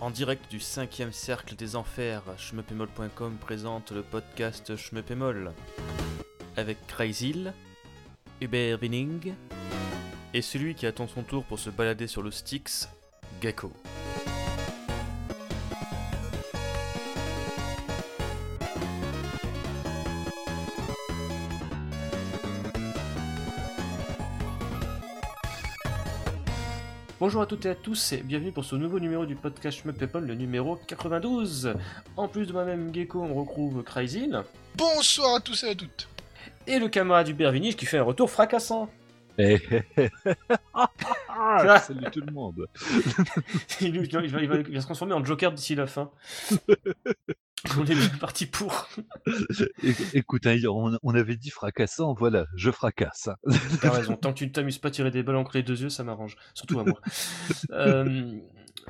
En 0.00 0.10
direct 0.10 0.48
du 0.48 0.60
5 0.60 1.02
cercle 1.10 1.56
des 1.56 1.74
enfers, 1.74 2.22
schmeppemol.com 2.38 3.36
présente 3.40 3.90
le 3.90 4.02
podcast 4.02 4.76
Schmeppemol 4.76 5.52
avec 6.56 6.86
Crazyl, 6.86 7.52
Hubert 8.40 8.78
Winning 8.80 9.34
et 10.34 10.40
celui 10.40 10.76
qui 10.76 10.86
attend 10.86 11.08
son 11.08 11.24
tour 11.24 11.42
pour 11.42 11.58
se 11.58 11.70
balader 11.70 12.06
sur 12.06 12.22
le 12.22 12.30
Styx, 12.30 12.88
Gecko. 13.42 13.72
Bonjour 27.20 27.42
à 27.42 27.46
toutes 27.46 27.66
et 27.66 27.70
à 27.70 27.74
tous 27.74 28.12
et 28.12 28.18
bienvenue 28.18 28.52
pour 28.52 28.64
ce 28.64 28.76
nouveau 28.76 29.00
numéro 29.00 29.26
du 29.26 29.34
podcast 29.34 29.80
Schmeppemol, 29.80 30.24
le 30.26 30.34
numéro 30.34 30.76
92. 30.76 31.74
En 32.16 32.28
plus 32.28 32.46
de 32.46 32.52
moi-même 32.52 32.94
Gecko, 32.94 33.20
on 33.22 33.34
retrouve 33.34 33.82
Crazyl 33.82 34.42
Bonsoir 34.76 35.36
à 35.36 35.40
tous 35.40 35.64
et 35.64 35.70
à 35.70 35.74
toutes. 35.74 36.08
et 36.66 36.78
le 36.78 36.88
camarade 36.88 37.28
Hubert 37.28 37.50
Winning 37.52 37.74
qui 37.74 37.86
fait 37.86 37.98
un 37.98 38.02
retour 38.04 38.30
fracassant. 38.30 38.88
Eh, 39.38 39.58
eh, 39.70 39.82
eh. 39.96 40.08
Ah, 41.28 41.78
Salut 41.80 42.10
tout 42.12 42.20
le 42.20 42.32
monde. 42.32 42.66
il, 43.80 43.96
il 43.96 44.10
va, 44.12 44.20
il 44.22 44.48
va- 44.48 44.56
il 44.56 44.74
va 44.74 44.80
se 44.80 44.86
transformer 44.86 45.14
en 45.14 45.24
Joker 45.24 45.52
d'ici 45.52 45.74
la 45.74 45.86
fin. 45.86 46.10
On 47.78 47.84
est 47.84 47.94
bien 47.94 48.08
parti 48.20 48.46
pour. 48.46 48.88
Écoute, 50.14 50.46
hein, 50.46 50.56
on, 50.68 50.96
on 51.02 51.14
avait 51.14 51.36
dit 51.36 51.50
fracassant, 51.50 52.14
voilà, 52.14 52.46
je 52.54 52.70
fracasse. 52.70 53.28
T'as 53.80 53.90
raison, 53.90 54.16
tant 54.16 54.32
que 54.32 54.38
tu 54.38 54.46
ne 54.46 54.50
t'amuses 54.50 54.78
pas 54.78 54.88
à 54.88 54.90
tirer 54.90 55.10
des 55.10 55.22
balles 55.22 55.36
entre 55.36 55.56
les 55.56 55.62
deux 55.62 55.82
yeux, 55.82 55.88
ça 55.88 56.04
m'arrange. 56.04 56.36
Surtout 56.54 56.80
à 56.80 56.84
moi. 56.84 57.00
Euh, 57.70 58.38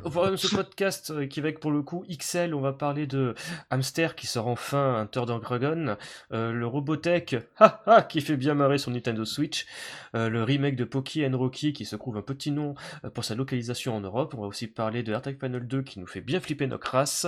au 0.05 0.11
programme 0.11 0.33
de 0.33 0.37
ce 0.37 0.55
podcast 0.55 1.11
euh, 1.11 1.23
être 1.23 1.61
pour 1.61 1.71
le 1.71 1.83
coup 1.83 2.05
XL, 2.11 2.55
on 2.55 2.61
va 2.61 2.73
parler 2.73 3.07
de 3.07 3.35
Hamster 3.71 4.15
qui 4.15 4.27
sort 4.27 4.47
enfin 4.47 5.01
un 5.01 5.07
Turner 5.07 5.39
Dragon, 5.41 5.97
euh, 6.33 6.53
le 6.53 6.67
Robotech 6.67 7.37
ha, 7.59 7.83
ha, 7.87 8.03
qui 8.03 8.21
fait 8.21 8.37
bien 8.37 8.55
marrer 8.55 8.79
sur 8.79 8.91
Nintendo 8.91 9.25
Switch, 9.25 9.67
euh, 10.15 10.29
le 10.29 10.43
remake 10.43 10.77
de 10.77 10.85
Poki 10.85 11.27
and 11.27 11.37
Rocky 11.37 11.73
qui 11.73 11.85
se 11.85 11.97
trouve 11.97 12.17
un 12.17 12.23
petit 12.23 12.51
nom 12.51 12.75
euh, 13.05 13.11
pour 13.11 13.25
sa 13.25 13.35
localisation 13.35 13.97
en 13.97 14.01
Europe. 14.01 14.35
On 14.37 14.43
va 14.43 14.47
aussi 14.47 14.67
parler 14.67 15.03
de 15.03 15.13
AirTag 15.13 15.39
Panel 15.39 15.67
2 15.67 15.83
qui 15.83 16.01
nous 16.01 16.07
fait 16.07 16.21
bien 16.21 16.41
flipper 16.41 16.67
nos 16.67 16.79
crasses, 16.79 17.27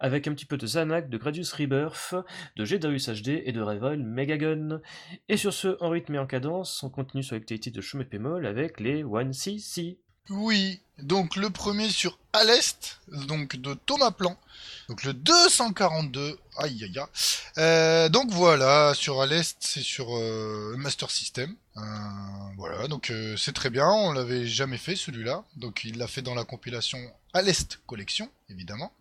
avec 0.00 0.26
un 0.26 0.32
petit 0.32 0.46
peu 0.46 0.56
de 0.56 0.66
Zanak, 0.66 1.08
de 1.10 1.18
Gradius 1.18 1.52
Rebirth, 1.52 2.14
de 2.56 2.64
Gedarius 2.64 3.08
HD 3.08 3.42
et 3.44 3.52
de 3.52 3.60
Revoil 3.60 4.02
Megagun. 4.02 4.80
Et 5.28 5.36
sur 5.36 5.52
ce, 5.52 5.76
en 5.80 5.90
rythme 5.90 6.14
et 6.14 6.18
en 6.18 6.26
cadence, 6.26 6.82
on 6.82 6.90
continue 6.90 7.22
sur 7.22 7.34
l'actualité 7.36 7.70
de 7.70 7.80
Schmeppemol 7.80 8.46
avec 8.46 8.80
les 8.80 9.04
1cc. 9.04 9.98
Oui, 10.30 10.80
donc 10.98 11.36
le 11.36 11.48
premier 11.48 11.88
sur 11.88 12.18
À 12.34 12.42
donc 13.08 13.56
de 13.56 13.72
Thomas 13.72 14.10
Plan. 14.10 14.36
Donc 14.88 15.02
le 15.04 15.14
242, 15.14 16.38
aïe 16.58 16.84
aïe 16.84 16.98
aïe. 16.98 17.00
Euh, 17.56 18.08
donc 18.10 18.30
voilà, 18.30 18.92
sur 18.94 19.22
À 19.22 19.26
c'est 19.60 19.82
sur 19.82 20.16
euh, 20.16 20.74
Master 20.76 21.10
System. 21.10 21.54
Voilà, 22.56 22.88
donc 22.88 23.10
euh, 23.10 23.36
c'est 23.36 23.52
très 23.52 23.70
bien, 23.70 23.88
on 23.88 24.12
l'avait 24.12 24.46
jamais 24.46 24.78
fait 24.78 24.96
celui-là. 24.96 25.44
Donc 25.56 25.84
il 25.84 25.96
l'a 25.96 26.08
fait 26.08 26.22
dans 26.22 26.34
la 26.34 26.44
compilation 26.44 26.98
À 27.32 27.42
Collection, 27.86 28.30
évidemment. 28.50 28.92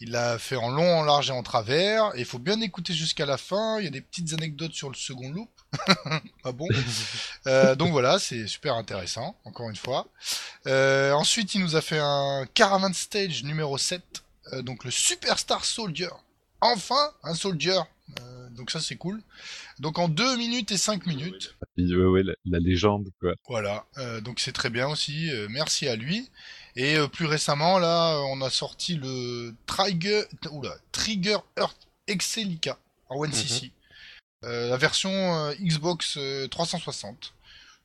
Il 0.00 0.10
l'a 0.10 0.38
fait 0.38 0.56
en 0.56 0.70
long, 0.70 1.00
en 1.00 1.04
large 1.04 1.30
et 1.30 1.32
en 1.32 1.42
travers. 1.42 2.14
Et 2.16 2.20
il 2.20 2.24
faut 2.24 2.38
bien 2.38 2.60
écouter 2.60 2.92
jusqu'à 2.92 3.26
la 3.26 3.36
fin. 3.36 3.78
Il 3.78 3.84
y 3.84 3.88
a 3.88 3.90
des 3.90 4.00
petites 4.00 4.32
anecdotes 4.32 4.72
sur 4.72 4.88
le 4.88 4.94
second 4.94 5.30
loop. 5.30 5.50
ah 6.44 6.52
bon 6.52 6.66
Euh, 7.46 7.74
donc 7.74 7.90
voilà, 7.92 8.18
c'est 8.18 8.46
super 8.46 8.74
intéressant, 8.74 9.36
encore 9.44 9.70
une 9.70 9.76
fois. 9.76 10.08
Euh, 10.66 11.12
ensuite, 11.12 11.54
il 11.54 11.60
nous 11.62 11.76
a 11.76 11.80
fait 11.80 11.98
un 12.00 12.46
Caravan 12.54 12.92
Stage 12.92 13.44
numéro 13.44 13.78
7, 13.78 14.02
euh, 14.52 14.62
donc 14.62 14.84
le 14.84 14.90
Superstar 14.90 15.64
Soldier. 15.64 16.10
Enfin, 16.60 17.12
un 17.22 17.34
Soldier. 17.34 17.80
Donc 18.50 18.70
ça, 18.70 18.80
c'est 18.80 18.96
cool. 18.96 19.22
Donc 19.78 19.98
en 19.98 20.08
2 20.08 20.36
minutes 20.36 20.70
et 20.72 20.76
5 20.76 21.06
minutes. 21.06 21.54
Ouais, 21.78 21.94
ouais, 22.04 22.22
la, 22.22 22.34
la 22.44 22.58
légende, 22.58 23.08
quoi. 23.20 23.32
Voilà, 23.48 23.86
euh, 23.98 24.20
donc 24.20 24.40
c'est 24.40 24.52
très 24.52 24.68
bien 24.68 24.88
aussi, 24.88 25.30
euh, 25.30 25.46
merci 25.48 25.88
à 25.88 25.96
lui. 25.96 26.28
Et 26.76 26.96
euh, 26.96 27.06
plus 27.08 27.26
récemment, 27.26 27.78
là, 27.78 28.18
on 28.26 28.42
a 28.42 28.50
sorti 28.50 28.96
le 28.96 29.54
Trigger, 29.66 30.24
oula, 30.50 30.76
Trigger 30.92 31.38
Earth 31.58 31.88
Excelica 32.06 32.78
en 33.08 33.24
1cc. 33.24 33.66
Euh, 33.66 33.68
la 34.42 34.76
version 34.76 35.10
euh, 35.10 35.54
Xbox 35.60 36.16
euh, 36.16 36.48
360 36.48 37.34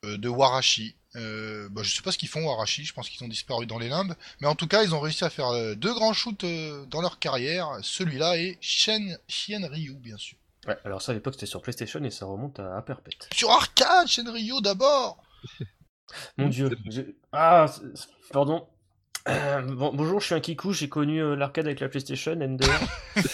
euh, 0.04 0.18
de 0.18 0.30
Warashi. 0.30 0.96
Euh, 1.16 1.70
bah, 1.70 1.82
je 1.84 1.96
sais 1.96 2.02
pas 2.02 2.12
ce 2.12 2.18
qu'ils 2.18 2.30
font 2.30 2.46
Warashi, 2.46 2.84
je 2.84 2.94
pense 2.94 3.10
qu'ils 3.10 3.24
ont 3.24 3.30
disparu 3.30 3.66
dans 3.66 3.80
les 3.80 3.90
limbes. 3.90 4.14
Mais 4.42 4.48
en 4.48 4.56
tout 4.56 4.68
cas, 4.68 4.84
ils 4.84 4.94
ont 4.94 5.00
réussi 5.00 5.24
à 5.24 5.30
faire 5.30 5.48
euh, 5.50 5.76
deux 5.76 5.94
grands 5.94 6.14
shoots 6.14 6.44
euh, 6.44 6.86
dans 6.88 7.02
leur 7.02 7.20
carrière. 7.20 7.70
Celui-là 7.82 8.38
et 8.38 8.58
Shen, 8.62 9.18
Shen 9.28 9.66
Ryu, 9.66 9.96
bien 9.96 10.18
sûr. 10.18 10.38
Ouais, 10.68 10.78
alors 10.84 11.02
ça 11.02 11.12
à 11.12 11.16
l'époque 11.16 11.36
c'était 11.36 11.46
sur 11.46 11.62
PlayStation 11.62 12.04
et 12.04 12.10
ça 12.10 12.26
remonte 12.26 12.60
à, 12.60 12.76
à 12.78 12.82
perpète. 12.82 13.30
Sur 13.34 13.52
arcade, 13.52 14.08
Shen 14.08 14.28
Ryu 14.28 14.62
d'abord 14.62 15.24
Mon 16.38 16.48
dieu. 16.50 16.70
Ah, 17.32 17.66
pardon. 18.32 18.68
Euh, 19.28 19.62
bon, 19.62 19.92
bonjour, 19.94 20.20
je 20.20 20.28
suis 20.28 20.36
un 20.36 20.40
kikou, 20.40 20.72
j'ai 20.72 20.90
connu 20.90 21.22
euh, 21.22 21.36
l'arcade 21.36 21.66
avec 21.66 21.80
la 21.80 21.90
PlayStation, 21.90 22.36
NDR. 22.36 22.68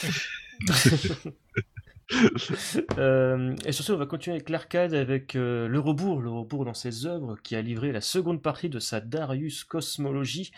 Euh, 2.97 3.55
et 3.65 3.71
sur 3.71 3.83
ce, 3.83 3.91
on 3.93 3.97
va 3.97 4.05
continuer 4.05 4.35
avec 4.35 4.49
l'arcade 4.49 4.93
avec 4.93 5.35
euh, 5.35 5.67
le 5.67 5.79
rebours, 5.79 6.21
le 6.21 6.29
rebours 6.29 6.65
dans 6.65 6.73
ses 6.73 7.05
œuvres, 7.05 7.37
qui 7.41 7.55
a 7.55 7.61
livré 7.61 7.91
la 7.91 8.01
seconde 8.01 8.41
partie 8.41 8.69
de 8.69 8.79
sa 8.79 8.99
Darius 8.99 9.63
Cosmologie, 9.63 10.51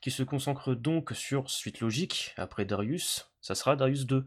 qui 0.00 0.10
se 0.10 0.22
consacre 0.22 0.74
donc 0.74 1.10
sur 1.12 1.50
suite 1.50 1.80
logique. 1.80 2.34
Après 2.36 2.64
Darius, 2.64 3.30
ça 3.40 3.54
sera 3.54 3.76
Darius 3.76 4.06
2. 4.06 4.24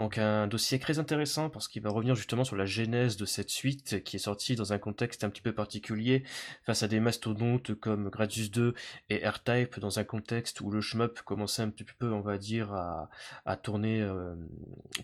Donc 0.00 0.16
un 0.16 0.46
dossier 0.46 0.78
très 0.78 0.98
intéressant 0.98 1.50
parce 1.50 1.68
qu'il 1.68 1.82
va 1.82 1.90
revenir 1.90 2.14
justement 2.14 2.42
sur 2.42 2.56
la 2.56 2.64
genèse 2.64 3.18
de 3.18 3.26
cette 3.26 3.50
suite 3.50 4.02
qui 4.02 4.16
est 4.16 4.18
sortie 4.18 4.56
dans 4.56 4.72
un 4.72 4.78
contexte 4.78 5.24
un 5.24 5.28
petit 5.28 5.42
peu 5.42 5.52
particulier 5.52 6.22
face 6.64 6.82
à 6.82 6.88
des 6.88 7.00
mastodontes 7.00 7.74
comme 7.74 8.08
Gradius 8.08 8.50
2 8.50 8.72
et 9.10 9.28
R-Type 9.28 9.78
dans 9.78 9.98
un 9.98 10.04
contexte 10.04 10.62
où 10.62 10.70
le 10.70 10.80
shmup 10.80 11.20
commençait 11.20 11.60
un 11.60 11.68
petit 11.68 11.84
peu, 11.84 12.10
on 12.14 12.22
va 12.22 12.38
dire, 12.38 12.72
à, 12.72 13.56
tourner 13.58 14.00
euh, 14.00 14.34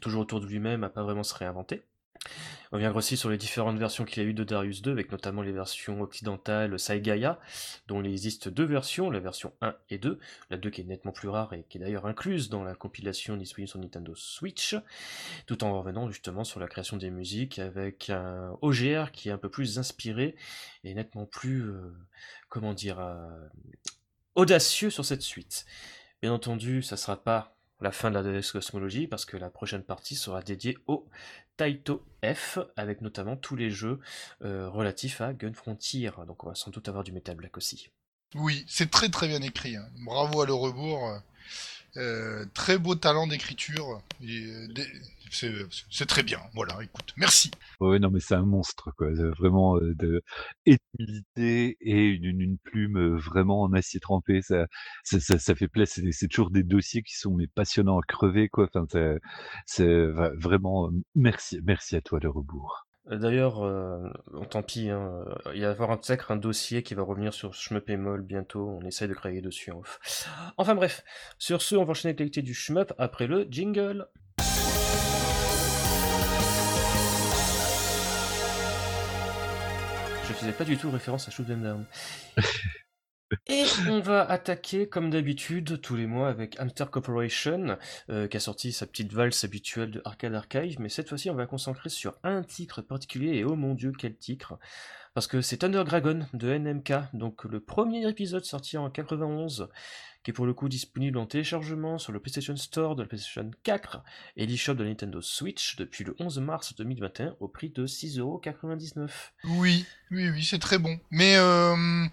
toujours 0.01 0.23
autour 0.23 0.41
de 0.41 0.47
lui-même, 0.47 0.83
à 0.83 0.89
pas 0.89 1.03
vraiment 1.03 1.25
se 1.25 1.35
réinventer. 1.35 1.83
On 2.73 2.77
reviendra 2.77 2.99
aussi 2.99 3.17
sur 3.17 3.31
les 3.31 3.39
différentes 3.39 3.79
versions 3.79 4.05
qu'il 4.05 4.23
y 4.23 4.27
a 4.27 4.29
eu 4.29 4.35
de 4.35 4.43
Darius 4.43 4.83
2, 4.83 4.91
avec 4.91 5.13
notamment 5.13 5.43
les 5.43 5.53
versions 5.53 6.01
occidentales 6.01 6.79
Saigaya, 6.79 7.39
dont 7.87 8.03
il 8.03 8.11
existe 8.11 8.49
deux 8.49 8.65
versions, 8.65 9.11
la 9.11 9.21
version 9.21 9.53
1 9.61 9.75
et 9.91 9.99
2, 9.99 10.19
la 10.51 10.57
2 10.57 10.71
qui 10.71 10.81
est 10.81 10.85
nettement 10.85 11.13
plus 11.13 11.29
rare 11.29 11.53
et 11.53 11.65
qui 11.69 11.79
est 11.79 11.81
d'ailleurs 11.81 12.07
incluse 12.07 12.49
dans 12.49 12.65
la 12.65 12.75
compilation 12.75 13.37
disponible 13.37 13.69
sur 13.69 13.79
Nintendo 13.79 14.15
Switch, 14.17 14.77
tout 15.47 15.63
en 15.63 15.79
revenant 15.79 16.11
justement 16.11 16.45
sur 16.45 16.59
la 16.59 16.67
création 16.67 16.97
des 16.97 17.11
musiques 17.11 17.59
avec 17.59 18.11
un 18.11 18.57
OGR 18.63 19.13
qui 19.13 19.29
est 19.29 19.33
un 19.33 19.39
peu 19.39 19.51
plus 19.51 19.79
inspiré 19.79 20.35
et 20.85 20.95
nettement 20.95 21.27
plus, 21.27 21.63
euh, 21.63 21.95
comment 22.49 22.75
dire, 22.75 22.99
euh, 22.99 23.49
audacieux 24.35 24.91
sur 24.91 25.05
cette 25.05 25.23
suite. 25.23 25.67
Bien 26.21 26.33
entendu, 26.33 26.83
ça 26.83 26.97
sera 26.97 27.23
pas 27.23 27.57
la 27.81 27.93
fin 27.93 28.11
de 28.11 28.15
la 28.15 28.23
DS 28.23 28.53
Cosmology 28.53 29.07
parce 29.07 29.25
que 29.25 29.37
la 29.37 29.51
prochaine 29.51 29.83
partie 29.83 30.17
sera 30.17 30.41
dédiée 30.43 30.79
au 30.87 31.07
Taito 31.57 32.05
F 32.25 32.59
avec 32.77 33.01
notamment 33.01 33.37
tous 33.37 33.57
les 33.57 33.71
jeux 33.71 34.01
euh, 34.43 34.69
relatifs 34.69 35.21
à 35.21 35.33
Gun 35.33 35.53
Frontier. 35.53 36.11
Donc 36.27 36.45
on 36.45 36.49
va 36.49 36.55
sans 36.55 36.71
doute 36.71 36.89
avoir 36.89 37.05
du 37.05 37.13
Metal 37.13 37.37
Black 37.37 37.57
aussi. 37.57 37.91
Oui, 38.35 38.65
c'est 38.69 38.91
très 38.91 39.09
très 39.09 39.29
bien 39.29 39.41
écrit. 39.43 39.77
hein. 39.77 39.89
Bravo 40.05 40.43
à 40.43 40.47
le 40.47 40.55
rebours. 40.55 41.21
Euh, 41.97 42.45
très 42.55 42.79
beau 42.79 42.95
talent 42.95 43.27
d'écriture. 43.27 44.01
Euh, 44.23 44.67
C'est 45.91 46.07
très 46.07 46.23
bien. 46.23 46.41
Voilà, 46.55 46.79
écoute. 46.83 47.13
Merci. 47.17 47.51
Ouais, 47.81 47.99
non, 47.99 48.11
mais 48.11 48.21
c'est 48.21 48.35
un 48.35 48.45
monstre, 48.45 48.91
quoi. 48.97 49.09
C'est 49.15 49.29
Vraiment, 49.39 49.77
euh, 49.77 49.95
de 49.95 50.23
et 50.67 50.79
d'humilité 50.95 51.77
et 51.81 52.05
une, 52.07 52.41
une 52.41 52.59
plume 52.59 52.97
euh, 52.99 53.17
vraiment 53.17 53.63
en 53.63 53.73
acier 53.73 54.01
trempé. 54.01 54.41
Ça, 54.43 54.67
ça, 55.05 55.21
ça, 55.21 55.39
ça 55.39 55.55
fait 55.55 55.69
plaisir. 55.69 56.03
C'est 56.13 56.29
toujours 56.29 56.51
des 56.51 56.63
dossiers 56.63 57.03
qui 57.03 57.15
sont 57.17 57.35
mais 57.35 57.47
passionnants 57.49 57.99
à 57.99 58.03
crever, 58.07 58.49
quoi. 58.49 58.69
Enfin, 58.73 58.87
c'est- 59.67 60.07
vraiment 60.39 60.89
euh, 60.89 60.91
merci, 61.15 61.61
merci 61.65 61.97
à 61.97 62.01
toi, 62.01 62.19
le 62.23 62.31
rebours. 62.31 62.86
Euh, 63.11 63.17
D'ailleurs, 63.17 63.65
euh, 63.65 64.11
tant 64.51 64.63
pis, 64.63 64.91
hein, 64.91 65.25
euh, 65.47 65.53
il 65.55 65.61
va 65.63 65.69
y 65.69 65.71
avoir 65.71 65.91
un, 65.91 65.97
peut-être 65.97 66.31
un 66.31 66.37
dossier 66.37 66.83
qui 66.83 66.95
va 66.95 67.03
revenir 67.03 67.33
sur 67.35 67.55
Shmup 67.55 67.89
et 67.91 67.97
Moll 67.97 68.23
bientôt, 68.23 68.79
on 68.81 68.87
essaye 68.87 69.09
de 69.09 69.15
travailler 69.15 69.41
dessus 69.41 69.71
en 69.71 69.79
off. 69.79 70.01
Enfin 70.57 70.75
bref, 70.75 71.05
sur 71.39 71.63
ce, 71.63 71.77
on 71.77 71.85
va 71.85 71.91
enchaîner 71.91 72.11
avec 72.11 72.21
l'actualité 72.21 72.43
du 72.43 72.55
Shmup 72.55 72.93
après 72.99 73.27
le 73.27 73.47
jingle. 73.51 74.09
Je 80.29 80.33
faisais 80.33 80.53
pas 80.53 80.65
du 80.65 80.77
tout 80.77 80.91
référence 80.91 81.29
à 81.29 81.31
Shoot 81.31 81.49
'em 81.49 81.63
Down. 81.63 81.85
Et 83.49 83.65
on 83.89 84.01
va 84.01 84.23
attaquer, 84.23 84.89
comme 84.89 85.11
d'habitude, 85.11 85.81
tous 85.81 85.97
les 85.97 86.07
mois 86.07 86.29
avec 86.29 86.59
Hamster 86.61 86.91
Corporation, 86.91 87.77
euh, 88.09 88.29
qui 88.29 88.37
a 88.37 88.41
sorti 88.41 88.73
sa 88.73 88.87
petite 88.87 89.13
valse 89.13 89.43
habituelle 89.45 89.91
de 89.91 90.03
Arcade 90.05 90.35
Archive, 90.35 90.81
mais 90.81 90.89
cette 90.89 91.09
fois-ci, 91.09 91.31
on 91.31 91.35
va 91.35 91.47
concentrer 91.47 91.89
sur 91.89 92.15
un 92.23 92.43
titre 92.43 92.83
particulier, 92.83 93.39
et 93.39 93.45
oh 93.45 93.57
mon 93.57 93.75
dieu, 93.75 93.93
quel 93.99 94.17
titre 94.17 94.59
Parce 95.15 95.27
que 95.27 95.41
c'est 95.41 95.59
Thunder 95.59 95.83
Dragon 95.85 96.27
de 96.35 96.57
NMK, 96.57 96.93
donc 97.15 97.45
le 97.45 97.61
premier 97.61 98.09
épisode 98.09 98.45
sorti 98.45 98.79
en 98.79 98.91
91, 98.91 99.69
qui 100.23 100.31
est 100.31 100.35
pour 100.35 100.47
le 100.47 100.55
coup 100.55 100.69
disponible 100.69 101.19
en 101.19 101.27
téléchargement 101.27 101.99
sur 101.99 102.13
le 102.13 102.21
PlayStation 102.21 102.57
Store 102.57 102.97
de 102.97 103.03
la 103.03 103.09
PlayStation 103.09 103.49
4 103.63 104.03
et 104.37 104.47
l'eShop 104.47 104.75
de 104.75 104.83
la 104.83 104.91
Nintendo 104.91 105.21
Switch 105.21 105.77
depuis 105.77 106.03
le 106.03 106.17
11 106.19 106.41
mars 106.41 106.75
2021 106.75 107.37
au 107.39 107.47
prix 107.47 107.71
de 107.71 107.87
6,99€. 107.87 109.09
Oui, 109.45 109.87
oui, 110.11 110.31
oui, 110.31 110.43
c'est 110.43 110.59
très 110.59 110.79
bon. 110.79 110.99
Mais 111.13 111.37
euh, 111.37 112.07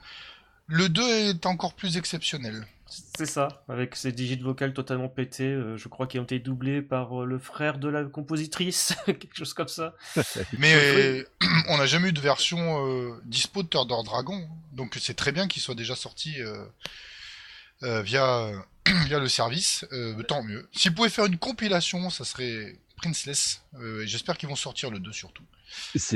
le 0.68 0.90
2 0.90 1.02
est 1.30 1.46
encore 1.46 1.74
plus 1.74 1.98
exceptionnel. 1.98 2.66
C'est 3.18 3.26
ça, 3.26 3.64
avec 3.70 3.96
ses 3.96 4.12
digits 4.12 4.38
vocales 4.38 4.74
totalement 4.74 5.10
pétés, 5.10 5.46
euh, 5.46 5.78
je 5.78 5.88
crois 5.88 6.06
qu'ils 6.06 6.20
ont 6.20 6.26
été 6.26 6.38
doublés 6.38 6.82
par 6.82 7.24
euh, 7.24 7.26
le 7.26 7.40
frère 7.40 7.80
de 7.80 7.88
la 7.88 8.04
compositrice, 8.04 8.94
quelque 9.06 9.36
chose 9.36 9.54
comme 9.54 9.68
ça. 9.68 9.96
Mais 10.60 10.74
euh, 10.76 11.24
on 11.70 11.78
n'a 11.78 11.88
jamais 11.88 12.10
eu 12.10 12.14
de 12.14 12.20
version 12.20 12.88
euh, 12.88 13.20
dispo 13.26 13.64
de 13.64 13.68
Thunder 13.68 13.96
Dragon, 14.06 14.48
donc 14.74 14.96
c'est 15.00 15.16
très 15.16 15.32
bien 15.32 15.48
qu'il 15.48 15.62
soit 15.62 15.74
déjà 15.76 15.96
sorti 15.96 16.40
euh, 16.40 16.66
euh, 17.82 18.02
via, 18.04 18.52
via 19.08 19.20
le 19.20 19.28
service, 19.28 19.86
euh, 19.94 20.22
tant 20.24 20.44
mieux. 20.44 20.68
S'ils 20.74 20.94
pouvaient 20.94 21.10
faire 21.10 21.26
une 21.26 21.38
compilation, 21.38 22.10
ça 22.10 22.26
serait 22.26 22.78
Princeless, 22.98 23.64
euh, 23.76 24.04
j'espère 24.06 24.38
qu'ils 24.38 24.50
vont 24.50 24.56
sortir 24.56 24.90
le 24.92 25.00
2 25.00 25.12
surtout. 25.12 25.44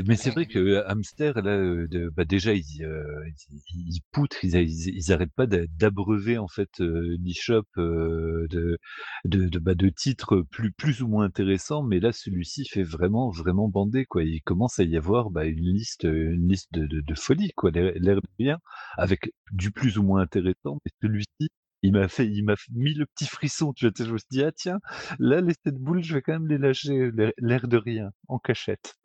Mais 0.07 0.15
c'est 0.15 0.31
vrai 0.31 0.45
que 0.45 0.59
euh, 0.59 0.89
Hamster, 0.89 1.33
là, 1.41 1.57
de- 1.87 2.09
bah 2.15 2.25
déjà, 2.25 2.53
ils, 2.53 2.83
euh, 2.83 3.23
ils, 3.51 3.95
ils 3.95 4.01
poutrent, 4.11 4.43
ils, 4.43 4.55
ils, 4.55 4.95
ils 4.95 5.11
arrêtent 5.11 5.33
pas 5.33 5.47
d'a- 5.47 5.65
d'abreuver 5.67 6.37
en 6.37 6.47
fait 6.47 6.69
euh, 6.81 7.15
l'eShop 7.23 7.63
euh, 7.77 8.47
de, 8.49 8.77
de, 9.25 9.47
de, 9.49 9.59
bah, 9.59 9.75
de 9.75 9.89
titres 9.89 10.41
plus, 10.51 10.71
plus 10.71 11.01
ou 11.01 11.07
moins 11.07 11.25
intéressants, 11.25 11.83
mais 11.83 11.99
là, 11.99 12.11
celui-ci 12.11 12.65
fait 12.65 12.83
vraiment, 12.83 13.29
vraiment 13.31 13.67
bander, 13.67 14.05
quoi. 14.05 14.23
Il 14.23 14.41
commence 14.41 14.79
à 14.79 14.83
y 14.83 14.97
avoir 14.97 15.29
bah, 15.29 15.45
une 15.45 15.73
liste, 15.73 16.03
une 16.03 16.47
liste 16.49 16.69
de, 16.73 16.85
de, 16.85 17.01
de 17.01 17.15
folie, 17.15 17.51
quoi, 17.55 17.71
l'air 17.71 18.21
de 18.21 18.21
rien, 18.39 18.59
avec 18.97 19.31
du 19.51 19.71
plus 19.71 19.97
ou 19.97 20.03
moins 20.03 20.21
intéressant, 20.21 20.79
mais 20.85 20.91
celui-ci, 21.01 21.49
il 21.87 21.93
m'a 21.93 22.07
fait, 22.07 22.25
il 22.27 22.43
m'a 22.43 22.55
mis 22.73 22.93
le 22.93 23.05
petit 23.05 23.25
frisson, 23.25 23.73
tu 23.73 23.85
vois. 23.87 23.93
Je 23.97 24.11
me 24.11 24.17
suis 24.17 24.27
dit, 24.29 24.43
ah 24.43 24.51
tiens, 24.51 24.79
là, 25.19 25.41
les 25.41 25.53
sept 25.65 25.75
boules, 25.75 26.03
je 26.03 26.13
vais 26.15 26.21
quand 26.21 26.33
même 26.33 26.47
les 26.47 26.57
lâcher, 26.57 27.11
l'air- 27.37 27.67
de 27.67 27.77
rien, 27.77 28.11
en 28.27 28.39
cachette. 28.39 28.95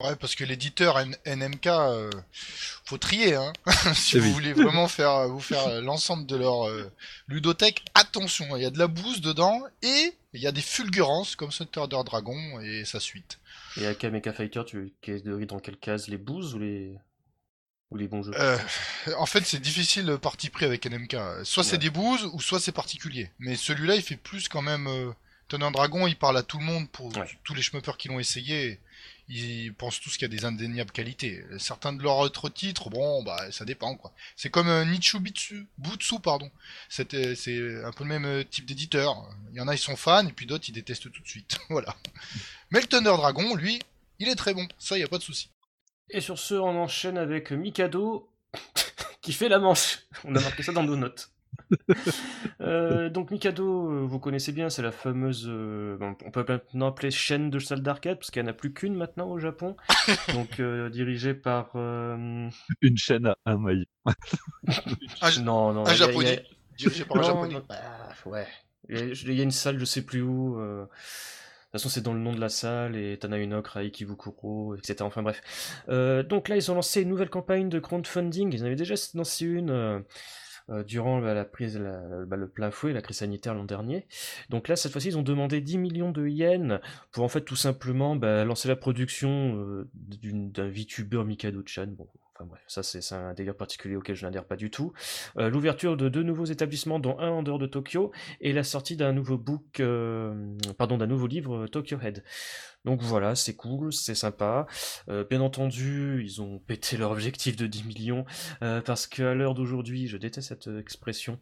Ouais, 0.00 0.16
parce 0.16 0.34
que 0.34 0.44
l'éditeur 0.44 0.98
N- 0.98 1.16
NMK, 1.24 1.66
euh, 1.68 2.10
faut 2.84 2.98
trier, 2.98 3.36
hein. 3.36 3.52
si 3.94 4.18
vous 4.18 4.26
oui. 4.26 4.32
voulez 4.32 4.52
vraiment 4.52 4.88
faire 4.88 5.28
vous 5.28 5.40
faire 5.40 5.66
euh, 5.68 5.80
l'ensemble 5.80 6.26
de 6.26 6.36
leur 6.36 6.68
euh, 6.68 6.90
ludothèque, 7.28 7.84
attention, 7.94 8.56
il 8.56 8.62
y 8.62 8.66
a 8.66 8.70
de 8.70 8.78
la 8.78 8.88
bouse 8.88 9.20
dedans 9.20 9.62
et 9.82 10.12
il 10.32 10.40
y 10.42 10.46
a 10.48 10.52
des 10.52 10.60
fulgurances 10.60 11.36
comme 11.36 11.50
Thunder 11.50 12.02
Dragon 12.04 12.60
et 12.60 12.84
sa 12.84 12.98
suite. 12.98 13.38
Et 13.76 13.86
à 13.86 14.10
Mecha 14.10 14.32
Fighter, 14.32 14.62
tu 14.66 14.92
es 15.06 15.20
dans 15.46 15.60
quelle 15.60 15.78
case 15.78 16.08
Les 16.08 16.18
bouses 16.18 16.54
ou 16.54 16.58
les, 16.58 16.98
ou 17.90 17.96
les 17.96 18.08
bons 18.08 18.22
jeux 18.22 18.32
Euh, 18.38 18.58
en 19.18 19.26
fait, 19.26 19.44
c'est 19.46 19.60
difficile 19.60 20.06
le 20.06 20.18
parti 20.18 20.50
pris 20.50 20.64
avec 20.64 20.86
NMK. 20.86 21.16
Soit 21.44 21.64
c'est 21.64 21.78
des 21.78 21.90
bouses 21.90 22.28
ou 22.32 22.40
soit 22.40 22.60
c'est 22.60 22.72
particulier. 22.72 23.30
Mais 23.38 23.56
celui-là, 23.56 23.94
il 23.96 24.02
fait 24.02 24.16
plus 24.16 24.48
quand 24.48 24.62
même. 24.62 24.86
Euh... 24.86 25.12
Thunder 25.48 25.68
Dragon, 25.72 26.06
il 26.06 26.16
parle 26.16 26.38
à 26.38 26.42
tout 26.42 26.56
le 26.58 26.64
monde 26.64 26.88
pour 26.88 27.14
Ouais. 27.18 27.28
tous 27.44 27.52
les 27.54 27.60
schmuppers 27.60 27.98
qui 27.98 28.08
l'ont 28.08 28.18
essayé. 28.18 28.80
Ils 29.28 29.72
pensent 29.74 30.00
tous 30.00 30.14
qu'il 30.14 30.22
y 30.22 30.24
a 30.24 30.28
des 30.28 30.44
indéniables 30.46 30.90
qualités. 30.90 31.44
Certains 31.58 31.92
de 31.92 32.02
leurs 32.02 32.16
autres 32.18 32.48
titres, 32.48 32.88
bon, 32.88 33.22
bah, 33.22 33.50
ça 33.52 33.66
dépend, 33.66 33.94
quoi. 33.94 34.12
C'est 34.36 34.48
comme 34.50 34.68
euh, 34.68 34.84
Nichubitsu, 34.86 35.66
Butsu, 35.78 36.18
pardon. 36.20 36.50
C'est 36.88 37.12
un 37.14 37.92
peu 37.92 38.04
le 38.04 38.08
même 38.08 38.24
euh, 38.24 38.42
type 38.42 38.64
d'éditeur. 38.66 39.28
Il 39.52 39.58
y 39.58 39.60
en 39.60 39.68
a, 39.68 39.74
ils 39.74 39.78
sont 39.78 39.96
fans, 39.96 40.26
et 40.26 40.32
puis 40.32 40.46
d'autres, 40.46 40.64
ils 40.68 40.72
détestent 40.72 41.10
tout 41.12 41.22
de 41.22 41.28
suite. 41.28 41.58
voilà. 41.68 41.94
Mais 42.70 42.80
le 42.80 42.86
Thunder 42.86 43.14
Dragon, 43.16 43.54
lui, 43.54 43.80
il 44.18 44.28
est 44.28 44.36
très 44.36 44.54
bon. 44.54 44.66
Ça, 44.78 44.96
il 44.96 45.00
y 45.00 45.04
a 45.04 45.08
pas 45.08 45.18
de 45.18 45.22
souci. 45.22 45.50
Et 46.10 46.20
sur 46.20 46.38
ce, 46.38 46.54
on 46.54 46.76
enchaîne 46.80 47.18
avec 47.18 47.50
Mikado 47.52 48.28
qui 49.22 49.32
fait 49.32 49.48
la 49.48 49.58
manche. 49.58 50.00
On 50.24 50.34
a 50.36 50.40
marqué 50.40 50.62
ça 50.62 50.72
dans 50.72 50.84
nos 50.84 50.96
notes. 50.96 51.30
Euh, 52.60 53.10
donc 53.10 53.30
Mikado, 53.30 53.90
euh, 53.90 54.00
vous 54.06 54.18
connaissez 54.18 54.52
bien, 54.52 54.70
c'est 54.70 54.80
la 54.82 54.92
fameuse, 54.92 55.46
euh, 55.48 55.96
on 56.24 56.30
peut 56.30 56.44
maintenant 56.48 56.88
appeler 56.88 57.10
chaîne 57.10 57.50
de 57.50 57.58
salle 57.58 57.82
d'arcade 57.82 58.18
parce 58.18 58.30
qu'il 58.30 58.42
n'y 58.42 58.48
en 58.48 58.50
a 58.50 58.54
plus 58.54 58.72
qu'une 58.72 58.94
maintenant 58.94 59.28
au 59.28 59.38
Japon. 59.38 59.76
Donc 60.34 60.60
euh, 60.60 60.88
dirigée 60.88 61.34
par 61.34 61.70
euh, 61.74 62.48
Une 62.80 62.96
chaîne 62.96 63.26
à 63.26 63.36
un 63.46 63.56
maillot. 63.58 63.84
Non 65.42 65.72
non 65.72 65.84
un 65.86 65.92
il 65.92 65.98
y 65.98 66.02
a- 66.02 66.06
japonais. 66.06 66.44
par 67.08 67.18
un 67.18 67.22
japonais. 67.22 67.56
bah, 67.68 67.76
ouais. 68.26 68.46
Il 68.88 68.98
y, 68.98 69.02
a, 69.02 69.04
il 69.04 69.34
y 69.34 69.40
a 69.40 69.44
une 69.44 69.50
salle, 69.50 69.78
je 69.78 69.84
sais 69.84 70.02
plus 70.02 70.22
où. 70.22 70.58
De 71.74 71.78
toute 71.80 71.82
façon, 71.82 71.92
c'est 71.92 72.04
dans 72.04 72.12
le 72.14 72.20
nom 72.20 72.32
de 72.32 72.38
la 72.40 72.48
salle, 72.48 72.94
et 72.94 73.18
Tanaunok, 73.18 73.66
Raiki 73.66 74.04
Bukuro, 74.04 74.76
etc. 74.76 74.98
Enfin 75.00 75.24
bref. 75.24 75.42
Euh, 75.88 76.22
donc 76.22 76.48
là, 76.48 76.54
ils 76.54 76.70
ont 76.70 76.76
lancé 76.76 77.02
une 77.02 77.08
nouvelle 77.08 77.30
campagne 77.30 77.68
de 77.68 77.80
crowdfunding. 77.80 78.52
Ils 78.54 78.62
en 78.62 78.66
avaient 78.66 78.76
déjà 78.76 78.94
lancé 79.14 79.44
une 79.44 79.70
euh, 79.70 79.98
euh, 80.70 80.84
durant 80.84 81.20
bah, 81.20 81.34
la 81.34 81.44
prise, 81.44 81.76
la- 81.76 82.26
bah, 82.26 82.36
le 82.36 82.48
plein 82.48 82.70
fouet, 82.70 82.92
la 82.92 83.02
crise 83.02 83.16
sanitaire 83.16 83.54
l'an 83.54 83.64
dernier. 83.64 84.06
Donc 84.50 84.68
là, 84.68 84.76
cette 84.76 84.92
fois-ci, 84.92 85.08
ils 85.08 85.18
ont 85.18 85.22
demandé 85.22 85.60
10 85.60 85.78
millions 85.78 86.12
de 86.12 86.28
yens 86.28 86.78
pour 87.10 87.24
en 87.24 87.28
fait 87.28 87.40
tout 87.40 87.56
simplement 87.56 88.14
bah, 88.14 88.44
lancer 88.44 88.68
la 88.68 88.76
production 88.76 89.84
d'un 90.22 90.68
VTuber 90.68 91.24
Mikado-chan. 91.24 91.88
Enfin 92.34 92.46
bref, 92.46 92.62
ça 92.66 92.82
c'est 92.82 93.14
un 93.14 93.32
délire 93.34 93.56
particulier 93.56 93.96
auquel 93.96 94.16
je 94.16 94.24
n'adhère 94.24 94.44
pas 94.44 94.56
du 94.56 94.70
tout. 94.70 94.92
Euh, 95.38 95.48
L'ouverture 95.48 95.96
de 95.96 96.08
deux 96.08 96.22
nouveaux 96.22 96.44
établissements, 96.44 96.98
dont 96.98 97.18
un 97.18 97.30
en 97.30 97.42
dehors 97.42 97.58
de 97.58 97.66
Tokyo, 97.66 98.12
et 98.40 98.52
la 98.52 98.64
sortie 98.64 98.96
d'un 98.96 99.12
nouveau 99.12 99.38
book, 99.38 99.80
euh, 99.80 100.56
pardon, 100.76 100.98
d'un 100.98 101.06
nouveau 101.06 101.26
livre 101.26 101.64
euh, 101.64 101.68
Tokyo 101.68 101.98
Head. 102.00 102.24
Donc 102.84 103.00
voilà, 103.00 103.34
c'est 103.34 103.56
cool, 103.56 103.92
c'est 103.92 104.14
sympa. 104.14 104.66
Euh, 105.08 105.24
bien 105.24 105.40
entendu, 105.40 106.22
ils 106.22 106.42
ont 106.42 106.58
pété 106.58 106.98
leur 106.98 107.12
objectif 107.12 107.56
de 107.56 107.66
10 107.66 107.84
millions, 107.84 108.26
parce 108.60 109.06
qu'à 109.06 109.34
l'heure 109.34 109.54
d'aujourd'hui, 109.54 110.06
je 110.06 110.18
déteste 110.18 110.48
cette 110.48 110.68
expression, 110.78 111.40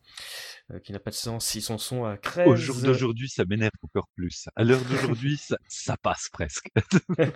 qui 0.85 0.93
n'a 0.93 1.01
pas 1.01 1.11
de 1.11 1.17
sens, 1.17 1.55
ils 1.57 1.73
en 1.73 1.79
sont 1.79 2.05
à 2.05 2.17
13... 2.17 2.47
Au 2.47 2.55
jour 2.55 2.77
d'aujourd'hui, 2.81 3.29
ça 3.29 3.45
m'énerve 3.45 3.73
encore 3.83 4.09
plus. 4.15 4.49
À 4.55 4.63
l'heure 4.63 4.83
d'aujourd'hui, 4.89 5.37
ça, 5.37 5.57
ça 5.67 5.97
passe 5.97 6.29
presque. 6.29 6.71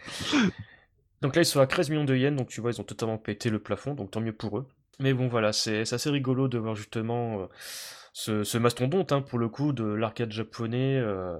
Donc 1.24 1.36
là, 1.36 1.42
ils 1.42 1.46
sont 1.46 1.60
à 1.60 1.66
13 1.66 1.88
millions 1.88 2.04
de 2.04 2.14
yens, 2.14 2.36
donc 2.36 2.48
tu 2.48 2.60
vois, 2.60 2.70
ils 2.70 2.82
ont 2.82 2.84
totalement 2.84 3.16
pété 3.16 3.48
le 3.48 3.58
plafond, 3.58 3.94
donc 3.94 4.10
tant 4.10 4.20
mieux 4.20 4.34
pour 4.34 4.58
eux. 4.58 4.68
Mais 5.00 5.14
bon, 5.14 5.26
voilà, 5.26 5.54
c'est 5.54 5.80
assez 5.80 6.10
rigolo 6.10 6.48
de 6.48 6.58
voir 6.58 6.74
justement 6.74 7.40
euh, 7.40 7.46
ce, 8.12 8.44
ce 8.44 8.58
mastodonte, 8.58 9.10
hein, 9.10 9.22
pour 9.22 9.38
le 9.38 9.48
coup, 9.48 9.72
de 9.72 9.84
l'arcade 9.84 10.30
japonais, 10.30 10.98
euh, 10.98 11.38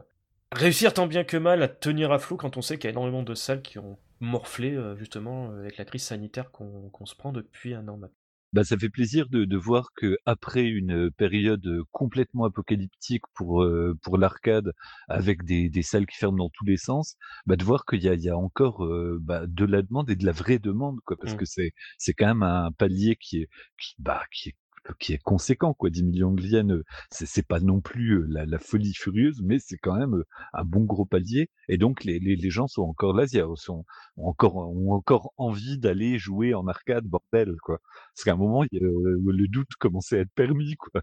réussir 0.52 0.94
tant 0.94 1.06
bien 1.06 1.22
que 1.22 1.36
mal 1.36 1.62
à 1.62 1.68
tenir 1.68 2.12
à 2.12 2.18
flot 2.18 2.38
quand 2.38 2.56
on 2.56 2.62
sait 2.62 2.78
qu'il 2.78 2.84
y 2.84 2.88
a 2.88 2.90
énormément 2.92 3.22
de 3.22 3.34
salles 3.34 3.60
qui 3.60 3.78
ont 3.78 3.98
morflé, 4.20 4.72
euh, 4.74 4.96
justement, 4.96 5.50
avec 5.50 5.76
la 5.76 5.84
crise 5.84 6.04
sanitaire 6.04 6.50
qu'on 6.50 7.04
se 7.04 7.14
prend 7.14 7.32
depuis 7.32 7.74
un 7.74 7.86
an 7.88 7.98
maintenant. 7.98 8.23
Bah, 8.54 8.64
ça 8.64 8.78
fait 8.78 8.88
plaisir 8.90 9.28
de, 9.30 9.44
de 9.44 9.56
voir 9.58 9.90
que 9.96 10.16
après 10.26 10.64
une 10.66 11.10
période 11.10 11.68
complètement 11.92 12.46
apocalyptique 12.46 13.24
pour 13.34 13.62
euh, 13.64 13.98
pour 14.02 14.16
l'arcade, 14.18 14.72
avec 15.08 15.44
des, 15.44 15.68
des 15.68 15.82
salles 15.82 16.06
qui 16.06 16.16
ferment 16.16 16.38
dans 16.38 16.50
tous 16.50 16.64
les 16.64 16.78
sens, 16.78 17.16
bah, 17.46 17.56
de 17.56 17.64
voir 17.64 17.84
qu'il 17.84 18.02
y 18.02 18.08
a, 18.08 18.14
il 18.14 18.22
y 18.22 18.30
a 18.30 18.38
encore 18.38 18.84
euh, 18.86 19.18
bah, 19.20 19.44
de 19.48 19.64
la 19.66 19.82
demande 19.82 20.08
et 20.10 20.16
de 20.16 20.24
la 20.26 20.32
vraie 20.32 20.58
demande, 20.60 21.00
quoi, 21.04 21.16
parce 21.18 21.34
Mm. 21.34 21.36
que 21.36 21.44
c'est 21.44 21.72
c'est 21.98 22.14
quand 22.14 22.26
même 22.26 22.44
un 22.44 22.72
palier 22.72 23.16
qui 23.16 23.42
est 23.42 23.48
qui, 23.78 23.94
bah, 23.98 24.22
qui 24.32 24.50
est 24.50 24.56
qui 24.98 25.12
est 25.12 25.22
conséquent 25.22 25.74
quoi 25.74 25.90
10 25.90 26.04
millions 26.04 26.32
de 26.32 26.42
yens 26.42 26.70
euh, 26.70 26.84
c'est 27.10 27.46
pas 27.46 27.60
non 27.60 27.80
plus 27.80 28.20
euh, 28.20 28.26
la, 28.28 28.58
folie 28.58 28.94
furieuse 28.94 29.40
mais 29.42 29.58
c'est 29.58 29.78
quand 29.78 29.96
même 29.96 30.14
euh, 30.14 30.26
un 30.52 30.64
bon 30.64 30.84
gros 30.84 31.04
palier 31.04 31.50
et 31.68 31.78
donc 31.78 32.04
les, 32.04 32.50
gens 32.50 32.66
sont 32.66 32.82
encore 32.82 33.14
là 33.14 33.24
ont 33.66 33.84
encore 34.16 34.56
ont 34.56 34.92
encore 34.92 35.32
envie 35.36 35.78
d'aller 35.78 36.18
jouer 36.18 36.54
en 36.54 36.66
arcade 36.66 37.04
bordel 37.04 37.56
quoi 37.62 37.80
parce 38.14 38.24
qu'à 38.24 38.32
un 38.32 38.36
moment, 38.36 38.62
euh, 38.62 39.20
le 39.24 39.48
doute 39.48 39.74
commençait 39.78 40.18
à 40.18 40.20
être 40.20 40.32
permis, 40.34 40.76
quoi. 40.76 41.02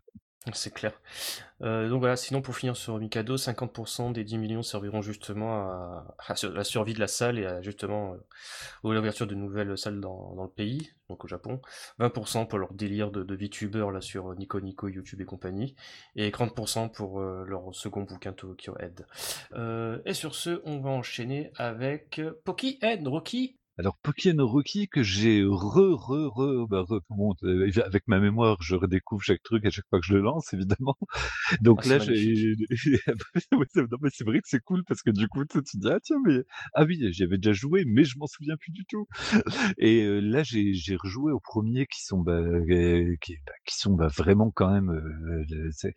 C'est 0.53 0.73
clair. 0.73 0.93
Euh, 1.61 1.87
donc 1.87 1.99
voilà, 1.99 2.15
sinon 2.15 2.41
pour 2.41 2.55
finir 2.55 2.75
sur 2.75 2.97
Mikado, 2.97 3.37
50% 3.37 4.11
des 4.11 4.23
10 4.23 4.39
millions 4.39 4.63
serviront 4.63 5.03
justement 5.03 5.53
à, 5.53 6.15
la 6.55 6.63
survie 6.63 6.95
de 6.95 6.99
la 6.99 7.07
salle 7.07 7.37
et 7.37 7.45
à 7.45 7.61
justement 7.61 8.13
euh, 8.13 8.89
à 8.89 8.93
l'ouverture 8.95 9.27
de 9.27 9.35
nouvelles 9.35 9.77
salles 9.77 10.01
dans, 10.01 10.33
le 10.41 10.49
pays, 10.49 10.93
donc 11.09 11.23
au 11.25 11.27
Japon. 11.27 11.61
20% 11.99 12.47
pour 12.47 12.57
leur 12.57 12.73
délire 12.73 13.11
de, 13.11 13.21
de 13.23 13.35
VTuber 13.35 13.85
là 13.93 14.01
sur 14.01 14.33
Nico 14.35 14.59
Nico, 14.59 14.87
YouTube 14.87 15.21
et 15.21 15.25
compagnie. 15.25 15.75
Et 16.15 16.31
30% 16.31 16.91
pour 16.91 17.19
euh, 17.19 17.45
leur 17.47 17.75
second 17.75 18.01
bouquin 18.01 18.33
Tokyo 18.33 18.75
Head. 18.79 19.05
Euh, 19.53 19.99
et 20.05 20.15
sur 20.15 20.33
ce, 20.33 20.59
on 20.65 20.79
va 20.79 20.89
enchaîner 20.89 21.51
avec 21.55 22.17
euh, 22.17 22.41
Poki 22.45 22.79
Head, 22.81 23.07
Rocky. 23.07 23.60
Alors, 23.77 23.97
Pokémon 24.03 24.45
Rocky, 24.45 24.87
que 24.87 25.01
j'ai 25.01 25.43
re, 25.43 25.95
re, 25.95 26.29
re, 26.29 26.67
bah, 26.67 26.83
re- 26.83 27.01
bon, 27.09 27.33
avec 27.83 28.03
ma 28.07 28.19
mémoire, 28.19 28.57
je 28.61 28.75
redécouvre 28.75 29.23
chaque 29.23 29.41
truc 29.43 29.65
à 29.65 29.69
chaque 29.71 29.85
fois 29.89 29.99
que 29.99 30.05
je 30.05 30.13
le 30.13 30.21
lance, 30.21 30.53
évidemment. 30.53 30.95
Donc 31.61 31.83
Ah, 31.83 31.85
là, 31.85 31.97
c'est 31.99 32.13
j'ai, 32.13 32.55
Ouais, 33.53 33.65
c'est- 33.69 33.81
non, 33.91 33.97
mais 34.01 34.09
c'est 34.13 34.23
vrai 34.25 34.39
que 34.39 34.47
c'est 34.47 34.61
cool 34.63 34.83
parce 34.87 35.01
que 35.01 35.09
du 35.11 35.27
coup, 35.27 35.45
tu 35.45 35.61
te 35.63 35.77
dis, 35.77 35.87
ah 35.89 35.99
tiens, 36.03 36.17
mais, 36.25 36.43
ah 36.73 36.83
oui, 36.83 36.99
j'y 37.13 37.23
avais 37.23 37.37
déjà 37.37 37.53
joué, 37.53 37.83
mais 37.85 38.03
je 38.03 38.17
m'en 38.19 38.27
souviens 38.27 38.55
plus 38.57 38.71
du 38.71 38.85
tout. 38.85 39.07
Et 39.77 40.03
euh, 40.05 40.19
là, 40.19 40.43
j'ai, 40.43 40.73
j'ai 40.73 40.95
rejoué 40.95 41.31
aux 41.31 41.39
premiers 41.39 41.87
qui 41.87 42.03
sont, 42.03 42.19
bah, 42.19 42.33
euh, 42.33 43.15
qui, 43.21 43.35
bah, 43.45 43.53
qui 43.65 43.75
sont 43.77 43.93
bah, 43.95 44.07
vraiment 44.07 44.51
quand 44.51 44.71
même, 44.71 44.89
euh, 44.91 45.45
le- 45.49 45.71
c'est- 45.71 45.93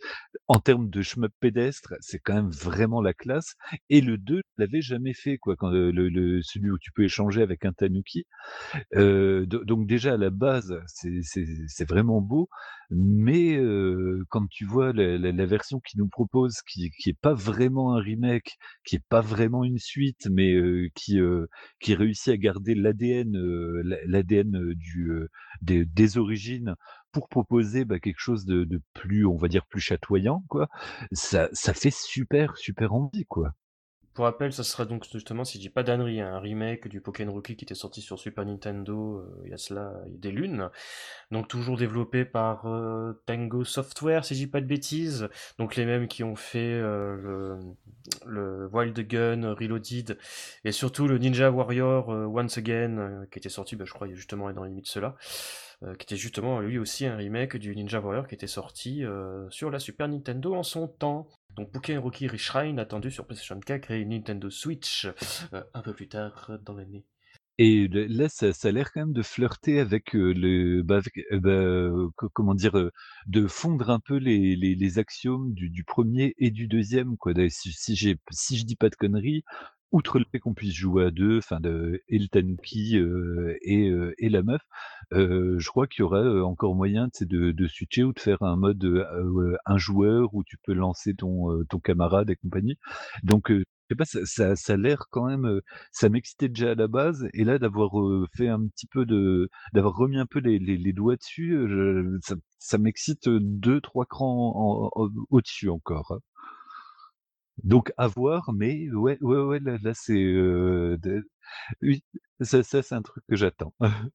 en 0.48 0.58
termes 0.60 0.88
de 0.90 1.02
shmup 1.02 1.32
pédestre, 1.40 1.94
c'est 2.00 2.18
quand 2.18 2.34
même 2.34 2.50
vraiment 2.50 3.00
la 3.02 3.14
classe. 3.14 3.54
Et 3.90 4.00
le 4.00 4.18
2, 4.18 4.38
je 4.58 4.62
l'avais 4.64 4.80
jamais 4.82 5.14
fait, 5.14 5.38
quoi, 5.38 5.56
quand 5.56 5.72
euh, 5.72 5.90
le, 5.92 6.08
le, 6.08 6.42
celui 6.42 6.70
où 6.70 6.78
tu 6.78 6.92
peux 6.92 7.04
échanger 7.04 7.42
avec 7.42 7.63
Tanuki. 7.72 8.26
Donc 8.94 9.86
déjà 9.86 10.14
à 10.14 10.16
la 10.16 10.30
base, 10.30 10.76
c'est 10.86 11.88
vraiment 11.88 12.20
beau, 12.20 12.48
mais 12.90 13.58
quand 14.28 14.46
tu 14.48 14.64
vois 14.64 14.92
la, 14.92 15.46
version 15.46 15.80
qu'ils 15.80 16.00
nous 16.00 16.08
propose, 16.08 16.62
qui 16.62 16.90
qui 16.90 17.10
est 17.10 17.18
pas 17.20 17.34
vraiment 17.34 17.94
un 17.94 18.00
remake, 18.00 18.56
qui 18.84 18.96
est 18.96 19.04
pas 19.08 19.20
vraiment 19.20 19.64
une 19.64 19.78
suite, 19.78 20.28
mais 20.30 20.54
qui 20.94 21.18
qui 21.80 21.94
réussit 21.94 22.32
à 22.32 22.36
garder 22.36 22.74
l'ADN 22.74 23.32
l'ADN 24.06 24.74
des, 25.62 26.18
origines 26.18 26.74
pour 27.12 27.28
proposer 27.28 27.84
bah, 27.84 27.98
quelque 27.98 28.20
chose 28.20 28.44
de, 28.44 28.64
de, 28.64 28.80
plus, 28.92 29.26
on 29.26 29.36
va 29.36 29.48
dire, 29.48 29.66
plus 29.66 29.80
chatoyant, 29.80 30.44
quoi. 30.48 30.68
Ça, 31.12 31.48
ça 31.52 31.72
fait 31.72 31.92
super, 31.92 32.56
super 32.56 32.92
envie, 32.92 33.24
quoi. 33.24 33.54
Pour 34.14 34.26
rappel, 34.26 34.52
ça 34.52 34.62
sera 34.62 34.84
donc 34.84 35.04
justement, 35.12 35.44
si 35.44 35.58
je 35.58 35.62
dis 35.62 35.70
pas 35.70 35.82
d'annerie, 35.82 36.20
un 36.20 36.38
remake 36.38 36.86
du 36.86 37.00
Pokémon 37.00 37.32
Rookie 37.32 37.56
qui 37.56 37.64
était 37.64 37.74
sorti 37.74 38.00
sur 38.00 38.16
Super 38.16 38.46
Nintendo 38.46 39.18
euh, 39.18 39.42
il 39.44 39.50
y 39.50 39.54
a 39.54 39.56
cela 39.56 39.92
des 40.06 40.30
lunes. 40.30 40.70
Donc 41.32 41.48
toujours 41.48 41.76
développé 41.76 42.24
par 42.24 42.66
euh, 42.66 43.20
Tango 43.26 43.64
Software, 43.64 44.24
si 44.24 44.34
je 44.34 44.38
dis 44.38 44.46
pas 44.46 44.60
de 44.60 44.66
bêtises. 44.66 45.28
Donc 45.58 45.74
les 45.74 45.84
mêmes 45.84 46.06
qui 46.06 46.22
ont 46.22 46.36
fait 46.36 46.74
euh, 46.74 47.58
le, 48.24 48.68
Wild 48.72 49.00
Gun 49.00 49.52
Reloaded 49.52 50.16
et 50.64 50.70
surtout 50.70 51.08
le 51.08 51.18
Ninja 51.18 51.50
Warrior 51.50 52.08
Once 52.08 52.56
Again 52.56 53.26
qui 53.32 53.40
était 53.40 53.48
sorti, 53.48 53.74
bah, 53.74 53.84
je 53.84 53.92
crois, 53.92 54.06
justement 54.12 54.52
dans 54.52 54.62
les 54.62 54.70
limites 54.70 54.84
de 54.84 54.90
cela. 54.90 55.16
qui 55.98 56.04
était 56.04 56.16
justement 56.16 56.60
lui 56.60 56.78
aussi 56.78 57.04
un 57.04 57.16
remake 57.16 57.56
du 57.56 57.74
Ninja 57.74 57.98
Warrior 57.98 58.28
qui 58.28 58.36
était 58.36 58.46
sorti 58.46 59.02
sur 59.50 59.72
la 59.72 59.80
Super 59.80 60.06
Nintendo 60.06 60.54
en 60.54 60.62
son 60.62 60.86
temps. 60.86 61.26
Donc 61.56 61.70
Pokémon 61.70 62.02
Rookie 62.02 62.28
Reshrine 62.28 62.78
attendu 62.78 63.10
sur 63.10 63.26
PlayStation 63.26 63.58
4 63.60 63.90
et 63.92 64.04
Nintendo 64.04 64.50
Switch 64.50 65.06
euh, 65.52 65.62
un 65.72 65.82
peu 65.82 65.92
plus 65.92 66.08
tard 66.08 66.50
dans 66.64 66.74
l'année. 66.74 67.04
Et 67.56 67.86
là, 67.86 68.28
ça, 68.28 68.52
ça 68.52 68.68
a 68.68 68.72
l'air 68.72 68.92
quand 68.92 69.00
même 69.00 69.12
de 69.12 69.22
flirter 69.22 69.78
avec 69.78 70.16
euh, 70.16 70.32
le, 70.32 70.82
bah, 70.82 71.00
euh, 71.32 71.38
bah, 71.38 72.28
comment 72.32 72.54
dire, 72.54 72.90
de 73.26 73.46
fondre 73.46 73.90
un 73.90 74.00
peu 74.00 74.16
les, 74.16 74.56
les, 74.56 74.98
axiomes 74.98 75.54
du, 75.54 75.84
premier 75.84 76.34
et 76.38 76.50
du 76.50 76.66
deuxième. 76.66 77.16
Quoi. 77.16 77.32
Si, 77.50 77.72
si 77.72 77.94
je 78.56 78.64
dis 78.64 78.74
pas 78.74 78.88
de 78.88 78.96
conneries, 78.96 79.44
outre 79.92 80.18
le 80.18 80.24
fait 80.30 80.40
qu'on 80.40 80.54
puisse 80.54 80.74
jouer 80.74 81.04
à 81.06 81.10
deux, 81.10 81.38
enfin 81.38 81.60
de 81.60 82.02
et 82.08 82.18
le 82.18 82.28
tanuki 82.28 82.98
euh, 82.98 83.56
et, 83.62 83.88
euh, 83.90 84.12
et 84.18 84.28
la 84.28 84.42
meuf, 84.42 84.62
euh, 85.12 85.56
je 85.58 85.68
crois 85.68 85.86
qu'il 85.86 86.02
y 86.02 86.04
aurait 86.04 86.40
encore 86.40 86.74
moyen 86.74 87.08
de, 87.20 87.52
de 87.52 87.68
switcher 87.68 88.02
ou 88.04 88.12
de 88.12 88.18
faire 88.20 88.42
un 88.42 88.56
mode 88.56 88.84
un 89.66 89.78
joueur 89.78 90.34
où 90.34 90.42
tu 90.44 90.56
peux 90.64 90.72
lancer 90.74 91.14
ton 91.14 91.64
ton 91.68 91.78
camarade 91.78 92.30
et 92.30 92.36
compagnie. 92.36 92.76
Donc 93.22 93.50
je 93.50 93.62
sais 93.90 93.96
pas, 93.96 94.04
ça, 94.06 94.20
ça, 94.24 94.56
ça 94.56 94.72
a 94.74 94.76
l'air 94.76 95.06
quand 95.10 95.26
même, 95.26 95.60
ça 95.92 96.08
m'excitait 96.08 96.48
déjà 96.48 96.70
à 96.72 96.74
la 96.74 96.88
base, 96.88 97.28
et 97.34 97.44
là 97.44 97.58
d'avoir 97.58 97.92
fait 98.34 98.48
un 98.48 98.66
petit 98.68 98.86
peu 98.86 99.04
de, 99.06 99.50
d'avoir 99.74 99.94
remis 99.94 100.18
un 100.18 100.26
peu 100.26 100.38
les, 100.40 100.58
les, 100.58 100.76
les 100.78 100.92
doigts 100.94 101.16
dessus, 101.16 101.56
ça, 102.22 102.34
ça 102.58 102.78
m'excite 102.78 103.28
deux, 103.28 103.80
trois 103.80 104.06
crans 104.06 104.90
au-dessus 105.30 105.68
encore. 105.68 106.18
Donc 107.62 107.92
à 107.96 108.08
voir, 108.08 108.52
mais 108.52 108.90
ouais, 108.90 109.18
ouais, 109.20 109.38
ouais, 109.38 109.60
là, 109.60 109.78
là 109.82 109.92
c'est 109.94 110.12
euh, 110.12 110.98
oui, 111.82 112.02
ça, 112.40 112.62
ça 112.62 112.82
c'est 112.82 112.94
un 112.94 113.02
truc 113.02 113.24
que 113.28 113.36
j'attends. 113.36 113.72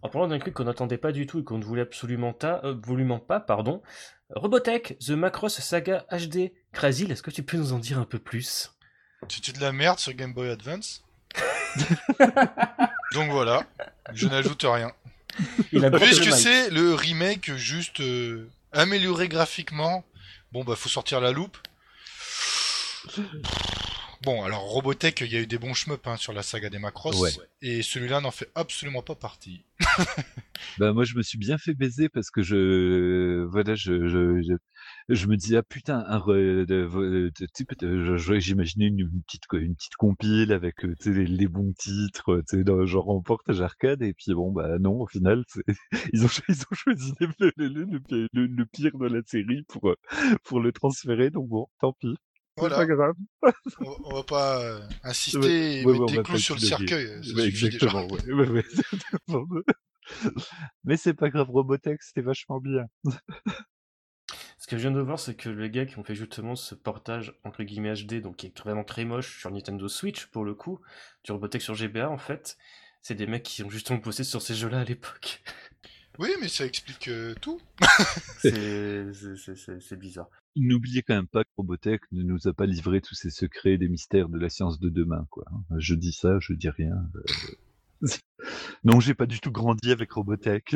En 0.00 0.08
parlant 0.08 0.28
d'un 0.28 0.38
truc 0.38 0.54
qu'on 0.54 0.64
n'attendait 0.64 0.96
pas 0.96 1.10
du 1.10 1.26
tout 1.26 1.40
et 1.40 1.44
qu'on 1.44 1.58
ne 1.58 1.64
voulait 1.64 1.82
absolument, 1.82 2.32
ta, 2.32 2.64
euh, 2.64 3.18
pas, 3.18 3.40
pardon, 3.40 3.82
Robotech, 4.30 4.96
The 5.00 5.10
Macross 5.10 5.58
Saga 5.58 6.06
HD. 6.12 6.52
Krasil, 6.72 7.10
est-ce 7.10 7.22
que 7.22 7.32
tu 7.32 7.42
peux 7.42 7.56
nous 7.56 7.72
en 7.72 7.80
dire 7.80 7.98
un 7.98 8.04
peu 8.04 8.20
plus? 8.20 8.72
C'était 9.28 9.50
de 9.50 9.60
la 9.60 9.72
merde 9.72 9.98
sur 9.98 10.12
Game 10.12 10.32
Boy 10.32 10.50
Advance. 10.50 11.02
Donc 13.12 13.30
voilà, 13.30 13.66
je 14.12 14.28
n'ajoute 14.28 14.62
rien. 14.62 14.92
Il 15.72 15.84
a 15.84 15.90
Puisque 15.90 16.32
c'est 16.32 16.70
le 16.70 16.94
remake 16.94 17.52
juste 17.54 18.00
euh, 18.00 18.48
amélioré 18.70 19.28
graphiquement, 19.28 20.04
bon 20.52 20.62
bah 20.62 20.76
faut 20.76 20.88
sortir 20.88 21.20
la 21.20 21.32
loupe. 21.32 21.58
Bon, 24.22 24.42
alors 24.42 24.62
Robotech, 24.62 25.20
il 25.20 25.32
y 25.32 25.36
a 25.36 25.40
eu 25.40 25.46
des 25.46 25.58
bons 25.58 25.74
shmups 25.74 26.06
hein, 26.06 26.16
sur 26.16 26.32
la 26.32 26.42
saga 26.42 26.68
des 26.70 26.80
Macross, 26.80 27.38
et 27.62 27.82
celui-là 27.82 28.20
n'en 28.20 28.32
fait 28.32 28.50
absolument 28.56 29.02
pas 29.02 29.14
partie. 29.14 29.64
bah 30.78 30.92
moi 30.92 31.04
je 31.04 31.14
me 31.14 31.22
suis 31.22 31.38
bien 31.38 31.56
fait 31.56 31.72
baiser 31.72 32.08
parce 32.08 32.30
que 32.30 32.42
je 32.42 33.44
voilà 33.44 33.76
je 33.76 34.08
je, 34.08 34.56
je, 35.08 35.26
me 35.28 35.36
dis 35.36 35.56
ah 35.56 35.62
putain 35.62 36.04
un 36.08 36.20
j'imaginais 38.40 38.86
une, 38.86 39.08
petite 39.22 39.44
une 39.52 39.76
petite 39.76 39.94
compile 39.94 40.52
avec 40.52 40.84
euh, 40.84 40.96
les, 41.04 41.26
les, 41.26 41.46
bons 41.46 41.72
titres 41.78 42.42
tu 42.48 42.56
sais 42.56 42.64
dans 42.64 42.84
genre 42.86 43.08
en 43.10 43.22
portage 43.22 43.60
arcade 43.60 44.02
et 44.02 44.14
puis 44.14 44.34
bon 44.34 44.50
bah 44.50 44.78
non 44.80 45.00
au 45.00 45.06
final 45.06 45.44
ils 46.12 46.24
ont 46.24 46.28
ils 46.48 46.62
ont 46.62 46.74
choisi 46.74 47.12
le, 47.20 47.52
le, 47.56 48.46
le, 48.46 48.66
pire 48.66 48.98
de 48.98 49.06
la 49.06 49.22
série 49.24 49.62
pour 49.68 49.94
pour 50.42 50.60
le 50.60 50.72
transférer 50.72 51.30
donc 51.30 51.48
bon 51.48 51.68
tant 51.78 51.92
pis 51.92 52.16
voilà. 52.58 52.76
pas 52.76 52.86
grave. 52.86 53.14
on, 53.80 54.14
va 54.14 54.22
pas 54.22 54.62
euh, 54.62 54.80
insister 55.02 55.80
et 55.80 55.86
mettre 55.86 56.06
des 56.06 56.22
clous 56.22 56.38
sur 56.38 56.54
le 56.54 56.60
cercueil. 56.60 57.08
exactement, 57.46 58.06
Mais 60.84 60.96
c'est 60.96 61.14
pas 61.14 61.30
grave, 61.30 61.50
Robotech, 61.50 62.02
c'était 62.02 62.22
vachement 62.22 62.60
bien. 62.60 62.86
Ce 64.58 64.66
que 64.66 64.76
je 64.76 64.82
viens 64.82 64.90
de 64.90 65.00
voir, 65.00 65.18
c'est 65.18 65.34
que 65.34 65.48
les 65.48 65.70
gars 65.70 65.86
qui 65.86 65.98
ont 65.98 66.04
fait 66.04 66.14
justement 66.14 66.56
ce 66.56 66.74
portage 66.74 67.38
entre 67.44 67.62
guillemets 67.62 67.94
HD, 67.94 68.20
donc 68.20 68.36
qui 68.36 68.46
est 68.46 68.58
vraiment 68.58 68.84
très 68.84 69.04
moche 69.04 69.38
sur 69.40 69.50
Nintendo 69.50 69.88
Switch 69.88 70.26
pour 70.26 70.44
le 70.44 70.54
coup, 70.54 70.80
du 71.24 71.32
Robotech 71.32 71.62
sur 71.62 71.74
GBA 71.74 72.10
en 72.10 72.18
fait, 72.18 72.58
c'est 73.00 73.14
des 73.14 73.26
mecs 73.26 73.44
qui 73.44 73.62
ont 73.62 73.70
justement 73.70 73.98
bossé 73.98 74.24
sur 74.24 74.42
ces 74.42 74.54
jeux-là 74.54 74.80
à 74.80 74.84
l'époque. 74.84 75.42
Oui, 76.18 76.30
mais 76.40 76.48
ça 76.48 76.66
explique 76.66 77.08
euh, 77.08 77.34
tout. 77.40 77.60
c'est 78.40 79.98
bizarre. 79.98 80.28
N'oubliez 80.56 81.02
quand 81.02 81.14
même 81.14 81.28
pas 81.28 81.44
que 81.44 81.50
Robotech 81.56 82.02
ne 82.10 82.22
nous 82.22 82.48
a 82.48 82.52
pas 82.52 82.66
livré 82.66 83.00
tous 83.00 83.14
ces 83.14 83.30
secrets 83.30 83.78
des 83.78 83.88
mystères 83.88 84.28
de 84.28 84.38
la 84.38 84.48
science 84.48 84.80
de 84.80 84.88
demain, 84.88 85.26
quoi. 85.30 85.44
Je 85.76 85.94
dis 85.94 86.12
ça, 86.12 86.38
je 86.40 86.54
dis 86.54 86.68
rien. 86.68 86.96
Euh. 87.14 88.08
non, 88.84 88.98
j'ai 88.98 89.14
pas 89.14 89.26
du 89.26 89.38
tout 89.38 89.52
grandi 89.52 89.92
avec 89.92 90.10
Robotech. 90.10 90.74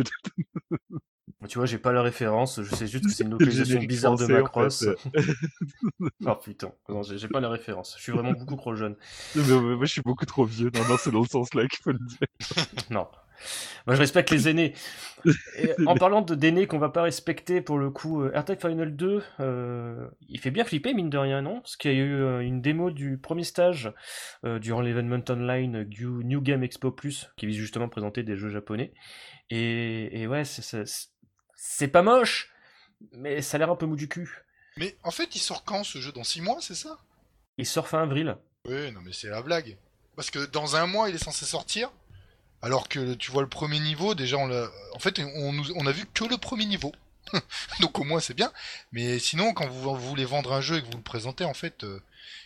tu 1.49 1.59
vois, 1.59 1.67
j'ai 1.67 1.79
pas 1.79 1.93
la 1.93 2.03
référence, 2.03 2.63
je 2.63 2.75
sais 2.77 2.87
juste 2.87 3.07
que 3.07 3.11
c'est 3.11 3.25
une 3.25 3.31
localisation 3.31 3.81
bizarre 3.81 4.17
de 4.17 4.27
Macross. 4.27 4.87
oh 6.25 6.35
putain, 6.37 6.73
non, 6.89 7.03
j'ai 7.03 7.27
pas 7.27 7.41
la 7.41 7.49
référence. 7.49 7.97
Je 7.99 8.03
suis 8.03 8.13
vraiment 8.13 8.33
beaucoup 8.33 8.55
trop 8.55 8.77
jeune. 8.77 8.95
moi, 9.35 9.85
je 9.85 9.93
suis 9.93 10.03
beaucoup 10.03 10.27
trop 10.27 10.45
vieux. 10.45 10.71
Non, 10.73 10.89
non, 10.89 10.97
c'est 10.99 11.11
dans 11.11 11.23
le 11.23 11.27
sens 11.27 11.53
là 11.55 11.67
qu'il 11.67 11.83
faut 11.83 11.91
le 11.91 11.99
dire. 11.99 12.19
non, 12.91 13.09
moi, 13.87 13.97
je 13.97 14.01
respecte 14.01 14.31
les 14.31 14.49
aînés. 14.49 14.75
en 15.87 15.95
parlant 15.95 16.23
de 16.23 16.35
d'aînés 16.35 16.67
qu'on 16.67 16.79
va 16.79 16.89
pas 16.89 17.03
respecter, 17.03 17.61
pour 17.61 17.79
le 17.79 17.91
coup, 17.91 18.23
euh, 18.23 18.33
AirTag 18.35 18.61
Final 18.61 18.97
2, 18.97 19.23
euh, 19.41 20.09
il 20.29 20.41
fait 20.41 20.51
bien 20.51 20.65
flipper, 20.65 20.95
mine 20.95 21.11
de 21.11 21.19
rien, 21.19 21.43
non? 21.43 21.61
Parce 21.61 21.77
qu'il 21.77 21.93
y 21.93 21.95
a 21.95 21.99
eu 21.99 22.15
euh, 22.15 22.41
une 22.41 22.61
démo 22.61 22.91
du 22.91 23.19
premier 23.19 23.45
stage 23.45 23.93
durant 24.45 24.81
l'événement 24.81 25.23
online 25.29 25.89
New 25.99 26.41
Game 26.41 26.63
Expo 26.63 26.91
Plus, 26.91 27.31
qui 27.37 27.47
vise 27.47 27.57
justement 27.57 27.87
à 27.87 27.89
présenter 27.89 28.23
des 28.23 28.37
jeux 28.37 28.51
japonais. 28.51 28.93
Et, 29.51 30.27
ouais, 30.27 30.43
c'est 30.45 31.89
pas 31.89 32.03
moche, 32.03 32.53
mais 33.13 33.43
ça 33.43 33.57
a 33.57 33.59
l'air 33.59 33.71
un 33.71 33.77
peu 33.77 33.87
mou 33.87 33.97
du 33.97 34.09
cul. 34.09 34.45
Mais 34.77 34.97
en 35.03 35.11
fait, 35.11 35.35
il 35.37 35.41
sort 35.41 35.65
quand 35.65 35.85
ce 35.85 35.99
jeu? 35.99 36.13
Dans 36.13 36.25
6 36.25 36.41
mois, 36.41 36.59
c'est 36.61 36.75
ça? 36.75 36.99
Il 37.59 37.67
sort 37.67 37.89
fin 37.89 38.03
avril. 38.03 38.37
Oui, 38.65 38.91
non, 38.93 39.01
mais 39.03 39.13
c'est 39.13 39.29
la 39.29 39.43
blague. 39.43 39.77
Parce 40.17 40.31
que 40.31 40.47
dans 40.47 40.77
un 40.77 40.87
mois, 40.87 41.09
il 41.09 41.15
est 41.15 41.23
censé 41.23 41.45
sortir. 41.45 41.91
Alors 42.62 42.88
que 42.88 43.14
tu 43.14 43.31
vois 43.33 43.42
le 43.42 43.49
premier 43.49 43.81
niveau, 43.81 44.14
déjà 44.14 44.37
on 44.37 44.47
l'a. 44.47 44.71
En 44.95 44.99
fait, 45.00 45.19
on, 45.19 45.62
on 45.75 45.87
a 45.87 45.92
vu 45.92 46.07
que 46.07 46.25
le 46.25 46.38
premier 46.38 46.64
niveau. 46.64 46.92
Donc 47.81 47.99
au 47.99 48.04
moins 48.04 48.21
c'est 48.21 48.35
bien. 48.35 48.52
Mais 48.92 49.19
sinon, 49.19 49.52
quand 49.52 49.66
vous, 49.69 49.97
voulez 49.97 50.25
vendre 50.25 50.52
un 50.52 50.61
jeu 50.61 50.76
et 50.78 50.83
que 50.83 50.87
vous 50.87 50.97
le 50.97 51.02
présentez, 51.02 51.45
en 51.45 51.54
fait, 51.54 51.85
euh, 51.85 52.00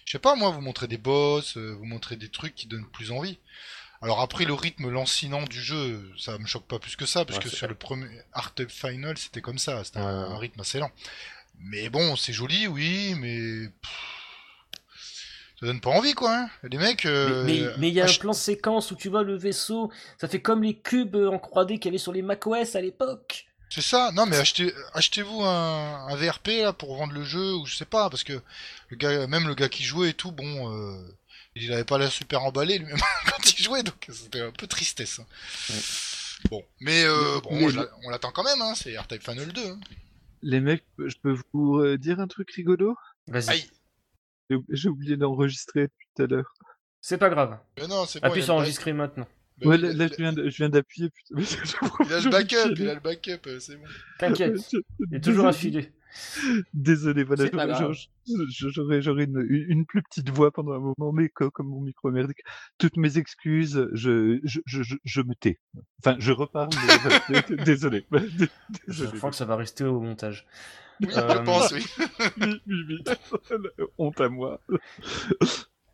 je 0.05 0.13
sais 0.13 0.19
pas, 0.19 0.35
moi, 0.35 0.51
vous 0.51 0.61
montrez 0.61 0.89
des 0.89 0.99
boss, 0.99 1.57
euh, 1.57 1.75
vous 1.79 1.85
montrez 1.85 2.17
des 2.17 2.29
trucs 2.29 2.55
qui 2.55 2.67
donnent 2.67 2.89
plus 2.89 3.13
envie. 3.13 3.39
Alors 4.03 4.21
après, 4.21 4.45
le 4.45 4.55
rythme 4.55 4.91
lancinant 4.91 5.43
du 5.45 5.61
jeu, 5.61 6.13
ça 6.19 6.39
me 6.39 6.47
choque 6.47 6.67
pas 6.67 6.79
plus 6.79 6.97
que 6.97 7.07
ça, 7.07 7.25
parce 7.25 7.39
que 7.39 7.49
sur 7.49 7.67
le 7.67 7.75
premier 7.75 8.07
Art 8.33 8.55
Final, 8.69 9.17
c'était 9.17 9.41
comme 9.41 9.59
ça, 9.59 9.83
c'était 9.85 9.99
un, 9.99 10.37
rythme 10.37 10.61
assez 10.61 10.79
lent. 10.79 10.91
Mais 11.61 11.89
bon, 11.89 12.15
c'est 12.15 12.35
joli, 12.35 12.67
oui, 12.67 13.15
mais 13.19 13.71
ça 15.61 15.67
donne 15.67 15.81
pas 15.81 15.91
envie 15.91 16.15
quoi. 16.15 16.37
Hein. 16.37 16.51
Les 16.65 16.79
mecs. 16.79 17.07
Euh, 17.07 17.45
mais 17.79 17.89
il 17.89 17.95
y 17.95 18.01
a 18.01 18.05
un 18.05 18.15
plan 18.15 18.33
séquence 18.33 18.91
où 18.91 18.95
tu 18.95 19.09
vois 19.09 19.23
le 19.23 19.37
vaisseau, 19.37 19.91
ça 20.21 20.29
fait 20.29 20.41
comme 20.41 20.63
les 20.63 20.77
cubes 20.77 21.17
en 21.17 21.37
3D 21.37 21.79
qu'il 21.79 21.87
y 21.87 21.89
avait 21.89 21.99
sur 21.99 22.13
les 22.13 22.23
macOS 22.23 22.77
à 22.77 22.81
l'époque. 22.81 23.47
C'est 23.71 23.83
ça. 23.83 24.13
Non 24.13 24.27
mais 24.27 24.37
achetez 24.37 24.73
achetez-vous 24.95 25.43
un, 25.43 26.07
un, 26.09 26.17
VRP 26.17 26.49
là 26.63 26.73
pour 26.73 26.97
vendre 26.97 27.13
le 27.13 27.25
jeu 27.25 27.55
ou 27.55 27.67
je 27.67 27.75
sais 27.75 27.85
pas 27.85 28.11
parce 28.11 28.23
que 28.23 28.41
le 28.91 28.97
gars 28.97 29.27
même 29.27 29.49
le 29.49 29.55
gars 29.55 29.69
qui 29.69 29.83
jouait 29.83 30.11
et 30.11 30.15
tout 30.15 30.31
bon 30.31 30.73
euh, 30.73 30.99
il 31.55 31.73
avait 31.73 31.85
pas 31.85 31.99
l'air 31.99 32.13
super 32.13 32.43
emballé 32.45 32.79
lui-même 32.79 32.99
quand 33.27 33.59
il 33.59 33.65
jouait 33.65 33.83
donc 33.83 34.07
c'était 34.13 34.41
un 34.41 34.53
peu 34.53 34.67
tristesse. 34.67 35.21
Hein. 35.21 35.75
Bon 36.51 36.63
mais 36.81 37.03
euh, 37.05 37.41
bon 37.43 37.71
on 38.05 38.11
l'attend 38.11 38.31
quand 38.31 38.45
même 38.45 38.63
hein, 38.63 38.75
c'est 38.77 38.97
R-Type 38.97 39.23
Final 39.23 39.53
2. 39.53 39.67
Hein. 39.67 39.81
Les 40.43 40.61
mecs, 40.61 40.85
je 40.99 41.15
peux 41.21 41.37
vous 41.53 41.79
euh, 41.79 41.99
dire 41.99 42.21
un 42.21 42.29
truc 42.29 42.51
rigolo? 42.53 42.97
Vas-y. 43.27 43.69
J'ai 44.71 44.89
oublié 44.89 45.17
d'enregistrer 45.17 45.89
tout 46.17 46.23
à 46.23 46.27
l'heure. 46.27 46.55
C'est 47.01 47.19
pas 47.19 47.31
grave. 47.31 47.59
Mais 47.79 47.87
non, 47.87 48.05
c'est 48.07 48.23
Appuie 48.25 48.43
sur 48.43 48.55
enregistrer 48.55 48.93
maintenant. 48.93 49.27
Bah, 49.59 49.69
Ouais, 49.71 49.79
là, 49.79 50.07
je 50.09 50.15
viens 50.17 50.33
de- 50.33 50.49
je 50.51 50.57
viens 50.57 50.69
d'appuyer. 50.69 51.11
putain. 51.11 51.35
il 52.05 52.13
a 52.13 52.21
le 52.21 52.31
backup, 52.31 52.75
il 52.77 52.89
a 52.89 52.95
le 52.95 53.01
backup, 53.01 53.49
c'est 53.59 53.77
bon. 53.77 53.85
T'inquiète, 54.19 54.57
il 55.11 55.17
est 55.17 55.21
toujours 55.25 55.47
affilé. 55.47 55.91
Désolé, 56.75 57.25
voilà, 57.25 57.45
j'aurais- 57.47 59.25
une, 59.25 59.47
une 59.49 59.67
une 59.71 59.87
plus 59.87 60.03
petite 60.03 60.31
voix 60.31 60.51
pendant 60.51 60.73
un 60.73 60.79
moment, 60.81 61.13
mais 61.13 61.29
co- 61.29 61.51
comme 61.51 61.69
mon 61.69 61.81
micro 61.81 62.11
merdique, 62.11 62.41
toutes 62.79 62.97
mes 62.97 63.19
excuses, 63.19 63.89
je, 63.93 64.41
je, 64.45 64.61
je, 64.67 64.83
je, 64.83 64.97
je 65.05 65.21
me 65.23 65.35
tais. 65.35 65.59
Enfin, 66.01 66.17
je 66.19 66.33
reparle, 66.33 66.71
mais 67.29 67.43
désolé. 67.65 68.07
Je 68.89 69.07
crois 69.07 69.31
que 69.31 69.37
ça 69.37 69.45
va 69.45 69.57
rester 69.57 69.85
au 69.85 70.01
montage. 70.01 70.47
Oui, 71.01 71.09
Euh, 71.15 71.29
je 71.29 71.39
pense, 71.45 71.73
oui. 71.73 71.85
Oui, 72.41 72.63
oui, 72.67 72.85
oui. 72.89 73.05
Honte 73.99 74.21
à 74.21 74.29
moi. 74.29 74.61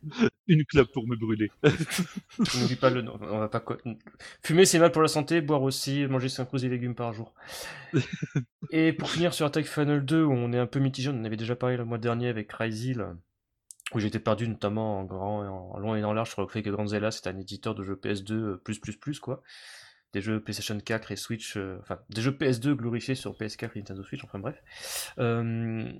Une 0.47 0.65
clope 0.65 0.91
pour 0.91 1.07
me 1.07 1.15
brûler. 1.15 1.51
N'oublie 2.39 2.75
pas 2.75 2.89
le 2.89 3.01
nom. 3.01 3.17
On 3.21 3.39
va 3.39 3.47
pas 3.47 3.63
Fumer, 4.43 4.65
c'est 4.65 4.79
mal 4.79 4.91
pour 4.91 5.01
la 5.01 5.07
santé. 5.07 5.41
Boire 5.41 5.61
aussi. 5.61 6.05
Manger 6.07 6.29
5 6.29 6.45
fruits 6.45 6.65
et 6.65 6.69
légumes 6.69 6.95
par 6.95 7.13
jour. 7.13 7.33
et 8.71 8.93
pour 8.93 9.09
finir 9.09 9.33
sur 9.33 9.45
Attack 9.45 9.65
Final 9.65 10.03
2, 10.03 10.23
où 10.23 10.31
on 10.31 10.51
est 10.51 10.59
un 10.59 10.67
peu 10.67 10.79
mitigé, 10.79 11.09
on 11.09 11.19
en 11.19 11.25
avait 11.25 11.37
déjà 11.37 11.55
parlé 11.55 11.77
le 11.77 11.85
mois 11.85 11.97
dernier 11.97 12.27
avec 12.27 12.51
Ryzil, 12.51 13.05
où 13.93 13.99
j'étais 13.99 14.19
perdu 14.19 14.47
notamment 14.47 14.99
en 14.99 15.03
grand, 15.03 15.43
et 15.43 15.47
en 15.47 15.77
long 15.79 15.95
et 15.95 16.03
en 16.03 16.13
large 16.13 16.31
sur 16.31 16.41
le 16.41 16.47
fait 16.47 16.63
que 16.63 16.69
Granzella 16.69 17.11
c'est 17.11 17.27
un 17.27 17.37
éditeur 17.37 17.75
de 17.75 17.83
jeux 17.83 17.99
PS2 18.01 18.31
euh, 18.33 18.61
plus 18.63 18.79
plus 18.79 18.97
plus 18.97 19.19
quoi. 19.19 19.43
Des 20.13 20.21
jeux 20.21 20.39
PlayStation 20.39 20.79
4 20.79 21.11
et 21.11 21.15
Switch, 21.15 21.57
euh, 21.57 21.77
enfin 21.81 21.99
des 22.09 22.21
jeux 22.21 22.31
PS2 22.31 22.73
glorifiés 22.73 23.15
sur 23.15 23.33
PS4 23.33 23.71
et 23.75 23.79
Nintendo 23.79 24.03
Switch, 24.03 24.23
enfin 24.23 24.39
bref. 24.39 25.13
Euh, 25.17 25.91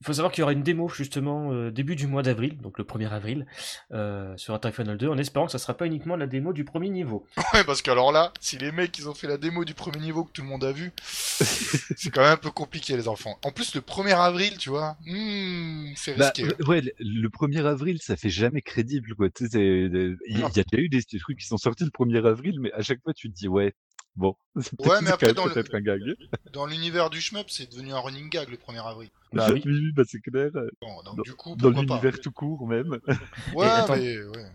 il 0.00 0.06
faut 0.06 0.12
savoir 0.12 0.30
qu'il 0.32 0.40
y 0.40 0.44
aura 0.44 0.52
une 0.52 0.62
démo 0.62 0.88
justement 0.88 1.52
euh, 1.52 1.70
début 1.70 1.96
du 1.96 2.06
mois 2.06 2.22
d'avril, 2.22 2.58
donc 2.58 2.78
le 2.78 2.84
1er 2.84 3.10
avril, 3.10 3.46
euh, 3.92 4.36
sur 4.36 4.52
Attack 4.54 4.74
Final 4.74 4.98
2, 4.98 5.08
en 5.08 5.16
espérant 5.18 5.46
que 5.46 5.52
ça 5.52 5.58
sera 5.58 5.74
pas 5.74 5.86
uniquement 5.86 6.16
la 6.16 6.26
démo 6.26 6.52
du 6.52 6.64
premier 6.64 6.90
niveau. 6.90 7.26
Ouais, 7.54 7.64
parce 7.64 7.80
que 7.80 7.90
alors 7.90 8.12
là, 8.12 8.32
si 8.40 8.58
les 8.58 8.72
mecs 8.72 8.98
ils 8.98 9.08
ont 9.08 9.14
fait 9.14 9.26
la 9.26 9.38
démo 9.38 9.64
du 9.64 9.72
premier 9.72 10.00
niveau 10.00 10.24
que 10.24 10.32
tout 10.32 10.42
le 10.42 10.48
monde 10.48 10.64
a 10.64 10.72
vu, 10.72 10.92
c'est 11.00 12.10
quand 12.10 12.20
même 12.22 12.32
un 12.32 12.36
peu 12.36 12.50
compliqué 12.50 12.96
les 12.96 13.08
enfants. 13.08 13.38
En 13.44 13.50
plus 13.52 13.74
le 13.74 13.80
1er 13.80 14.12
avril, 14.14 14.58
tu 14.58 14.68
vois, 14.68 14.96
hmm, 15.06 15.92
c'est 15.96 16.14
Bah, 16.16 16.32
risqué. 16.36 16.62
ouais, 16.66 16.80
le- 16.82 16.92
le 16.98 17.28
1er 17.30 17.64
avril, 17.66 17.98
ça 18.02 18.16
fait 18.16 18.30
jamais 18.30 18.60
crédible, 18.62 19.14
quoi. 19.14 19.30
Tu 19.30 19.44
sais, 19.44 19.50
c'est- 19.52 19.58
euh, 19.60 20.16
il 20.28 20.38
y 20.38 20.42
a 20.42 20.48
déjà 20.50 20.64
eu 20.82 20.88
des, 20.88 21.00
des 21.10 21.18
trucs 21.18 21.38
qui 21.38 21.46
sont 21.46 21.56
sortis 21.56 21.84
le 21.84 21.90
1er 21.90 22.24
avril, 22.26 22.60
mais 22.60 22.72
à 22.72 22.82
chaque 22.82 23.00
fois, 23.02 23.14
tu 23.14 23.30
te 23.30 23.34
dis, 23.34 23.48
ouais, 23.48 23.74
bon, 24.16 24.34
c'est 24.60 24.72
Ouais, 24.80 24.88
peut-être 24.88 25.02
mais 25.02 25.10
après, 25.10 25.34
dans 25.34 25.46
le- 25.46 25.74
un 25.74 25.80
gag. 25.80 26.00
Dans 26.52 26.66
l'univers 26.66 27.10
du 27.10 27.20
shmup, 27.20 27.48
c'est 27.50 27.70
devenu 27.70 27.92
un 27.92 27.98
running 28.00 28.28
gag 28.30 28.48
le 28.48 28.56
1er 28.56 28.86
avril. 28.86 29.10
Bah 29.32 29.48
oui. 29.52 29.62
oui, 29.64 29.92
bah 29.94 30.02
c'est 30.06 30.20
clair. 30.20 30.50
Bon, 30.80 31.02
donc 31.04 31.16
Dans- 31.16 31.22
du 31.22 31.34
coup, 31.34 31.54
Dans 31.56 31.72
pas 31.72 31.80
l'univers 31.80 32.20
tout 32.20 32.32
court, 32.32 32.66
même. 32.66 32.98
Ouais, 33.54 33.66
attends. 33.66 33.96
mais 33.96 34.18
ouais. 34.22 34.46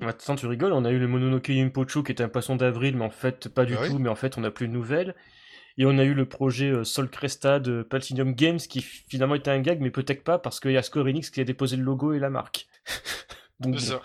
Attends, 0.00 0.34
tu 0.34 0.46
rigoles, 0.46 0.72
on 0.72 0.84
a 0.84 0.90
eu 0.90 0.98
le 0.98 1.06
Mononoke 1.06 1.50
Impocho 1.50 2.02
qui 2.02 2.10
était 2.12 2.24
un 2.24 2.28
poisson 2.28 2.56
d'avril, 2.56 2.96
mais 2.96 3.04
en 3.04 3.10
fait, 3.10 3.48
pas 3.48 3.64
du 3.64 3.74
Bah 3.74 3.80
oui. 3.82 3.88
tout, 3.90 3.98
mais 4.00 4.08
en 4.08 4.16
fait, 4.16 4.36
on 4.36 4.40
n'a 4.40 4.50
plus 4.50 4.66
de 4.66 4.72
nouvelles. 4.72 5.14
Et 5.78 5.84
on 5.86 5.98
a 5.98 6.04
eu 6.04 6.14
le 6.14 6.26
projet 6.26 6.70
euh, 6.70 6.84
Sol 6.84 7.08
Cresta 7.10 7.60
de 7.60 7.82
Platinum 7.82 8.32
Games 8.34 8.56
qui 8.58 8.80
finalement 8.80 9.34
était 9.34 9.50
un 9.50 9.60
gag, 9.60 9.80
mais 9.80 9.90
peut-être 9.90 10.24
pas 10.24 10.38
parce 10.38 10.58
qu'il 10.58 10.72
y 10.72 10.76
a 10.78 10.82
Square 10.82 11.04
Enix 11.06 11.28
qui 11.30 11.40
a 11.40 11.44
déposé 11.44 11.76
le 11.76 11.82
logo 11.84 12.14
et 12.14 12.18
la 12.18 12.30
marque. 12.30 12.66
Donc, 13.60 13.78
C'est 13.78 13.92
bon. 13.92 14.00
ça. 14.00 14.02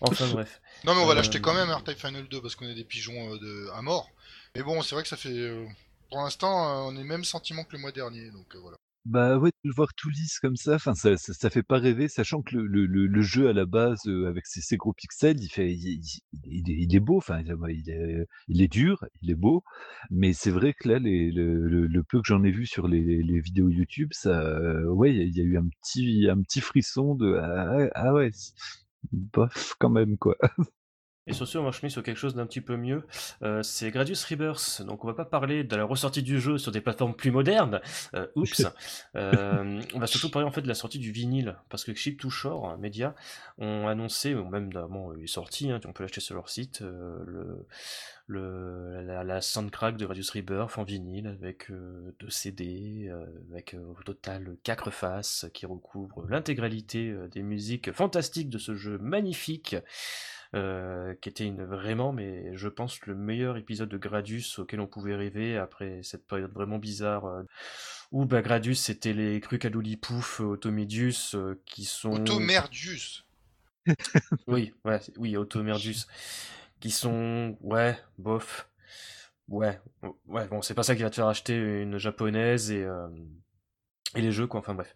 enfin 0.00 0.26
bref. 0.32 0.60
Non, 0.84 0.94
mais 0.94 1.02
on 1.02 1.06
va 1.06 1.14
Euh, 1.14 1.14
l'acheter 1.14 1.40
quand 1.40 1.52
même, 1.54 1.70
R-Type 1.70 1.98
Final 1.98 2.28
2, 2.28 2.40
parce 2.40 2.54
qu'on 2.56 2.66
est 2.68 2.74
des 2.74 2.84
pigeons 2.84 3.34
euh, 3.34 3.38
de... 3.38 3.70
à 3.74 3.82
mort. 3.82 4.10
Mais 4.54 4.62
bon, 4.62 4.82
c'est 4.82 4.94
vrai 4.94 5.02
que 5.02 5.08
ça 5.08 5.16
fait. 5.16 5.28
euh, 5.30 5.66
Pour 6.10 6.20
l'instant, 6.22 6.86
on 6.88 6.96
est 6.96 7.04
même 7.04 7.24
sentiment 7.24 7.64
que 7.64 7.72
le 7.72 7.78
mois 7.78 7.92
dernier, 7.92 8.30
donc 8.30 8.54
voilà. 8.56 8.76
Bah 9.04 9.38
ouais, 9.38 9.50
de 9.62 9.68
le 9.68 9.72
voir 9.74 9.94
tout 9.94 10.10
lisse 10.10 10.40
comme 10.40 10.56
ça, 10.56 10.74
enfin 10.74 10.94
ça, 10.94 11.16
ça, 11.16 11.32
ça 11.32 11.48
fait 11.48 11.62
pas 11.62 11.78
rêver, 11.78 12.08
sachant 12.08 12.42
que 12.42 12.56
le, 12.56 12.66
le, 12.66 12.86
le, 12.86 13.06
le 13.06 13.22
jeu 13.22 13.48
à 13.48 13.52
la 13.52 13.64
base, 13.64 14.00
euh, 14.08 14.26
avec 14.28 14.46
ses, 14.46 14.60
ses 14.60 14.76
gros 14.76 14.92
pixels, 14.92 15.40
il 15.40 15.48
fait, 15.48 15.72
il, 15.72 16.02
il, 16.44 16.68
il 16.68 16.94
est, 16.96 16.98
beau, 17.00 17.18
enfin 17.18 17.40
il 17.40 17.88
est, 17.88 18.26
il 18.48 18.68
dur, 18.68 19.04
il 19.22 19.30
est 19.30 19.36
beau, 19.36 19.62
mais 20.10 20.32
c'est 20.32 20.50
vrai 20.50 20.74
que 20.74 20.88
là, 20.88 20.98
les, 20.98 21.30
le, 21.30 22.02
peu 22.02 22.18
que 22.20 22.26
j'en 22.26 22.42
ai 22.42 22.50
vu 22.50 22.66
sur 22.66 22.88
les, 22.88 23.22
les 23.22 23.38
vidéos 23.38 23.68
YouTube, 23.68 24.08
ça, 24.12 24.40
euh, 24.40 24.84
ouais, 24.86 25.12
il 25.14 25.18
y, 25.18 25.20
a- 25.20 25.24
il 25.24 25.36
y 25.36 25.40
a 25.40 25.44
eu 25.44 25.56
un 25.56 25.68
petit, 25.68 26.26
un 26.28 26.42
petit 26.42 26.60
frisson 26.60 27.14
de 27.14 27.36
ah, 27.40 27.76
ouais, 27.76 27.90
ah 27.94 28.12
ouais, 28.12 28.30
bof 29.12 29.74
quand 29.78 29.90
même 29.90 30.18
quoi. 30.18 30.36
Et 31.26 31.32
sur 31.32 31.48
ce, 31.48 31.58
on 31.58 31.62
va 31.62 31.68
enchaîner 31.68 31.90
sur 31.90 32.02
quelque 32.02 32.18
chose 32.18 32.34
d'un 32.34 32.46
petit 32.46 32.60
peu 32.60 32.76
mieux. 32.76 33.04
Euh, 33.42 33.62
c'est 33.62 33.90
Gradius 33.90 34.24
Rebirth. 34.24 34.82
Donc, 34.82 35.04
on 35.04 35.08
va 35.08 35.14
pas 35.14 35.24
parler 35.24 35.64
de 35.64 35.74
la 35.74 35.84
ressortie 35.84 36.22
du 36.22 36.40
jeu 36.40 36.56
sur 36.56 36.70
des 36.70 36.80
plateformes 36.80 37.14
plus 37.14 37.30
modernes. 37.30 37.80
Euh, 38.14 38.26
oups. 38.34 38.66
Euh, 39.14 39.80
on 39.94 39.98
va 39.98 40.06
surtout 40.06 40.30
parler 40.30 40.46
en 40.46 40.50
fait 40.50 40.60
de 40.60 40.68
la 40.68 40.74
sortie 40.74 40.98
du 40.98 41.10
vinyle. 41.10 41.56
Parce 41.70 41.84
que 41.84 41.94
Chip 41.94 42.20
to 42.20 42.28
Shore 42.28 42.76
Media 42.78 43.14
ont 43.58 43.88
annoncé, 43.88 44.34
ou 44.34 44.46
même 44.48 44.68
bon, 44.68 45.14
il 45.16 45.24
est 45.24 45.26
sorti, 45.26 45.70
hein, 45.70 45.80
on 45.86 45.92
peut 45.92 46.02
l'acheter 46.02 46.20
sur 46.20 46.34
leur 46.34 46.50
site, 46.50 46.82
euh, 46.82 47.18
le, 47.26 47.66
le, 48.26 49.02
la, 49.02 49.24
la 49.24 49.40
soundtrack 49.40 49.96
de 49.96 50.04
Gradius 50.04 50.30
Rebirth 50.30 50.78
en 50.78 50.84
vinyle 50.84 51.28
avec 51.28 51.70
euh, 51.70 52.14
deux 52.18 52.30
CD, 52.30 53.08
euh, 53.08 53.24
avec 53.50 53.74
euh, 53.74 53.94
au 53.98 54.02
total 54.02 54.56
quatre 54.62 54.90
faces 54.90 55.46
qui 55.54 55.64
recouvrent 55.66 56.26
l'intégralité 56.28 57.10
euh, 57.10 57.28
des 57.28 57.42
musiques 57.42 57.92
fantastiques 57.92 58.50
de 58.50 58.58
ce 58.58 58.74
jeu 58.74 58.98
magnifique 58.98 59.76
euh, 60.56 61.14
qui 61.20 61.28
était 61.28 61.44
une, 61.44 61.64
vraiment, 61.64 62.12
mais 62.12 62.56
je 62.56 62.68
pense, 62.68 63.00
le 63.06 63.14
meilleur 63.14 63.56
épisode 63.56 63.88
de 63.88 63.98
Gradius 63.98 64.58
auquel 64.58 64.80
on 64.80 64.86
pouvait 64.86 65.14
rêver 65.14 65.56
après 65.56 66.00
cette 66.02 66.26
période 66.26 66.52
vraiment 66.52 66.78
bizarre 66.78 67.26
euh, 67.26 67.42
où 68.12 68.24
bah, 68.24 68.42
Gradius 68.42 68.80
c'était 68.80 69.12
les 69.12 69.40
Lolipouf, 69.40 70.40
euh, 70.40 70.44
Automédius 70.44 71.34
euh, 71.34 71.60
qui 71.66 71.84
sont. 71.84 72.12
Automerdius. 72.12 73.24
Oui, 74.48 74.74
ouais, 74.84 75.00
oui, 75.16 75.36
Automerdius 75.36 76.08
qui 76.80 76.90
sont. 76.90 77.56
Ouais, 77.60 77.96
bof. 78.18 78.68
Ouais, 79.48 79.78
ouais, 80.26 80.48
bon, 80.48 80.60
c'est 80.60 80.74
pas 80.74 80.82
ça 80.82 80.96
qui 80.96 81.02
va 81.02 81.10
te 81.10 81.14
faire 81.14 81.28
acheter 81.28 81.56
une 81.56 81.98
japonaise 81.98 82.72
et, 82.72 82.84
et 84.16 84.20
les 84.20 84.32
jeux, 84.32 84.48
quoi, 84.48 84.58
enfin 84.58 84.74
bref. 84.74 84.92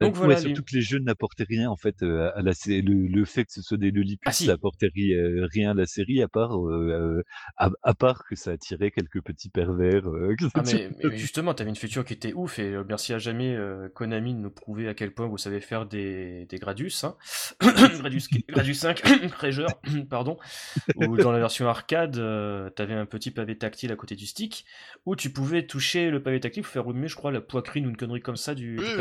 Donc 0.00 0.12
Ouais, 0.14 0.18
voilà, 0.18 0.34
les- 0.36 0.40
surtout 0.46 0.62
que 0.62 0.74
les 0.76 0.82
jeux 0.82 0.98
n'apportaient 1.00 1.44
rien 1.48 1.68
en 1.70 1.76
fait 1.76 2.02
euh, 2.02 2.30
à 2.34 2.42
la 2.42 2.52
le, 2.66 3.06
le 3.08 3.24
fait 3.24 3.44
que 3.44 3.52
ce 3.52 3.62
soit 3.62 3.76
des 3.78 3.90
lollipus, 3.90 4.20
Ah, 4.26 4.32
si. 4.32 4.46
ça 4.46 4.52
apportait 4.52 4.90
ri- 4.94 5.14
euh, 5.14 5.46
rien 5.52 5.72
à 5.72 5.74
la 5.74 5.86
série 5.86 6.22
à 6.22 6.28
part 6.28 6.56
euh, 6.68 7.22
à, 7.56 7.70
à 7.82 7.94
part 7.94 8.24
que 8.28 8.36
ça 8.36 8.52
attirait 8.52 8.90
quelques 8.90 9.22
petits 9.22 9.50
pervers. 9.50 10.08
euh, 10.08 10.36
Ah 10.54 10.62
mais, 10.64 10.88
mais 10.98 11.16
justement, 11.16 11.52
t'avais 11.54 11.70
une 11.70 11.76
feature 11.76 12.04
qui 12.04 12.12
était 12.14 12.32
ouf 12.32 12.58
et 12.58 12.74
euh, 12.74 12.84
merci 12.88 13.12
à 13.12 13.18
jamais 13.18 13.54
euh, 13.54 13.88
Konami 13.88 14.34
de 14.34 14.38
nous 14.40 14.50
prouver 14.50 14.88
à 14.88 14.94
quel 14.94 15.12
point 15.12 15.26
vous 15.26 15.38
savez 15.38 15.60
faire 15.60 15.86
des, 15.86 16.46
des 16.46 16.58
Gradius, 16.58 17.04
hein. 17.04 17.16
Gradius, 17.60 18.28
Gradius 18.48 18.78
5, 18.78 19.02
Treasure, 19.32 19.80
pardon, 20.08 20.38
où 20.96 21.16
dans 21.18 21.32
la 21.32 21.38
version 21.38 21.68
arcade, 21.68 22.16
euh, 22.18 22.70
t'avais 22.70 22.94
un 22.94 23.06
petit 23.06 23.30
pavé 23.30 23.56
tactile 23.58 23.92
à 23.92 23.96
côté 23.96 24.14
du 24.16 24.26
stick, 24.26 24.64
où 25.06 25.16
tu 25.16 25.30
pouvais 25.30 25.66
toucher 25.66 26.10
le 26.10 26.22
pavé 26.22 26.40
tactile 26.40 26.62
pour 26.62 26.72
faire 26.72 26.84
remuer, 26.84 27.08
je 27.08 27.16
crois, 27.16 27.32
la 27.32 27.40
poitrine 27.40 27.86
ou 27.86 27.90
une 27.90 27.96
connerie 27.96 28.20
comme 28.20 28.36
ça 28.36 28.54
du, 28.54 28.76
du 28.76 28.82
Oui, 28.82 28.86
oui. 28.86 28.94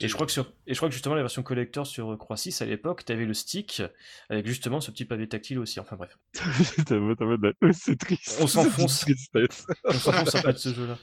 Et 0.00 0.08
je 0.08 0.14
crois 0.14 0.26
que 0.26 0.32
sur, 0.32 0.52
et 0.66 0.74
je 0.74 0.78
crois 0.78 0.88
que 0.88 0.94
justement 0.94 1.14
la 1.14 1.22
version 1.22 1.42
collector 1.42 1.86
sur 1.86 2.12
euh, 2.12 2.16
Croix 2.16 2.36
6 2.36 2.60
à 2.62 2.66
l'époque, 2.66 3.04
t'avais 3.04 3.24
le 3.24 3.34
stick 3.34 3.82
avec 4.28 4.46
justement 4.46 4.80
ce 4.80 4.90
petit 4.90 5.04
pavé 5.04 5.28
tactile 5.28 5.58
aussi. 5.58 5.78
Enfin 5.80 5.96
bref, 5.96 6.18
T'as- 6.32 6.82
t'as- 6.84 7.52
t'as- 7.60 7.72
C'est 7.72 7.96
triste. 7.98 8.38
On 8.40 8.46
s'enfonce. 8.46 9.04
on 9.84 9.92
s'en 9.92 10.12
fout, 10.12 10.28
ça 10.30 10.42
peut 10.42 10.48
être 10.50 10.58
ce 10.58 10.72
jeu-là. 10.74 10.98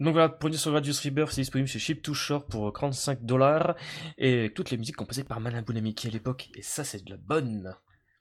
Donc 0.00 0.12
voilà, 0.12 0.28
produit 0.28 0.58
sur 0.58 0.72
Radius 0.72 1.00
Rebirth, 1.00 1.32
c'est 1.32 1.40
disponible 1.40 1.68
chez 1.68 1.78
Ship 1.78 2.00
to 2.02 2.14
Shore 2.14 2.46
pour 2.46 2.72
35 2.72 3.22
dollars 3.24 3.74
et 4.18 4.52
toutes 4.54 4.70
les 4.70 4.76
musiques 4.76 4.96
composées 4.96 5.24
par 5.24 5.40
Malin 5.40 5.62
Bounamiki 5.62 6.06
à 6.06 6.10
l'époque. 6.10 6.48
Et 6.54 6.62
ça, 6.62 6.84
c'est 6.84 7.04
de 7.04 7.10
la 7.10 7.16
bonne. 7.16 7.74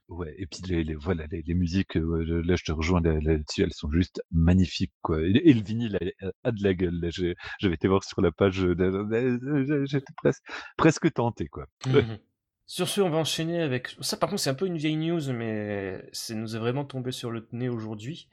Ouais, 0.07 0.35
et 0.37 0.45
puis 0.45 0.61
les, 0.67 0.93
voilà, 0.93 1.25
les, 1.31 1.53
musiques, 1.55 1.97
euh, 1.97 2.43
là 2.45 2.55
je 2.55 2.63
te 2.63 2.71
rejoins 2.71 3.01
là- 3.01 3.19
là-dessus, 3.19 3.63
elles 3.63 3.73
sont 3.73 3.89
juste 3.91 4.21
magnifiques 4.31 4.93
quoi. 5.01 5.19
Et, 5.23 5.51
le 5.51 5.63
vinyle 5.63 5.97
a, 6.21 6.31
a 6.43 6.51
de 6.51 6.63
la 6.63 6.75
gueule. 6.75 6.99
Là, 7.01 7.09
j'avais 7.09 7.73
été 7.73 7.87
voir 7.87 8.03
sur 8.03 8.21
la 8.21 8.31
page, 8.31 8.63
euh, 8.63 9.85
j'étais 9.85 10.13
presque 10.17 10.43
presque 10.77 11.11
tenté 11.11 11.47
quoi. 11.47 11.65
Mhm. 11.87 12.19
Sur 12.67 12.89
ce, 12.89 12.99
on 12.99 13.12
va 13.12 13.19
enchaîner 13.19 13.62
avec. 13.62 13.95
Ça, 14.01 14.17
par 14.17 14.28
contre, 14.28 14.41
c'est 14.41 14.49
un 14.49 14.56
peu 14.56 14.65
une 14.65 14.78
vieille 14.78 14.95
news, 14.95 15.32
mais 15.32 16.04
ça 16.12 16.34
nous 16.34 16.56
est 16.56 16.60
vraiment 16.60 16.84
tombé 16.84 17.12
sur 17.12 17.30
le 17.30 17.47
nez 17.51 17.69
aujourd'hui. 17.69 18.28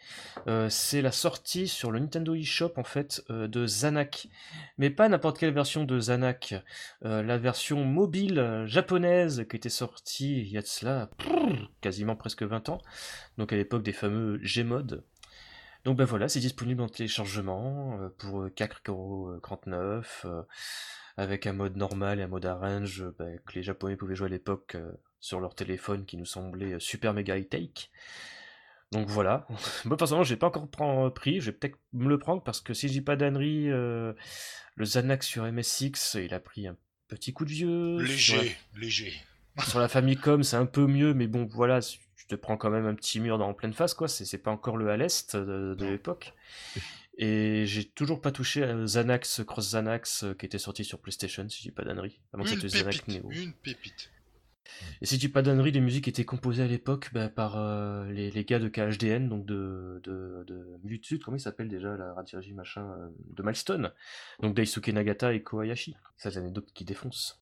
Euh, 0.48 0.70
c'est 0.70 1.02
la 1.02 1.12
sortie 1.12 1.68
sur 1.68 1.90
le 1.90 1.98
Nintendo 1.98 2.34
eShop, 2.34 2.72
en 2.76 2.84
fait, 2.84 3.22
euh, 3.28 3.46
de 3.46 3.66
Zanak. 3.66 4.28
Mais 4.78 4.88
pas 4.88 5.10
n'importe 5.10 5.38
quelle 5.38 5.52
version 5.52 5.84
de 5.84 6.00
Zanak. 6.00 6.54
Euh, 7.04 7.22
la 7.22 7.36
version 7.36 7.84
mobile 7.84 8.64
japonaise 8.64 9.44
qui 9.50 9.56
était 9.56 9.68
sortie 9.68 10.40
il 10.40 10.48
y 10.48 10.56
a 10.56 10.62
de 10.62 10.66
cela 10.66 11.10
quasiment 11.82 12.16
presque 12.16 12.42
20 12.42 12.70
ans. 12.70 12.80
Donc 13.36 13.52
à 13.52 13.56
l'époque 13.56 13.82
des 13.82 13.92
fameux 13.92 14.38
Gmod. 14.38 15.04
Donc 15.84 15.96
ben 15.96 16.04
voilà, 16.04 16.28
c'est 16.28 16.40
disponible 16.40 16.80
en 16.82 16.88
téléchargement 16.88 17.98
euh, 18.00 18.08
pour 18.18 18.46
4,39€. 18.46 20.04
Euh, 20.24 20.42
avec 21.18 21.46
un 21.46 21.52
mode 21.52 21.76
normal 21.76 22.20
et 22.20 22.22
un 22.22 22.26
mode 22.28 22.46
arrange 22.46 23.02
euh, 23.02 23.14
bah, 23.18 23.26
que 23.46 23.52
les 23.54 23.62
japonais 23.62 23.96
pouvaient 23.96 24.14
jouer 24.14 24.28
à 24.28 24.30
l'époque 24.30 24.76
euh, 24.76 24.92
sur 25.20 25.40
leur 25.40 25.54
téléphone 25.54 26.06
qui 26.06 26.16
nous 26.16 26.24
semblait 26.24 26.74
euh, 26.74 26.78
super 26.78 27.12
méga 27.12 27.36
high-tech. 27.36 27.90
Donc 28.92 29.08
voilà. 29.08 29.46
Moi 29.84 29.96
personnellement, 29.98 30.24
j'ai 30.24 30.36
pas 30.36 30.46
encore 30.46 30.68
pris, 31.12 31.40
je 31.40 31.46
vais 31.50 31.52
peut-être 31.56 31.76
me 31.92 32.08
le 32.08 32.18
prendre 32.18 32.42
parce 32.42 32.60
que 32.62 32.72
si 32.72 32.88
je 32.88 32.92
dis 32.94 33.00
pas 33.02 33.16
d'ânerie, 33.16 33.70
euh, 33.70 34.14
le 34.76 34.84
Zanax 34.86 35.26
sur 35.26 35.44
MSX, 35.44 36.14
il 36.14 36.32
a 36.32 36.40
pris 36.40 36.66
un 36.66 36.76
petit 37.08 37.34
coup 37.34 37.44
de 37.44 37.50
vieux. 37.50 37.98
Sur 38.16 38.36
la- 38.36 38.42
Léger, 38.44 38.56
léger. 38.76 39.12
sur 39.68 39.80
la 39.80 39.88
Famicom, 39.88 40.42
c'est 40.42 40.56
un 40.56 40.64
peu 40.66 40.86
mieux, 40.86 41.12
mais 41.12 41.26
bon, 41.26 41.44
voilà, 41.44 41.80
tu 42.22 42.28
te 42.28 42.34
prends 42.34 42.56
quand 42.56 42.70
même 42.70 42.86
un 42.86 42.94
petit 42.94 43.20
mur 43.20 43.38
dans, 43.38 43.48
en 43.48 43.54
pleine 43.54 43.72
face, 43.72 43.94
quoi. 43.94 44.08
C'est 44.08 44.38
pas 44.38 44.50
encore 44.50 44.76
le 44.76 44.90
à 44.90 44.96
l'est 44.96 45.36
de, 45.36 45.74
de 45.74 45.86
l'époque. 45.86 46.34
Et 47.18 47.66
j'ai 47.66 47.84
toujours 47.84 48.22
pas 48.22 48.32
touché 48.32 48.62
à 48.62 48.74
Xanax, 48.74 49.42
Cross 49.44 49.72
Xanax, 49.72 50.24
qui 50.38 50.46
était 50.46 50.58
sorti 50.58 50.82
sur 50.82 50.98
PlayStation, 50.98 51.46
si 51.48 51.58
je 51.58 51.62
dis 51.64 51.70
pas 51.70 51.84
d'annerie. 51.84 52.20
Avant 52.32 52.44
une 52.44 52.58
pépite, 52.58 53.06
une 53.30 53.52
pépite. 53.52 54.10
Et 55.00 55.06
si 55.06 55.16
je 55.16 55.20
dis 55.20 55.28
pas 55.28 55.42
d'annerie, 55.42 55.72
les 55.72 55.80
musiques 55.80 56.08
étaient 56.08 56.24
composées 56.24 56.62
à 56.62 56.66
l'époque 56.66 57.10
bah, 57.12 57.28
par 57.28 57.58
euh, 57.58 58.10
les, 58.10 58.30
les, 58.30 58.44
gars 58.44 58.58
de 58.58 58.68
KHDN, 58.68 59.28
donc 59.28 59.44
de, 59.44 60.00
de, 60.04 60.44
de 60.46 60.98
Sud, 61.02 61.22
comment 61.22 61.36
il 61.36 61.40
s'appelle 61.40 61.68
déjà 61.68 61.96
la 61.96 62.14
radiogie 62.14 62.54
machin, 62.54 62.90
euh, 62.98 63.08
de 63.30 63.42
Milestone. 63.42 63.92
Donc 64.40 64.54
Daisuke 64.54 64.88
Nagata 64.88 65.34
et 65.34 65.42
Kohayashi. 65.42 65.96
Ça, 66.16 66.30
anecdote 66.38 66.70
qui 66.72 66.84
défonce. 66.84 67.41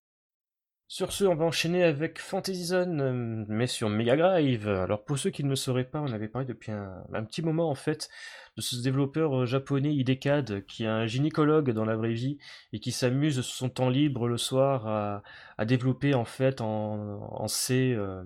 Sur 0.93 1.13
ce, 1.13 1.23
on 1.25 1.37
va 1.37 1.45
enchaîner 1.45 1.85
avec 1.85 2.19
Fantasy 2.19 2.65
Zone, 2.65 3.01
euh, 3.01 3.45
mais 3.47 3.69
sur 3.69 3.89
Mega 3.89 4.17
Drive. 4.17 4.67
Alors 4.67 5.05
pour 5.05 5.21
ceux 5.21 5.31
qui 5.31 5.45
ne 5.45 5.49
le 5.49 5.55
sauraient 5.55 5.85
pas, 5.85 6.01
on 6.01 6.11
avait 6.11 6.27
parlé 6.27 6.49
depuis 6.49 6.73
un, 6.73 7.23
petit 7.23 7.43
moment 7.43 7.71
en 7.71 7.77
fait 7.77 8.09
de 8.57 8.61
ce 8.61 8.75
développeur 8.83 9.43
euh, 9.43 9.47
japonais 9.47 9.95
IDCAD 9.95 10.67
qui 10.67 10.83
est 10.83 10.89
un 10.89 11.07
gynécologue 11.07 11.71
dans 11.71 11.85
la 11.85 11.95
vraie 11.95 12.13
vie 12.13 12.39
et 12.73 12.81
qui 12.81 12.91
s'amuse 12.91 13.41
son 13.43 13.69
temps 13.69 13.89
libre 13.89 14.27
le 14.27 14.37
soir 14.37 15.23
à, 15.59 15.65
développer 15.65 16.15
en 16.15 16.25
fait 16.25 16.61
en, 16.61 17.47
C 17.47 17.95
euh, 17.97 18.25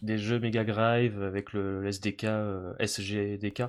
des 0.00 0.16
jeux 0.16 0.40
Mega 0.40 0.64
Drive 0.64 1.22
avec 1.22 1.52
le, 1.52 1.86
SDK 1.86 2.26
SGDK 2.78 3.64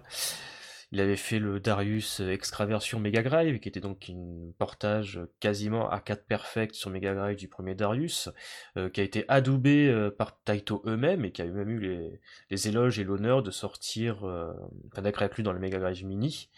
il 0.91 1.01
avait 1.01 1.17
fait 1.17 1.39
le 1.39 1.59
Darius 1.59 2.21
Extraversion 2.21 2.99
Mega 2.99 3.21
Drive, 3.21 3.59
qui 3.59 3.67
était 3.67 3.81
donc 3.81 4.09
un 4.09 4.51
portage 4.57 5.19
quasiment 5.41 5.89
à 5.89 5.99
4 5.99 6.25
perfect 6.25 6.75
sur 6.75 6.89
Mega 6.89 7.13
Drive 7.13 7.37
du 7.37 7.49
premier 7.49 7.75
Darius, 7.75 8.29
euh, 8.77 8.89
qui 8.89 9.01
a 9.01 9.03
été 9.03 9.25
adoubé 9.27 9.89
euh, 9.89 10.09
par 10.09 10.39
Taito 10.43 10.81
eux-mêmes 10.85 11.25
et 11.25 11.31
qui 11.31 11.41
a 11.41 11.45
même 11.45 11.69
eu 11.69 11.79
les, 11.79 12.21
les 12.49 12.67
éloges 12.69 12.99
et 12.99 13.03
l'honneur 13.03 13.43
de 13.43 13.51
sortir, 13.51 14.25
euh, 14.25 14.53
d'être 15.01 15.27
plus 15.27 15.43
dans 15.43 15.51
le 15.51 15.59
Mega 15.59 15.79
Drive 15.79 16.05
Mini, 16.05 16.49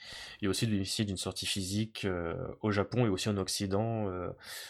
et 0.41 0.47
aussi 0.47 0.67
de 0.67 0.71
bénéficier 0.71 1.05
d'une 1.05 1.17
sortie 1.17 1.47
physique 1.47 2.05
euh, 2.05 2.35
au 2.61 2.69
Japon 2.71 3.05
et 3.05 3.09
aussi 3.09 3.29
en 3.29 3.37
Occident, 3.37 4.09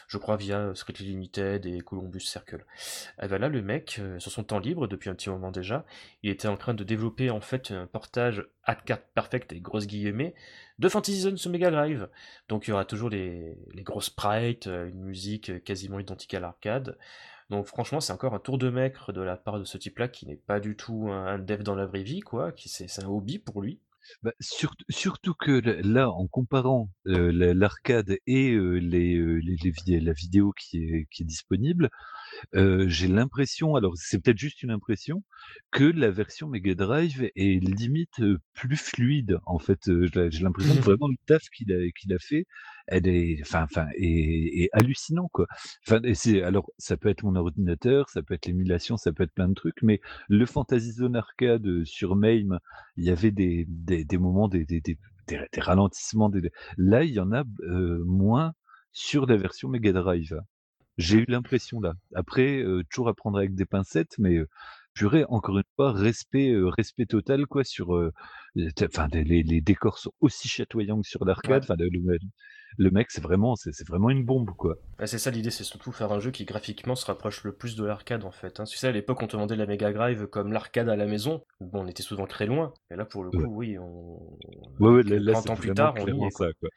je 0.07 0.17
crois 0.17 0.37
via 0.37 0.73
Strictly 0.75 1.07
Limited 1.07 1.65
et 1.65 1.81
Columbus 1.81 2.21
Circle. 2.21 2.65
Et 3.21 3.27
ben 3.27 3.39
là, 3.39 3.49
le 3.49 3.61
mec, 3.61 3.99
sur 4.19 4.31
son 4.31 4.43
temps 4.43 4.59
libre, 4.59 4.87
depuis 4.87 5.09
un 5.09 5.15
petit 5.15 5.29
moment 5.29 5.51
déjà, 5.51 5.85
il 6.23 6.29
était 6.29 6.47
en 6.47 6.57
train 6.57 6.73
de 6.73 6.83
développer 6.83 7.29
en 7.29 7.41
fait 7.41 7.71
un 7.71 7.87
portage 7.87 8.45
à 8.69 8.75
4 8.75 9.03
perfect 9.15 9.49
des 9.49 9.61
grosses 9.61 9.87
guillemets, 9.87 10.35
de 10.77 10.89
Fantasy 10.89 11.21
Zone 11.21 11.37
sur 11.37 11.49
Mega 11.49 11.71
Drive. 11.71 12.07
Donc 12.49 12.67
il 12.67 12.69
y 12.69 12.73
aura 12.73 12.85
toujours 12.85 13.09
les, 13.09 13.57
les 13.73 13.81
grosses 13.81 14.05
sprites, 14.05 14.67
euh, 14.67 14.89
une 14.89 15.01
musique 15.01 15.63
quasiment 15.63 15.97
identique 15.97 16.35
à 16.35 16.39
l'arcade. 16.39 16.95
Donc 17.49 17.65
franchement, 17.65 17.99
c'est 17.99 18.13
encore 18.13 18.35
un 18.35 18.39
tour 18.39 18.59
de 18.59 18.69
maître 18.69 19.11
de 19.11 19.21
la 19.21 19.37
part 19.37 19.57
de 19.57 19.63
ce 19.63 19.79
type-là 19.79 20.07
qui 20.07 20.27
n'est 20.27 20.35
pas 20.35 20.59
du 20.59 20.75
tout 20.75 21.09
un, 21.09 21.39
dev 21.39 21.63
dans 21.63 21.73
la 21.73 21.87
vraie 21.87 22.03
vie, 22.03 22.19
quoi. 22.19 22.53
C'est 22.63 23.03
un 23.03 23.07
hobby 23.07 23.39
pour 23.39 23.63
lui. 23.63 23.79
Bah, 24.21 24.33
surtout 24.39 25.33
que 25.33 25.51
là, 25.83 26.11
en 26.11 26.27
comparant 26.27 26.91
euh, 27.07 27.31
l'arcade 27.55 28.17
et 28.27 28.51
euh, 28.51 28.77
les, 28.77 29.17
la 29.99 30.13
vidéo 30.13 30.53
qui 30.53 30.77
est 30.77 31.23
disponible, 31.23 31.89
j'ai 32.53 33.07
l'impression, 33.07 33.75
alors 33.75 33.93
c'est 33.95 34.21
peut-être 34.21 34.37
juste 34.37 34.63
une 34.63 34.71
impression, 34.71 35.23
que 35.71 35.83
la 35.83 36.11
version 36.11 36.47
Mega 36.47 36.75
Drive 36.75 37.29
est 37.35 37.63
limite, 37.63 38.21
plus 38.53 38.77
fluide. 38.77 39.39
En 39.45 39.59
fait, 39.59 39.79
j'ai 39.85 40.43
l'impression 40.43 40.75
que 40.75 40.81
vraiment 40.81 41.07
le 41.07 41.17
taf 41.25 41.43
qu'il 41.55 41.71
a 41.73 41.77
qu'il 41.99 42.13
a 42.13 42.19
fait, 42.19 42.45
elle 42.87 43.07
est 43.07 43.39
enfin 43.41 43.63
enfin 43.63 43.87
est 43.95 44.69
hallucinant, 44.73 45.29
quoi. 45.31 45.47
Enfin 45.87 46.01
et 46.03 46.15
c'est 46.15 46.41
alors 46.43 46.69
ça 46.77 46.97
peut 46.97 47.09
être 47.09 47.23
mon 47.23 47.35
ordinateur, 47.35 48.09
ça 48.09 48.21
peut 48.23 48.33
être 48.33 48.45
l'émulation, 48.47 48.97
ça 48.97 49.11
peut 49.13 49.23
être 49.23 49.33
plein 49.33 49.49
de 49.49 49.53
trucs, 49.53 49.81
mais 49.81 50.01
le 50.27 50.45
Fantasy 50.45 50.91
Zone 50.93 51.15
Arcade, 51.15 51.83
sur 51.85 52.15
MAME, 52.15 52.59
il 52.97 53.05
y 53.05 53.09
avait 53.11 53.31
des 53.31 53.65
des 53.69 54.05
des 54.05 54.17
moments, 54.17 54.47
des 54.47 54.65
des 54.65 54.81
des 54.81 54.97
des 55.27 55.61
ralentissements, 55.61 56.31
là, 56.77 57.03
il 57.03 57.11
y 57.11 57.19
en 57.19 57.31
a, 57.31 57.43
moins 58.05 58.53
sur 58.91 59.25
la 59.25 59.37
version 59.37 59.69
Mega 59.69 59.93
Drive. 59.93 60.39
J'ai 60.99 61.19
eu 61.19 61.25
l'impression 61.29 61.79
là. 61.79 61.93
Après, 62.13 62.57
euh, 62.57 62.83
toujours 62.91 63.07
à 63.07 63.13
prendre 63.13 63.37
avec 63.37 63.55
des 63.55 63.65
pincettes, 63.65 64.15
mais 64.17 64.35
euh, 64.35 64.49
purée, 64.93 65.23
encore 65.29 65.57
une 65.57 65.63
fois, 65.77 65.93
respect, 65.93 66.51
euh, 66.51 66.67
respect 66.67 67.05
total 67.05 67.47
quoi 67.47 67.63
sur. 67.63 67.91
Enfin, 68.83 69.07
les, 69.13 69.23
les, 69.43 69.61
décors 69.61 69.97
sont 69.97 70.11
aussi 70.19 70.49
chatoyants 70.49 70.99
que 71.01 71.07
sur 71.07 71.23
l'arcade. 71.23 71.63
Enfin, 71.63 71.75
le, 71.79 71.87
le, 72.77 72.91
mec, 72.91 73.11
c'est 73.11 73.23
vraiment, 73.23 73.55
c'est 73.55 73.87
vraiment 73.87 74.09
une 74.09 74.25
bombe 74.25 74.49
quoi. 74.57 74.75
c'est 75.05 75.19
ça 75.19 75.31
l'idée, 75.31 75.51
c'est 75.51 75.63
surtout 75.63 75.93
faire 75.93 76.11
un 76.11 76.19
jeu 76.19 76.31
qui 76.31 76.43
graphiquement 76.43 76.95
se 76.95 77.05
rapproche 77.05 77.45
le 77.45 77.53
plus 77.53 77.77
de 77.77 77.85
l'arcade 77.85 78.25
en 78.25 78.31
fait. 78.31 78.59
Hein. 78.59 78.65
Tu 78.65 78.77
sais, 78.77 78.89
à 78.89 78.91
l'époque, 78.91 79.23
on 79.23 79.27
te 79.27 79.37
vendait 79.37 79.55
la 79.55 79.67
Mega 79.67 79.93
Drive 79.93 80.27
comme 80.27 80.51
l'arcade 80.51 80.89
à 80.89 80.97
la 80.97 81.05
maison. 81.05 81.45
Bon, 81.61 81.85
on 81.85 81.87
était 81.87 82.03
souvent 82.03 82.27
très 82.27 82.45
loin. 82.45 82.73
Et 82.91 82.97
là, 82.97 83.05
pour 83.05 83.23
le 83.23 83.31
coup, 83.31 83.55
oui, 83.55 83.77
on. 83.79 84.19
Ouais, 84.81 84.89
ouais, 84.89 85.03
là, 85.03 85.31
30 85.31 85.49
ans 85.51 85.55
plus 85.55 85.73
tard, 85.73 85.93
on 85.97 86.07
y 86.07 86.25
est. 86.25 86.31
Ça, 86.31 86.47
quoi. 86.59 86.69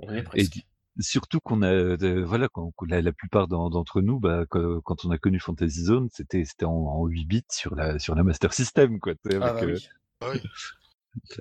On 0.00 0.12
est 0.12 0.22
presque. 0.22 0.58
Surtout 1.00 1.40
qu'on 1.40 1.62
a, 1.62 1.96
voilà, 2.24 2.48
quand, 2.48 2.72
la, 2.88 3.00
la 3.02 3.12
plupart 3.12 3.48
d'entre 3.48 4.00
nous, 4.00 4.18
bah, 4.18 4.44
quand, 4.48 5.04
on 5.04 5.10
a 5.10 5.18
connu 5.18 5.38
Fantasy 5.38 5.84
Zone, 5.84 6.08
c'était 6.12 6.44
c'était 6.44 6.64
en, 6.64 7.06
8 7.06 7.24
bits 7.26 7.42
sur 7.50 7.74
la 7.74 7.98
sur 7.98 8.14
la 8.14 8.24
Master 8.24 8.52
System, 8.52 8.98
quoi. 8.98 9.14
Avec, 9.24 9.42
ah 9.42 9.52
bah 9.52 9.60
euh, 9.62 9.78
ah 10.20 10.32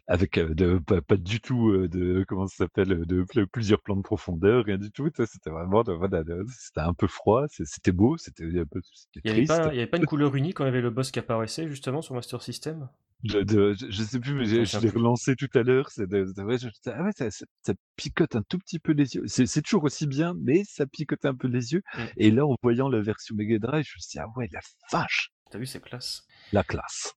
avec 0.07 0.37
euh, 0.37 0.53
de, 0.53 0.79
pas, 0.79 1.17
du 1.17 1.39
tout 1.39 1.69
euh, 1.69 1.87
de 1.87 2.23
comment 2.27 2.47
ça 2.47 2.57
s'appelle 2.57 3.05
de, 3.05 3.25
plusieurs 3.45 3.81
plans 3.81 3.95
de 3.95 4.01
profondeur, 4.01 4.65
rien 4.65 4.77
du 4.77 4.91
tout. 4.91 5.09
C'était 5.25 5.49
vraiment, 5.49 5.83
voilà, 5.83 6.23
c'était 6.49 6.81
un 6.81 6.93
peu 6.93 7.07
froid, 7.07 7.45
c'était 7.49 7.91
beau, 7.91 8.17
c'était 8.17 8.45
un 8.45 8.65
peu. 8.65 8.81
Il 9.23 9.33
n'y 9.33 9.47
avait, 9.49 9.87
pas 9.87 9.97
une 9.97 10.05
couleur 10.05 10.35
unique 10.35 10.57
quand 10.57 10.63
il 10.63 10.67
y 10.67 10.69
avait 10.69 10.81
le 10.81 10.89
boss 10.89 11.11
qui 11.11 11.19
apparaissait 11.19 11.67
justement 11.67 12.01
sur 12.01 12.15
Master 12.15 12.41
System? 12.41 12.89
Je, 13.23 13.87
je, 13.89 14.03
sais 14.03 14.19
plus, 14.19 14.33
mais 14.33 14.45
je 14.65 14.79
l'ai 14.79 14.89
relancé 14.89 15.35
tout 15.35 15.49
à 15.55 15.63
l'heure. 15.63 15.89
C'est 15.89 16.11
ouais, 16.11 16.57
ah 16.87 17.03
ouais, 17.03 17.11
ça, 17.15 17.29
ça, 17.31 17.73
picote 17.95 18.35
un 18.35 18.43
tout 18.47 18.59
petit 18.59 18.79
peu 18.79 18.91
les 18.91 19.15
yeux. 19.15 19.23
C'est 19.27 19.61
toujours 19.61 19.83
aussi 19.83 20.07
bien, 20.07 20.33
mais 20.39 20.63
ça 20.65 20.85
picote 20.85 21.25
un 21.25 21.35
peu 21.35 21.47
les 21.47 21.73
yeux. 21.73 21.81
Mmh. 21.95 22.01
Et 22.17 22.31
là, 22.31 22.45
en 22.45 22.55
voyant 22.61 22.89
la 22.89 23.01
version 23.01 23.35
Mega 23.35 23.57
Drive, 23.59 23.85
je 23.87 23.95
me 23.95 23.99
suis 23.99 24.11
dit, 24.11 24.19
ah 24.19 24.27
ouais, 24.35 24.47
la 24.51 24.59
vache. 24.91 25.31
T'as 25.49 25.57
vu, 25.57 25.65
c'est 25.65 25.81
classe. 25.81 26.25
La 26.51 26.63
classe. 26.63 27.15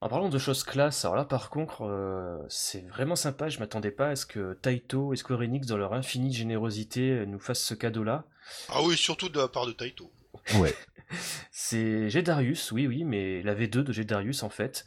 En 0.00 0.08
parlant 0.08 0.28
de 0.28 0.38
choses 0.38 0.62
classe, 0.62 1.04
alors 1.04 1.16
là 1.16 1.24
par 1.24 1.50
contre, 1.50 1.82
euh, 1.82 2.38
c'est 2.48 2.86
vraiment 2.86 3.16
sympa. 3.16 3.48
Je 3.48 3.58
m'attendais 3.58 3.90
pas 3.90 4.10
à 4.10 4.16
ce 4.16 4.26
que 4.26 4.54
Taito 4.54 5.12
et 5.12 5.16
Square 5.16 5.40
Enix, 5.40 5.66
dans 5.66 5.76
leur 5.76 5.92
infinie 5.92 6.32
générosité, 6.32 7.26
nous 7.26 7.40
fassent 7.40 7.64
ce 7.64 7.74
cadeau-là. 7.74 8.24
Ah 8.68 8.80
oui, 8.84 8.96
surtout 8.96 9.28
de 9.28 9.38
la 9.38 9.48
part 9.48 9.66
de 9.66 9.72
Taito. 9.72 10.12
Ouais. 10.54 10.72
c'est 11.50 12.08
Gedarius, 12.10 12.70
oui, 12.70 12.86
oui, 12.86 13.02
mais 13.02 13.42
la 13.42 13.56
V2 13.56 13.82
de 13.82 13.92
Gedarius 13.92 14.44
en 14.44 14.50
fait. 14.50 14.86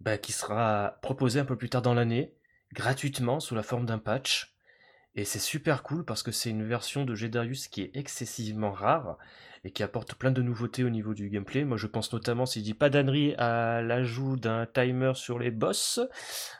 Bah, 0.00 0.18
qui 0.18 0.32
sera 0.32 0.98
proposé 1.02 1.40
un 1.40 1.44
peu 1.44 1.56
plus 1.56 1.70
tard 1.70 1.82
dans 1.82 1.94
l'année, 1.94 2.34
gratuitement 2.72 3.40
sous 3.40 3.54
la 3.54 3.62
forme 3.62 3.86
d'un 3.86 3.98
patch. 3.98 4.54
Et 5.16 5.24
c'est 5.24 5.38
super 5.38 5.82
cool 5.82 6.04
parce 6.04 6.22
que 6.22 6.32
c'est 6.32 6.50
une 6.50 6.66
version 6.66 7.04
de 7.04 7.14
Gedarius 7.14 7.68
qui 7.68 7.82
est 7.82 7.96
excessivement 7.96 8.72
rare 8.72 9.16
et 9.62 9.70
qui 9.70 9.82
apporte 9.82 10.14
plein 10.14 10.32
de 10.32 10.42
nouveautés 10.42 10.84
au 10.84 10.90
niveau 10.90 11.14
du 11.14 11.30
gameplay. 11.30 11.64
Moi 11.64 11.76
je 11.76 11.86
pense 11.86 12.12
notamment, 12.12 12.46
si 12.46 12.58
je 12.58 12.64
dis 12.64 12.74
pas 12.74 12.90
d'annerie, 12.90 13.34
à 13.36 13.80
l'ajout 13.80 14.36
d'un 14.36 14.66
timer 14.66 15.12
sur 15.14 15.38
les 15.38 15.52
boss 15.52 16.00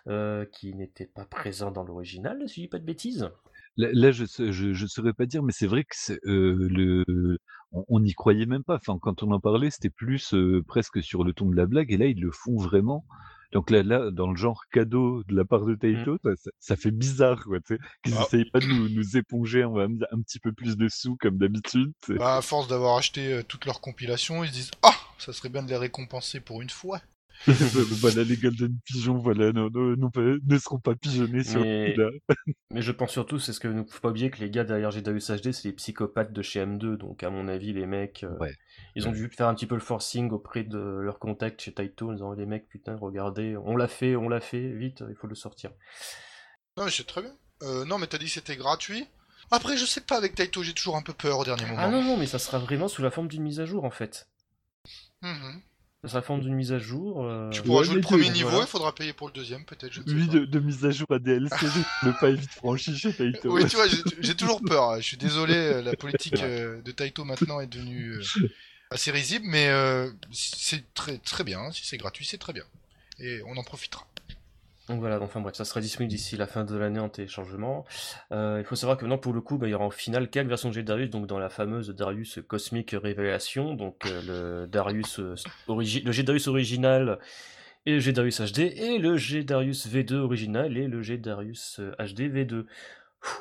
euh, 0.07 0.47
qui 0.47 0.73
n'était 0.75 1.07
pas 1.07 1.25
présent 1.25 1.71
dans 1.71 1.83
l'original, 1.83 2.49
si 2.49 2.55
je 2.55 2.61
dis 2.63 2.69
pas 2.69 2.79
de 2.79 2.85
bêtises. 2.85 3.31
Là, 3.77 4.13
je, 4.13 4.25
je, 4.27 4.87
saurais 4.87 5.13
pas 5.13 5.27
dire, 5.27 5.43
mais 5.43 5.53
c'est 5.53 5.67
vrai 5.67 5.85
que 5.85 6.13
euh, 6.29 6.69
le, 6.71 7.39
on 7.73 8.01
n'y 8.01 8.15
croyait 8.15 8.47
même 8.47 8.63
pas. 8.63 8.77
Enfin, 8.77 8.99
quand 9.01 9.23
on 9.23 9.33
en 9.33 9.41
parlait, 9.41 9.71
c'était 9.71 9.91
plus 9.91 10.33
euh, 10.35 10.63
presque 10.67 11.03
sur 11.03 11.25
le 11.25 11.33
ton 11.33 11.49
de 11.51 11.57
la 11.57 11.67
blague, 11.67 11.93
et 11.93 11.97
là 11.97 12.07
ils 12.07 12.21
le 12.21 12.31
font 12.31 12.57
vraiment. 12.57 13.05
Donc 13.53 13.71
là, 13.71 13.85
là, 13.85 14.11
dans 14.11 14.31
le 14.31 14.37
genre 14.37 14.65
cadeau 14.73 15.23
de 15.29 15.37
la 15.37 15.45
part 15.45 15.65
de 15.65 15.77
Taito, 15.77 16.19
mmh. 16.25 16.35
ça, 16.59 16.77
fait 16.77 16.91
bizarre, 16.91 17.45
quoi, 17.45 17.61
tu 17.61 17.75
sais, 17.75 17.81
qu'ils 18.05 18.15
ah. 18.19 18.23
essayent 18.23 18.51
pas 18.51 18.59
de 18.59 18.67
nous, 18.67 18.89
nous 18.89 19.17
éponger 19.17 19.63
un, 19.63 19.77
un 19.77 20.23
petit 20.23 20.41
peu 20.41 20.53
plus 20.53 20.77
de 20.77 20.89
sous 20.89 21.17
comme 21.17 21.39
d'habitude. 21.39 21.93
Bah, 22.09 22.37
à 22.37 22.43
force 22.43 22.67
d'avoir 22.67 22.97
acheté 22.97 23.33
euh, 23.33 23.43
toutes 23.47 23.65
leurs 23.65 23.81
compilations, 23.81 24.43
ils 24.43 24.49
se 24.49 24.53
disent 24.53 24.71
ah, 24.83 24.95
ça 25.19 25.33
serait 25.33 25.51
bien 25.51 25.63
de 25.63 25.69
les 25.69 25.77
récompenser 25.77 26.41
pour 26.41 26.63
une 26.63 26.71
fois. 26.71 27.01
voilà, 28.01 28.25
les 28.25 28.37
Golden 28.37 28.79
Pigeons, 28.85 29.19
voilà, 29.19 29.53
ne, 29.53 29.69
ne, 29.69 30.39
ne 30.43 30.59
seront 30.59 30.79
pas 30.79 30.95
pigeonnés 30.95 31.45
sur 31.45 31.61
mais... 31.61 31.95
mais 32.71 32.83
je 32.83 32.93
pense 32.93 33.11
surtout, 33.11 33.39
c'est 33.39 33.53
ce 33.53 33.61
que 33.61 33.69
nous 33.69 33.87
faut 33.87 34.01
pas 34.01 34.11
oublier 34.11 34.31
que 34.31 34.41
les 34.41 34.51
gars 34.51 34.65
derrière 34.65 34.91
GWS 34.91 35.41
HD, 35.43 35.53
c'est 35.53 35.65
les 35.65 35.73
psychopathes 35.73 36.33
de 36.33 36.43
chez 36.43 36.65
M2, 36.65 36.97
donc 36.97 37.23
à 37.23 37.31
mon 37.31 37.49
avis, 37.49 37.73
les 37.73 37.87
mecs, 37.87 38.25
euh, 38.25 38.49
ils 38.95 39.07
ont 39.09 39.13
dû 39.13 39.29
faire 39.29 39.49
un 39.49 39.55
petit 39.55 39.67
peu 39.67 39.75
le 39.75 39.81
forcing 39.81 40.31
auprès 40.31 40.65
de 40.65 40.79
leurs 40.79 41.19
contacts 41.19 41.61
chez 41.61 41.73
Taito, 41.73 42.11
en 42.11 42.13
disant 42.13 42.33
les 42.33 42.47
mecs, 42.47 42.69
putain, 42.69 42.97
regardez, 42.97 43.57
on 43.57 43.77
l'a 43.77 43.89
fait, 43.89 44.17
on 44.17 44.29
l'a 44.29 44.41
fait, 44.41 44.69
vite, 44.71 45.05
il 45.09 45.15
faut 45.15 45.27
le 45.27 45.35
sortir. 45.35 45.71
Non, 46.77 46.85
mais 46.85 46.91
c'est 46.91 47.07
très 47.07 47.23
bien. 47.23 47.35
Euh, 47.63 47.85
non, 47.85 47.99
mais 47.99 48.07
t'as 48.07 48.19
dit 48.19 48.27
que 48.27 48.33
c'était 48.33 48.57
gratuit. 48.57 49.07
Après, 49.51 49.77
je 49.77 49.85
sais 49.85 50.01
pas, 50.01 50.17
avec 50.17 50.35
Taito, 50.35 50.63
j'ai 50.63 50.73
toujours 50.73 50.97
un 50.97 51.03
peu 51.03 51.13
peur 51.13 51.39
au 51.39 51.45
dernier 51.45 51.65
ah 51.67 51.71
moment. 51.71 51.83
Ah 51.83 51.91
non, 51.91 52.03
non, 52.03 52.17
mais 52.17 52.27
ça 52.27 52.39
sera 52.39 52.59
vraiment 52.59 52.89
sous 52.89 53.03
la 53.03 53.11
forme 53.11 53.29
d'une 53.29 53.43
mise 53.43 53.61
à 53.61 53.67
jour, 53.67 53.85
en 53.85 53.91
fait. 53.91 54.29
Mmh 55.23 55.61
ça 56.05 56.11
sera 56.11 56.23
forme 56.23 56.43
d'une 56.43 56.55
mise 56.55 56.71
à 56.71 56.79
jour. 56.79 57.25
Euh, 57.25 57.49
tu 57.49 57.63
pourras 57.63 57.83
jouer 57.83 57.95
le 57.95 58.03
premier 58.03 58.29
niveau, 58.29 58.61
il 58.61 58.67
faudra 58.67 58.95
payer 58.95 59.15
pour 59.15 59.29
le 59.29 59.33
deuxième, 59.33 59.65
peut-être. 59.65 59.99
Oui, 60.07 60.29
de, 60.29 60.45
de, 60.45 60.59
mise 60.61 60.85
à 60.85 60.91
jour 60.91 61.07
à 61.11 61.19
DLC, 61.19 61.57
ne 62.03 62.13
pas 62.21 62.31
vite 62.31 62.51
franchi 62.51 62.95
chez 62.95 63.15
Taito. 63.15 63.51
Oui, 63.51 63.67
tu 63.67 63.77
vois, 63.77 63.87
j'ai 64.21 64.35
toujours 64.35 64.61
peur. 64.61 64.91
Hein. 64.91 65.01
Je 65.01 65.07
suis 65.07 65.17
désolé, 65.17 65.55
euh, 65.55 65.83
la 65.83 65.97
politique 65.97 66.43
euh, 66.43 66.83
de 66.83 66.93
Taito 66.93 67.25
maintenant 67.25 67.59
est 67.61 67.67
devenue 67.67 68.21
assez 68.91 69.11
risible, 69.13 69.47
mais 69.49 69.69
euh, 69.69 70.11
c'est 70.31 70.93
très 70.93 71.17
très 71.17 71.43
bien. 71.43 71.73
Si 71.73 71.87
c'est 71.87 71.97
gratuit, 71.97 72.27
c'est 72.27 72.39
très 72.39 72.53
bien. 72.53 72.65
Et 73.19 73.41
on 73.47 73.57
en 73.57 73.65
profitera. 73.65 74.07
Donc 74.89 75.01
voilà, 75.01 75.21
enfin 75.23 75.41
bref, 75.41 75.55
ça 75.55 75.65
sera 75.65 75.81
disponible 75.81 76.11
d'ici 76.11 76.37
la 76.37 76.47
fin 76.47 76.65
de 76.65 76.77
l'année 76.77 77.01
en 77.01 77.09
téléchargement. 77.09 77.87
Euh, 78.33 78.59
il 78.61 78.67
faut 78.67 78.77
savoir 78.77 78.99
que 78.99 79.05
maintenant, 79.05 79.19
pour 79.19 79.33
le 79.33 79.41
coup, 79.41 79.57
bah, 79.57 79.67
il 79.67 79.71
y 79.71 79.75
aura 79.75 79.87
en 79.87 79.91
finale 79.91 80.29
quelques 80.29 80.49
versions 80.49 80.71
de 80.71 80.81
Darius, 80.83 81.09
donc 81.09 81.27
dans 81.27 81.39
la 81.39 81.49
fameuse 81.49 81.89
Darius 81.89 82.41
Cosmic 82.47 82.91
Révélation, 82.91 83.75
donc 83.75 84.05
euh, 84.05 84.63
le 84.63 84.67
Darius 84.67 85.21
euh, 85.21 85.35
le 85.69 86.23
Darius 86.23 86.49
original 86.49 87.19
et 87.87 87.93
le 87.93 88.01
G 88.01 88.13
Darius 88.13 88.41
HD, 88.41 88.59
et 88.59 88.99
le 88.99 89.17
G 89.17 89.43
Darius 89.43 89.89
V2 89.89 90.15
original 90.17 90.77
et 90.77 90.87
le 90.87 91.01
G 91.01 91.17
Darius 91.17 91.81
HD 91.99 92.21
V2. 92.23 92.67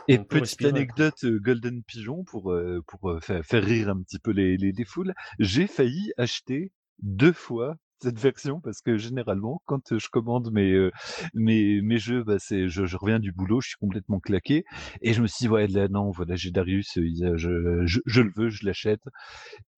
Et 0.07 0.19
petite 0.19 0.63
anecdote 0.63 1.25
Golden 1.25 1.83
Pigeon 1.83 2.23
pour, 2.23 2.55
pour 2.87 3.19
faire, 3.21 3.43
rire 3.63 3.89
un 3.89 4.01
petit 4.01 4.19
peu 4.19 4.31
les, 4.31 4.55
les, 4.55 4.71
les 4.71 4.85
foules, 4.85 5.13
j'ai 5.39 5.67
failli 5.67 6.13
acheter 6.17 6.71
deux 7.01 7.33
fois 7.33 7.75
cette 8.03 8.19
version 8.19 8.61
parce 8.61 8.81
que 8.81 8.97
généralement, 8.97 9.61
quand 9.65 9.97
je 9.97 10.07
commande 10.09 10.51
mes, 10.51 10.89
mes, 11.33 11.81
mes 11.81 11.97
jeux, 11.97 12.23
bah, 12.23 12.37
c'est, 12.39 12.67
je, 12.69 12.85
je, 12.85 12.97
reviens 12.97 13.19
du 13.19 13.31
boulot, 13.31 13.61
je 13.61 13.69
suis 13.69 13.77
complètement 13.77 14.19
claqué 14.19 14.65
et 15.01 15.13
je 15.13 15.21
me 15.21 15.27
suis 15.27 15.45
dit, 15.45 15.49
ouais, 15.49 15.67
là, 15.67 15.87
non, 15.87 16.11
voilà, 16.11 16.35
j'ai 16.35 16.51
Darius, 16.51 16.91
je, 16.95 17.37
je, 17.37 18.01
je, 18.05 18.21
le 18.21 18.31
veux, 18.35 18.49
je 18.49 18.65
l'achète. 18.65 19.01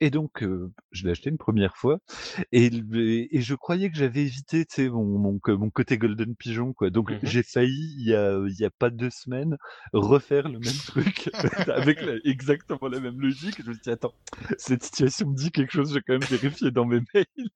Et 0.01 0.09
donc, 0.09 0.43
je 0.91 1.05
l'ai 1.05 1.11
acheté 1.11 1.29
une 1.29 1.38
première 1.38 1.77
fois 1.77 1.99
et, 2.51 2.69
et 3.31 3.41
je 3.41 3.55
croyais 3.55 3.89
que 3.89 3.97
j'avais 3.97 4.21
évité, 4.21 4.65
tu 4.65 4.75
sais, 4.75 4.89
mon, 4.89 5.03
mon, 5.03 5.39
mon, 5.47 5.69
côté 5.69 5.97
Golden 5.97 6.35
Pigeon, 6.35 6.73
quoi. 6.73 6.89
Donc, 6.89 7.11
mmh 7.11 7.19
j'ai 7.23 7.43
failli, 7.43 7.95
il 7.97 8.07
y 8.07 8.15
a, 8.15 8.39
il 8.47 8.55
y 8.59 8.65
a 8.65 8.69
pas 8.69 8.89
deux 8.89 9.09
semaines, 9.09 9.57
refaire 9.93 10.47
le 10.47 10.59
même 10.59 10.77
truc 10.85 11.29
avec 11.69 11.99
exactement 12.23 12.88
la 12.88 12.99
même 12.99 13.19
logique. 13.19 13.61
Je 13.63 13.69
me 13.69 13.73
suis 13.73 13.81
dit, 13.83 13.89
attends, 13.89 14.13
cette 14.57 14.83
situation 14.83 15.29
me 15.29 15.35
dit 15.35 15.51
quelque 15.51 15.71
chose, 15.71 15.89
je 15.89 15.95
vais 15.95 16.01
quand 16.01 16.13
même 16.13 16.29
vérifier 16.29 16.71
dans 16.71 16.85
mes 16.85 17.01
mails. 17.13 17.49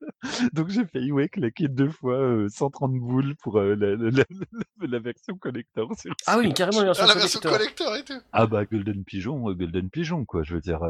Donc 0.59 0.67
j'ai 0.71 0.85
failli 0.85 1.13
ouais, 1.13 1.29
claquer 1.29 1.69
deux 1.69 1.87
fois 1.87 2.19
130 2.49 2.91
euh, 2.91 2.99
boules 2.99 3.35
pour 3.37 3.59
euh, 3.59 3.75
la, 3.75 4.99
version 4.99 5.37
collector. 5.37 5.89
ah 6.27 6.37
oui, 6.37 6.53
carrément 6.53 6.79
la 6.79 6.87
version, 6.87 7.05
ah, 7.05 7.07
la 7.07 7.13
version 7.13 7.39
collector. 7.39 7.95
et 7.95 8.03
tout. 8.03 8.19
Ah 8.33 8.45
bah 8.45 8.65
Golden 8.65 9.05
Pigeon, 9.05 9.49
euh, 9.49 9.53
Golden 9.53 9.89
Pigeon 9.89 10.25
quoi, 10.25 10.43
je 10.43 10.55
veux 10.55 10.59
dire. 10.59 10.81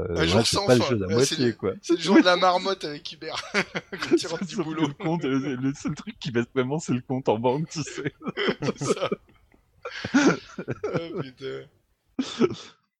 c'est 0.44 0.66
pas 0.66 0.74
le 0.74 0.82
jeu 0.82 1.04
à 1.04 1.14
moitié 1.14 1.54
quoi. 1.54 1.74
C'est 1.84 1.98
le 1.98 2.00
jour 2.00 2.16
de 2.16 2.26
la 2.26 2.36
marmotte 2.36 2.84
avec 2.84 3.12
Hubert. 3.12 3.40
du 4.48 4.56
boulot. 4.56 4.88
Le, 4.88 4.94
compte, 4.96 5.24
le 5.24 5.72
seul 5.76 5.94
truc 5.94 6.18
qui 6.18 6.32
baisse 6.32 6.48
vraiment 6.56 6.80
c'est 6.80 6.94
le 6.94 7.02
compte 7.02 7.30
en 7.30 7.38
banque, 7.38 7.70
tu 7.70 7.84
sais. 7.84 8.12
c'est 8.76 8.86
ça. 8.86 9.10
oh, 10.16 11.22
putain. 11.22 12.48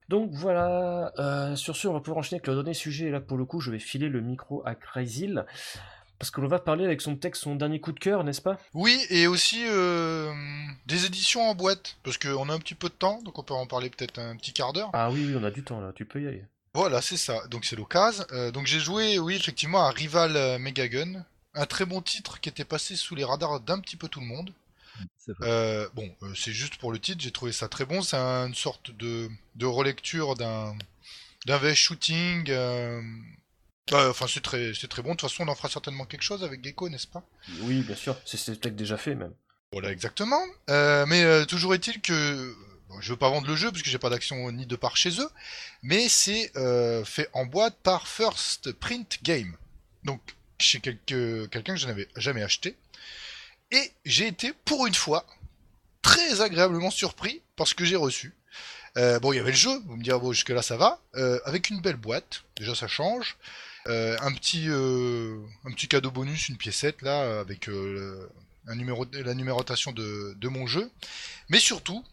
Donc 0.08 0.30
voilà, 0.34 1.56
sur 1.56 1.76
ce, 1.76 1.88
on 1.88 1.94
va 1.94 2.00
pouvoir 2.00 2.20
enchaîner 2.20 2.38
avec 2.38 2.48
le 2.48 2.54
dernier 2.54 2.76
sujet. 2.76 3.10
là, 3.10 3.22
pour 3.22 3.38
le 3.38 3.46
coup, 3.46 3.60
je 3.60 3.72
vais 3.72 3.80
filer 3.80 4.08
le 4.08 4.22
micro 4.22 4.62
à 4.68 4.76
Crazyl. 4.76 5.48
Parce 6.20 6.32
que 6.32 6.42
l'on 6.42 6.50
va 6.50 6.60
parler 6.60 6.84
avec 6.84 7.00
son 7.00 7.16
texte, 7.16 7.44
son 7.44 7.56
dernier 7.56 7.80
coup 7.80 7.94
de 7.94 8.00
cœur, 8.00 8.26
n'est-ce 8.26 8.42
pas? 8.42 8.60
Oui, 8.74 9.06
et 9.10 9.26
aussi 9.26 9.64
euh, 9.66 10.34
des 10.86 11.06
éditions 11.06 11.50
en 11.50 11.56
boîte, 11.56 11.96
parce 12.04 12.18
qu'on 12.18 12.50
a 12.50 12.54
un 12.54 12.60
petit 12.60 12.76
peu 12.76 12.90
de 12.90 12.94
temps, 12.94 13.22
donc 13.24 13.40
on 13.40 13.44
peut 13.44 13.54
en 13.54 13.66
parler 13.66 13.90
peut-être 13.90 14.20
un 14.20 14.36
petit 14.36 14.52
quart 14.52 14.74
d'heure. 14.74 14.90
Ah 14.92 15.10
oui, 15.10 15.24
oui, 15.26 15.36
on 15.40 15.44
a 15.46 15.52
du 15.52 15.64
temps 15.64 15.80
là, 15.80 15.94
tu 15.96 16.04
peux 16.04 16.22
y 16.22 16.28
aller. 16.28 16.44
Voilà, 16.74 17.02
c'est 17.02 17.18
ça, 17.18 17.48
donc 17.48 17.64
c'est 17.64 17.78
l'occasion. 17.78 18.26
Euh, 18.34 18.52
donc 18.52 18.68
j'ai 18.68 18.82
joué, 18.82 19.18
oui, 19.18 19.36
effectivement, 19.36 19.86
à 19.86 19.92
Rival 19.92 20.36
euh, 20.36 20.60
Megagun, 20.60 21.24
un 21.56 21.66
très 21.66 21.86
bon 21.86 22.02
titre 22.02 22.42
qui 22.42 22.50
était 22.50 22.66
passé 22.66 22.98
sous 22.98 23.16
les 23.16 23.24
radars 23.24 23.62
d'un 23.62 23.80
petit 23.80 23.96
peu 23.96 24.10
tout 24.10 24.20
le 24.20 24.26
monde. 24.26 24.52
bon, 25.96 26.16
c'est 26.36 26.52
juste 26.52 26.76
pour 26.76 26.92
le 26.92 27.00
titre, 27.00 27.22
j'ai 27.22 27.32
trouvé 27.32 27.54
ça 27.54 27.70
très 27.70 27.86
bon. 27.86 28.02
C'est 28.02 28.18
une 28.18 28.56
sorte 28.56 28.92
de, 28.92 29.30
de 29.56 29.66
relecture 29.66 30.36
d'un 30.36 30.76
d'un 31.46 31.58
VS 31.58 31.76
shooting 31.76 32.52
bah, 33.90 34.10
enfin, 34.10 34.26
c'est 34.28 34.42
très, 34.42 34.74
c'est 34.74 34.88
très 34.88 35.02
bon. 35.02 35.12
De 35.12 35.16
toute 35.16 35.30
façon, 35.30 35.44
on 35.44 35.48
en 35.48 35.56
fera 35.56 35.70
certainement 35.70 36.06
quelque 36.06 36.22
chose 36.22 36.44
avec 36.44 36.64
Gecko, 36.64 36.90
n'est-ce 36.90 37.08
pas? 37.08 37.24
Oui, 37.62 37.82
bien 37.82 37.96
sûr. 37.96 38.16
C'est, 38.26 38.60
peut-être 38.60 38.76
déjà 38.76 38.98
fait 38.98 39.16
même. 39.16 39.34
Voilà, 39.72 39.92
exactement. 39.92 40.42
Euh, 40.70 41.06
mais 41.08 41.24
euh, 41.24 41.46
toujours 41.46 41.74
est-il 41.74 42.02
que 42.02 42.56
je 43.02 43.12
veux 43.12 43.18
pas 43.18 43.30
vendre 43.30 43.48
le 43.48 43.56
jeu 43.56 43.70
parce 43.72 43.84
que 43.84 43.90
j'ai 43.90 44.00
pas 44.00 44.10
d'action 44.10 44.52
ni 44.52 44.66
de 44.66 44.76
part 44.76 44.98
chez 44.98 45.20
eux, 45.20 45.30
mais 45.84 46.10
c'est 46.10 46.52
euh, 46.56 47.06
fait 47.06 47.30
en 47.34 47.46
boîte 47.46 47.78
par 47.84 48.08
First 48.08 48.72
Print 48.74 49.20
Game. 49.24 49.56
Donc 50.04 50.22
chez 50.60 50.80
quelqu'un 50.80 51.48
que 51.48 51.76
je 51.76 51.88
n'avais 51.88 52.08
jamais 52.16 52.44
acheté. 52.44 52.76
Et 53.72 53.92
j'ai 54.06 54.28
été 54.28 54.54
pour 54.66 54.88
une 54.88 54.96
fois 54.96 55.26
très 56.02 56.42
agréablement 56.42 56.90
surpris 56.90 57.42
parce 57.56 57.76
que 57.76 57.86
j'ai 57.86 57.96
reçu. 57.96 58.34
bon, 58.96 59.32
il 59.32 59.36
y 59.36 59.40
avait 59.40 59.52
le 59.52 59.58
jeu, 59.58 59.80
vous 59.86 59.96
me 59.96 60.04
direz 60.04 60.20
bon 60.20 60.34
jusque 60.34 60.50
là 60.50 60.64
ça 60.64 60.76
va, 60.76 61.00
avec 61.46 61.70
une 61.70 61.80
belle 61.80 61.96
boîte. 61.96 62.44
Déjà 62.58 62.74
ça 62.74 62.88
change. 62.88 63.38
Euh, 63.88 64.18
un 64.22 64.34
petit 64.34 64.66
euh, 64.68 65.38
un 65.66 65.72
petit 65.72 65.88
cadeau 65.88 66.12
bonus, 66.12 66.50
une 66.50 66.58
piécette 66.58 67.02
là 67.02 67.40
avec 67.40 67.70
euh, 67.70 68.30
un 68.68 68.76
numéro, 68.76 69.06
la 69.12 69.34
numérotation 69.34 69.92
de, 69.92 70.36
de 70.38 70.48
mon 70.48 70.68
jeu. 70.68 70.92
Mais 71.50 71.60
surtout, 71.60 72.04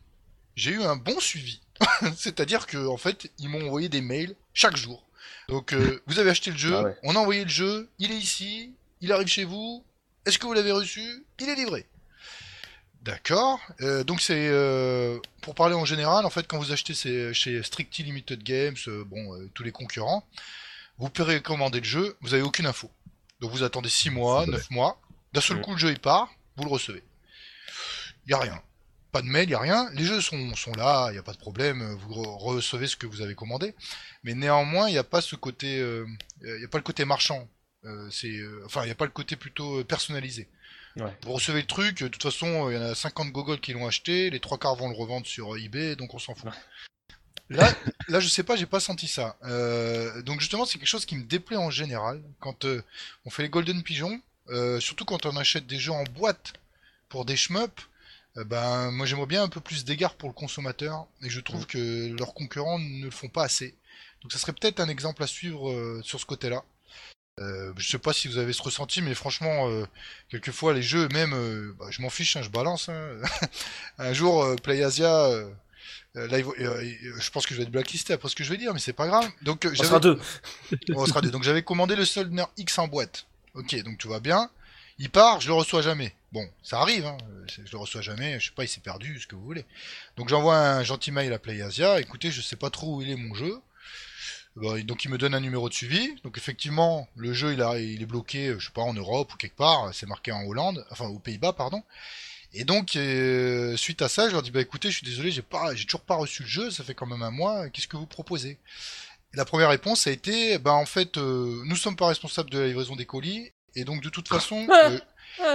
j'ai 0.54 0.72
eu 0.72 0.82
un 0.82 0.96
bon 0.96 1.18
suivi. 1.18 1.60
C'est-à-dire 2.16 2.66
que 2.66 2.86
en 2.86 2.96
fait, 2.96 3.30
ils 3.38 3.48
m'ont 3.48 3.66
envoyé 3.66 3.88
des 3.88 4.00
mails 4.00 4.36
chaque 4.54 4.76
jour. 4.76 5.04
Donc 5.48 5.74
vous 6.06 6.18
avez 6.18 6.30
acheté 6.30 6.50
le 6.50 6.56
jeu, 6.56 6.74
ah 6.74 6.94
on 7.02 7.16
a 7.16 7.18
envoyé 7.18 7.42
le 7.42 7.50
jeu, 7.50 7.88
il 7.98 8.12
est 8.12 8.18
ici, 8.18 8.72
il 9.00 9.12
arrive 9.12 9.28
chez 9.28 9.44
vous. 9.44 9.84
Est-ce 10.24 10.38
que 10.38 10.46
vous 10.46 10.54
l'avez 10.54 10.72
reçu? 10.72 11.24
Il 11.40 11.48
est 11.48 11.54
livré. 11.54 11.86
D'accord. 13.02 13.60
donc 14.04 14.20
c'est 14.20 14.50
pour 15.40 15.54
parler 15.54 15.76
en 15.76 15.84
général, 15.84 16.26
en 16.26 16.30
fait, 16.30 16.48
quand 16.48 16.58
vous 16.58 16.72
achetez 16.72 17.32
chez 17.32 17.62
Strictly 17.62 18.02
Limited 18.02 18.42
Games, 18.42 18.74
bon, 19.06 19.48
tous 19.54 19.62
les 19.62 19.70
concurrents, 19.70 20.26
vous 20.98 21.10
commander 21.42 21.80
le 21.80 21.84
jeu, 21.84 22.16
vous 22.20 22.34
avez 22.34 22.42
aucune 22.42 22.66
info. 22.66 22.90
Donc 23.40 23.50
vous 23.50 23.62
attendez 23.62 23.88
6 23.88 24.10
mois, 24.10 24.46
9 24.46 24.70
mois, 24.70 25.00
d'un 25.32 25.40
seul 25.40 25.60
coup 25.60 25.72
le 25.72 25.78
jeu 25.78 25.90
il 25.90 25.98
part, 25.98 26.30
vous 26.56 26.64
le 26.64 26.70
recevez. 26.70 27.02
Il 28.26 28.30
y 28.30 28.34
a 28.34 28.38
rien. 28.38 28.62
Pas 29.12 29.22
de 29.22 29.26
mail, 29.26 29.48
il 29.48 29.52
y 29.52 29.54
a 29.54 29.60
rien. 29.60 29.88
Les 29.94 30.04
jeux 30.04 30.20
sont, 30.20 30.54
sont 30.54 30.72
là, 30.72 31.08
il 31.10 31.12
n'y 31.12 31.18
a 31.18 31.22
pas 31.22 31.32
de 31.32 31.38
problème, 31.38 31.82
vous 31.94 32.22
recevez 32.38 32.86
ce 32.86 32.96
que 32.96 33.06
vous 33.06 33.20
avez 33.20 33.34
commandé. 33.34 33.74
Mais 34.24 34.34
néanmoins, 34.34 34.88
il 34.88 34.92
n'y 34.92 34.98
a 34.98 35.04
pas 35.04 35.20
ce 35.20 35.36
côté 35.36 35.78
euh, 35.78 36.06
il 36.42 36.58
n'y 36.58 36.64
a 36.64 36.68
pas 36.68 36.78
le 36.78 36.84
côté 36.84 37.04
marchand. 37.04 37.48
Euh, 37.84 38.08
c'est 38.10 38.28
euh, 38.28 38.62
enfin, 38.64 38.82
il 38.82 38.86
n'y 38.86 38.92
a 38.92 38.96
pas 38.96 39.04
le 39.04 39.10
côté 39.10 39.36
plutôt 39.36 39.84
personnalisé. 39.84 40.48
Vous 41.24 41.32
recevez 41.32 41.60
le 41.60 41.66
truc, 41.66 42.02
de 42.02 42.08
toute 42.08 42.22
façon, 42.22 42.70
il 42.70 42.74
y 42.74 42.78
en 42.78 42.82
a 42.82 42.94
50 42.94 43.30
Google 43.30 43.60
qui 43.60 43.74
l'ont 43.74 43.86
acheté, 43.86 44.30
les 44.30 44.40
trois 44.40 44.56
quarts 44.56 44.76
vont 44.76 44.88
le 44.88 44.96
revendre 44.96 45.26
sur 45.26 45.54
eBay, 45.54 45.94
donc 45.94 46.14
on 46.14 46.18
s'en 46.18 46.34
fout. 46.34 46.50
Là, 47.48 47.72
là, 48.08 48.20
je 48.20 48.28
sais 48.28 48.42
pas, 48.42 48.56
j'ai 48.56 48.66
pas 48.66 48.80
senti 48.80 49.06
ça. 49.06 49.36
Euh, 49.44 50.22
donc 50.22 50.40
justement, 50.40 50.66
c'est 50.66 50.78
quelque 50.78 50.88
chose 50.88 51.06
qui 51.06 51.16
me 51.16 51.24
déplaît 51.24 51.56
en 51.56 51.70
général 51.70 52.22
quand 52.40 52.64
euh, 52.64 52.82
on 53.24 53.30
fait 53.30 53.42
les 53.42 53.48
Golden 53.48 53.82
Pigeons, 53.82 54.20
euh, 54.48 54.80
surtout 54.80 55.04
quand 55.04 55.26
on 55.26 55.36
achète 55.36 55.66
des 55.66 55.78
jeux 55.78 55.92
en 55.92 56.04
boîte 56.04 56.54
pour 57.08 57.24
des 57.24 57.36
shmups. 57.36 57.88
ben, 58.34 58.90
moi, 58.90 59.06
j'aimerais 59.06 59.26
bien 59.26 59.44
un 59.44 59.48
peu 59.48 59.60
plus 59.60 59.84
d'égard 59.84 60.14
pour 60.14 60.28
le 60.28 60.34
consommateur, 60.34 61.06
et 61.22 61.30
je 61.30 61.40
trouve 61.40 61.62
mm. 61.62 61.66
que 61.66 62.16
leurs 62.18 62.34
concurrents 62.34 62.78
ne 62.78 63.04
le 63.04 63.10
font 63.10 63.28
pas 63.28 63.44
assez. 63.44 63.74
Donc, 64.22 64.32
ça 64.32 64.38
serait 64.38 64.52
peut-être 64.52 64.80
un 64.80 64.88
exemple 64.88 65.22
à 65.22 65.26
suivre 65.26 66.00
sur 66.02 66.20
ce 66.20 66.26
côté-là. 66.26 66.64
Euh, 67.38 67.72
je 67.76 67.88
sais 67.88 67.98
pas 67.98 68.12
si 68.12 68.28
vous 68.28 68.38
avez 68.38 68.52
ce 68.52 68.62
ressenti, 68.62 69.02
mais 69.02 69.14
franchement, 69.14 69.70
quelquefois 70.30 70.74
les 70.74 70.82
jeux, 70.82 71.08
même, 71.08 71.74
bah, 71.78 71.86
je 71.90 72.02
m'en 72.02 72.10
fiche, 72.10 72.36
hein, 72.36 72.42
je 72.42 72.48
balance. 72.50 72.88
Hein. 72.88 73.20
un 73.98 74.12
jour, 74.12 74.44
PlayAsia 74.62 75.30
euh, 76.16 76.26
là, 76.28 76.38
euh, 76.38 76.94
je 77.18 77.30
pense 77.30 77.46
que 77.46 77.52
je 77.52 77.58
vais 77.58 77.64
être 77.64 77.70
blacklisté 77.70 78.12
après 78.12 78.28
ce 78.28 78.36
que 78.36 78.44
je 78.44 78.50
vais 78.50 78.56
dire, 78.56 78.72
mais 78.72 78.80
c'est 78.80 78.92
pas 78.92 79.06
grave. 79.06 79.28
Donc, 79.42 79.64
euh, 79.64 79.74
on 79.78 79.82
sera 79.82 80.00
deux. 80.00 80.18
on 80.94 81.06
sera 81.06 81.20
deux. 81.20 81.30
Donc 81.30 81.42
j'avais 81.42 81.62
commandé 81.62 81.94
le 81.94 82.04
Soldner 82.04 82.44
X 82.56 82.78
en 82.78 82.88
boîte. 82.88 83.26
Ok, 83.54 83.74
donc 83.82 83.98
tout 83.98 84.08
va 84.08 84.20
bien. 84.20 84.50
Il 84.98 85.10
part, 85.10 85.40
je 85.40 85.48
le 85.48 85.54
reçois 85.54 85.82
jamais. 85.82 86.14
Bon, 86.32 86.48
ça 86.62 86.80
arrive, 86.80 87.04
hein. 87.04 87.18
je 87.48 87.70
le 87.70 87.78
reçois 87.78 88.00
jamais, 88.00 88.40
je 88.40 88.46
sais 88.46 88.52
pas, 88.54 88.64
il 88.64 88.68
s'est 88.68 88.80
perdu, 88.80 89.20
ce 89.20 89.26
que 89.26 89.34
vous 89.34 89.44
voulez. 89.44 89.64
Donc 90.16 90.28
j'envoie 90.28 90.58
un 90.58 90.82
gentil 90.82 91.12
mail 91.12 91.32
à 91.32 91.38
PlayAsia, 91.38 92.00
écoutez, 92.00 92.30
je 92.30 92.40
sais 92.40 92.56
pas 92.56 92.70
trop 92.70 92.96
où 92.96 93.02
il 93.02 93.10
est 93.10 93.16
mon 93.16 93.34
jeu. 93.34 93.58
donc 94.84 95.04
il 95.04 95.10
me 95.10 95.18
donne 95.18 95.34
un 95.34 95.40
numéro 95.40 95.68
de 95.68 95.74
suivi. 95.74 96.14
Donc 96.24 96.38
effectivement, 96.38 97.08
le 97.16 97.34
jeu 97.34 97.52
il, 97.52 97.62
a, 97.62 97.78
il 97.78 98.02
est 98.02 98.06
bloqué, 98.06 98.54
je 98.58 98.66
sais 98.66 98.72
pas, 98.72 98.82
en 98.82 98.94
Europe 98.94 99.32
ou 99.34 99.36
quelque 99.36 99.56
part, 99.56 99.90
c'est 99.94 100.06
marqué 100.06 100.32
en 100.32 100.44
Hollande, 100.44 100.84
enfin 100.90 101.06
aux 101.06 101.18
Pays-Bas, 101.18 101.52
pardon. 101.52 101.82
Et 102.58 102.64
donc, 102.64 102.96
euh, 102.96 103.76
suite 103.76 104.00
à 104.00 104.08
ça, 104.08 104.28
je 104.28 104.32
leur 104.32 104.42
dis 104.42 104.50
bah 104.50 104.62
écoutez, 104.62 104.90
je 104.90 104.96
suis 104.96 105.06
désolé, 105.06 105.30
j'ai 105.30 105.42
pas, 105.42 105.74
j'ai 105.74 105.84
toujours 105.84 106.00
pas 106.00 106.14
reçu 106.14 106.42
le 106.42 106.48
jeu, 106.48 106.70
ça 106.70 106.84
fait 106.84 106.94
quand 106.94 107.04
même 107.04 107.22
un 107.22 107.30
mois. 107.30 107.68
Qu'est-ce 107.68 107.86
que 107.86 107.98
vous 107.98 108.06
proposez? 108.06 108.56
La 109.34 109.44
première 109.44 109.68
réponse 109.68 110.06
a 110.06 110.10
été 110.10 110.56
bah 110.56 110.72
en 110.72 110.86
fait, 110.86 111.18
euh, 111.18 111.62
nous 111.66 111.76
sommes 111.76 111.96
pas 111.96 112.08
responsables 112.08 112.48
de 112.48 112.58
la 112.58 112.66
livraison 112.68 112.96
des 112.96 113.04
colis, 113.04 113.52
et 113.74 113.84
donc 113.84 114.02
de 114.02 114.08
toute 114.08 114.28
façon, 114.28 114.66
euh, 114.70 114.98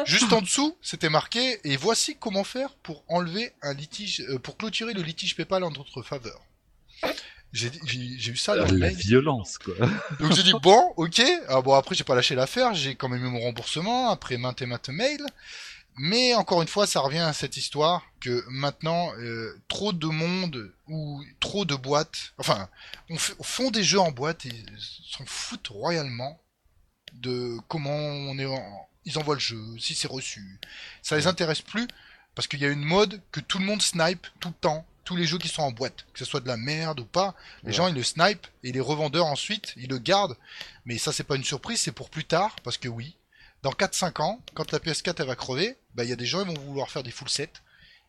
juste 0.06 0.32
en 0.32 0.42
dessous, 0.42 0.78
c'était 0.84 1.10
marqué 1.10 1.60
et 1.64 1.76
voici 1.76 2.18
comment 2.20 2.44
faire 2.44 2.76
pour 2.84 3.04
enlever 3.08 3.52
un 3.64 3.74
litige, 3.74 4.24
pour 4.44 4.56
clôturer 4.58 4.94
le 4.94 5.02
litige 5.02 5.36
PayPal 5.36 5.64
en 5.64 5.72
notre 5.72 6.04
faveur. 6.04 6.40
J'ai 7.52 7.72
eu 7.88 8.38
ça 8.38 8.56
dans 8.56 8.72
La 8.72 8.90
violence, 8.90 9.58
quoi. 9.58 9.74
Donc 10.20 10.34
j'ai 10.34 10.44
dit, 10.44 10.54
bon, 10.62 10.94
ok. 10.96 11.22
Ah, 11.50 11.62
bon, 11.62 11.74
après, 11.74 11.96
j'ai 11.96 12.06
pas 12.06 12.16
lâché 12.16 12.34
l'affaire. 12.34 12.74
J'ai 12.74 12.96
quand 12.96 13.10
même 13.10 13.26
eu 13.26 13.30
mon 13.30 13.42
remboursement 13.42 14.10
après 14.10 14.38
maintes 14.38 14.62
et 14.62 14.66
maintes 14.66 14.88
mails. 14.88 15.26
Mais 16.04 16.34
encore 16.34 16.64
une 16.64 16.68
fois, 16.68 16.88
ça 16.88 17.00
revient 17.00 17.20
à 17.20 17.32
cette 17.32 17.58
histoire 17.58 18.02
que 18.22 18.44
maintenant, 18.50 19.14
euh, 19.20 19.56
trop 19.68 19.94
de 19.94 20.08
monde 20.08 20.74
ou 20.88 21.24
trop 21.40 21.64
de 21.64 21.76
boîtes, 21.76 22.34
enfin, 22.40 22.70
on, 23.12 23.18
font 23.20 23.70
des 23.70 23.84
jeux 23.84 24.00
en 24.00 24.12
boîte 24.12 24.48
et 24.48 24.66
s'en 25.12 25.24
foutent 25.28 25.68
royalement 25.68 26.42
de 27.14 27.56
comment 27.68 27.92
on 27.96 28.40
est 28.40 28.48
en... 28.48 28.88
ils 29.06 29.20
envoient 29.20 29.36
le 29.36 29.40
jeu, 29.40 29.62
si 29.78 29.94
c'est 29.94 30.08
reçu. 30.08 30.60
Ça 31.04 31.18
les 31.18 31.28
intéresse 31.28 31.62
plus 31.62 31.88
parce 32.34 32.48
qu'il 32.48 32.62
y 32.62 32.66
a 32.66 32.70
une 32.70 32.84
mode 32.84 33.22
que 33.32 33.40
tout 33.40 33.60
le 33.60 33.66
monde 33.66 33.84
snipe 33.84 34.26
tout 34.40 34.48
le 34.50 34.56
temps, 34.56 34.88
tous 35.04 35.16
les 35.16 35.28
jeux 35.28 35.38
qui 35.38 35.50
sont 35.50 35.62
en 35.62 35.72
boîte, 35.72 36.08
que 36.14 36.18
ce 36.20 36.26
soit 36.26 36.40
de 36.40 36.48
la 36.48 36.58
merde 36.58 37.00
ou 37.02 37.06
pas. 37.06 37.36
Les 37.62 37.68
Ouais. 37.68 37.74
gens 37.74 37.88
ils 37.88 37.94
le 37.94 38.02
snipe 38.02 38.48
et 38.64 38.72
les 38.72 38.80
revendeurs 38.80 39.28
ensuite 39.28 39.74
ils 39.78 39.90
le 39.90 40.00
gardent. 40.00 40.38
Mais 40.86 40.98
ça 40.98 41.14
c'est 41.14 41.26
pas 41.26 41.36
une 41.36 41.44
surprise, 41.44 41.80
c'est 41.80 41.92
pour 41.92 42.10
plus 42.10 42.26
tard 42.26 42.56
parce 42.64 42.80
que 42.80 42.88
oui, 42.88 43.18
dans 43.63 43.71
4-5 43.71 44.21
ans, 44.21 44.41
quand 44.54 44.71
la 44.71 44.80
PS4 44.80 45.15
elle 45.19 45.28
va 45.28 45.36
crever, 45.36 45.78
bah 45.95 46.04
il 46.04 46.10
y 46.10 46.13
a 46.13 46.15
des 46.15 46.26
gens 46.26 46.43
qui 46.43 46.54
vont 46.54 46.62
vouloir 46.62 46.89
faire 46.89 47.04
des 47.04 47.12
full 47.12 47.30
sets. 47.30 47.52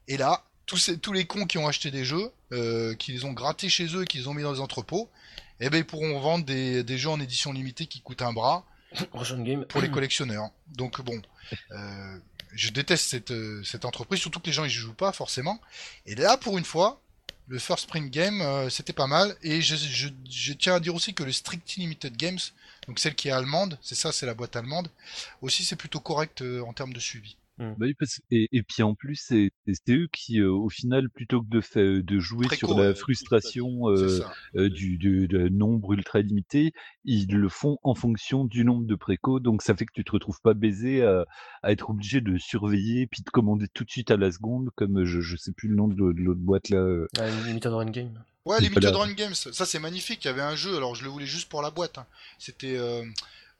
Et 0.08 0.16
là, 0.16 0.44
tous, 0.66 0.78
ces, 0.78 0.98
tous 0.98 1.12
les 1.12 1.26
cons 1.26 1.46
qui 1.46 1.58
ont 1.58 1.68
acheté 1.68 1.90
des 1.90 2.04
jeux, 2.04 2.30
euh, 2.52 2.94
qui 2.94 3.12
les 3.12 3.24
ont 3.24 3.32
grattés 3.32 3.68
chez 3.68 3.86
eux 3.94 4.02
et 4.02 4.06
qui 4.06 4.18
les 4.18 4.28
ont 4.28 4.34
mis 4.34 4.42
dans 4.42 4.52
les 4.52 4.60
entrepôts, 4.60 5.10
eh 5.60 5.70
ben 5.70 5.78
ils 5.78 5.84
pourront 5.84 6.18
vendre 6.20 6.44
des, 6.44 6.82
des 6.82 6.98
jeux 6.98 7.10
en 7.10 7.20
édition 7.20 7.52
limitée 7.52 7.86
qui 7.86 8.00
coûtent 8.00 8.22
un 8.22 8.32
bras 8.32 8.64
game. 9.38 9.64
pour 9.66 9.80
les 9.80 9.90
collectionneurs. 9.90 10.50
Donc 10.68 11.00
bon, 11.02 11.20
euh, 11.72 12.18
je 12.54 12.70
déteste 12.70 13.08
cette, 13.08 13.30
euh, 13.30 13.62
cette 13.64 13.84
entreprise, 13.84 14.20
surtout 14.20 14.40
que 14.40 14.46
les 14.46 14.52
gens 14.52 14.64
ils 14.64 14.70
jouent 14.70 14.94
pas 14.94 15.12
forcément. 15.12 15.60
Et 16.06 16.14
là, 16.14 16.36
pour 16.36 16.58
une 16.58 16.64
fois, 16.64 17.00
le 17.48 17.58
First 17.58 17.84
Spring 17.84 18.10
Game, 18.10 18.40
euh, 18.40 18.70
c'était 18.70 18.92
pas 18.92 19.06
mal. 19.06 19.36
Et 19.42 19.62
je, 19.62 19.76
je, 19.76 20.08
je 20.30 20.52
tiens 20.52 20.74
à 20.76 20.80
dire 20.80 20.94
aussi 20.94 21.14
que 21.14 21.22
le 21.22 21.32
Strict 21.32 21.76
Limited 21.76 22.16
Games, 22.16 22.38
donc 22.86 22.98
celle 22.98 23.14
qui 23.14 23.28
est 23.28 23.32
allemande, 23.32 23.78
c'est 23.82 23.94
ça, 23.94 24.12
c'est 24.12 24.26
la 24.26 24.34
boîte 24.34 24.56
allemande, 24.56 24.88
aussi 25.40 25.64
c'est 25.64 25.76
plutôt 25.76 26.00
correct 26.00 26.42
euh, 26.42 26.60
en 26.62 26.72
termes 26.72 26.92
de 26.92 27.00
suivi. 27.00 27.36
Bah 27.58 27.86
oui, 27.86 27.94
parce 27.94 28.20
et 28.30 28.48
et 28.50 28.62
puis 28.62 28.82
en 28.82 28.94
plus, 28.94 29.14
c'est 29.16 29.52
eux 29.88 30.08
qui, 30.12 30.40
heu, 30.40 30.50
au 30.50 30.68
final, 30.68 31.08
plutôt 31.10 31.42
que 31.42 32.00
de 32.00 32.18
jouer 32.18 32.46
Préco, 32.46 32.66
sur 32.66 32.80
la 32.80 32.94
frustration, 32.94 33.88
heu, 33.88 34.70
du 34.70 35.28
nombre 35.52 35.92
ultra 35.92 36.20
limité, 36.20 36.72
ils 37.04 37.28
le 37.28 37.48
font 37.48 37.78
en 37.82 37.94
fonction 37.94 38.44
du 38.44 38.64
nombre 38.64 38.86
de 38.86 38.94
préco, 38.94 39.38
donc 39.38 39.62
ça 39.62 39.76
fait 39.76 39.86
que 39.86 39.92
tu 39.94 40.02
te 40.02 40.12
retrouves 40.12 40.40
pas 40.42 40.54
baisé 40.54 41.02
à 41.04 41.24
à 41.62 41.70
être 41.70 41.90
obligé 41.90 42.20
de 42.20 42.36
surveiller, 42.38 43.06
puis 43.06 43.22
de 43.22 43.30
commander 43.30 43.68
tout 43.68 43.84
de 43.84 43.90
suite 43.90 44.10
à 44.10 44.16
la 44.16 44.32
seconde 44.32 44.70
comme, 44.74 45.04
je 45.04 45.20
je 45.20 45.36
sais 45.36 45.52
plus 45.52 45.68
le 45.68 45.76
nom 45.76 45.88
de 45.88 45.94
l'au 45.94 46.12
de 46.12 46.20
l'autre 46.20 46.40
boîte 46.40 46.68
là. 46.68 47.06
Ah, 47.18 47.28
Limited 47.46 47.72
Run 47.72 47.90
Game. 47.90 48.24
Ouais, 48.44 48.60
Limited. 48.60 48.94
Run 48.94 49.12
Games, 49.12 49.34
ça 49.34 49.64
c'est 49.66 49.78
magnifique. 49.78 50.24
Il 50.24 50.28
y 50.28 50.30
avait 50.30 50.42
un 50.42 50.56
jeu, 50.56 50.76
alors 50.76 50.94
je 50.94 51.04
le 51.04 51.10
voulais 51.10 51.26
juste 51.26 51.48
pour 51.48 51.62
la 51.62 51.70
boîte. 51.70 51.98
hein. 51.98 52.06
C'était. 52.38 52.76
euh, 52.76 53.04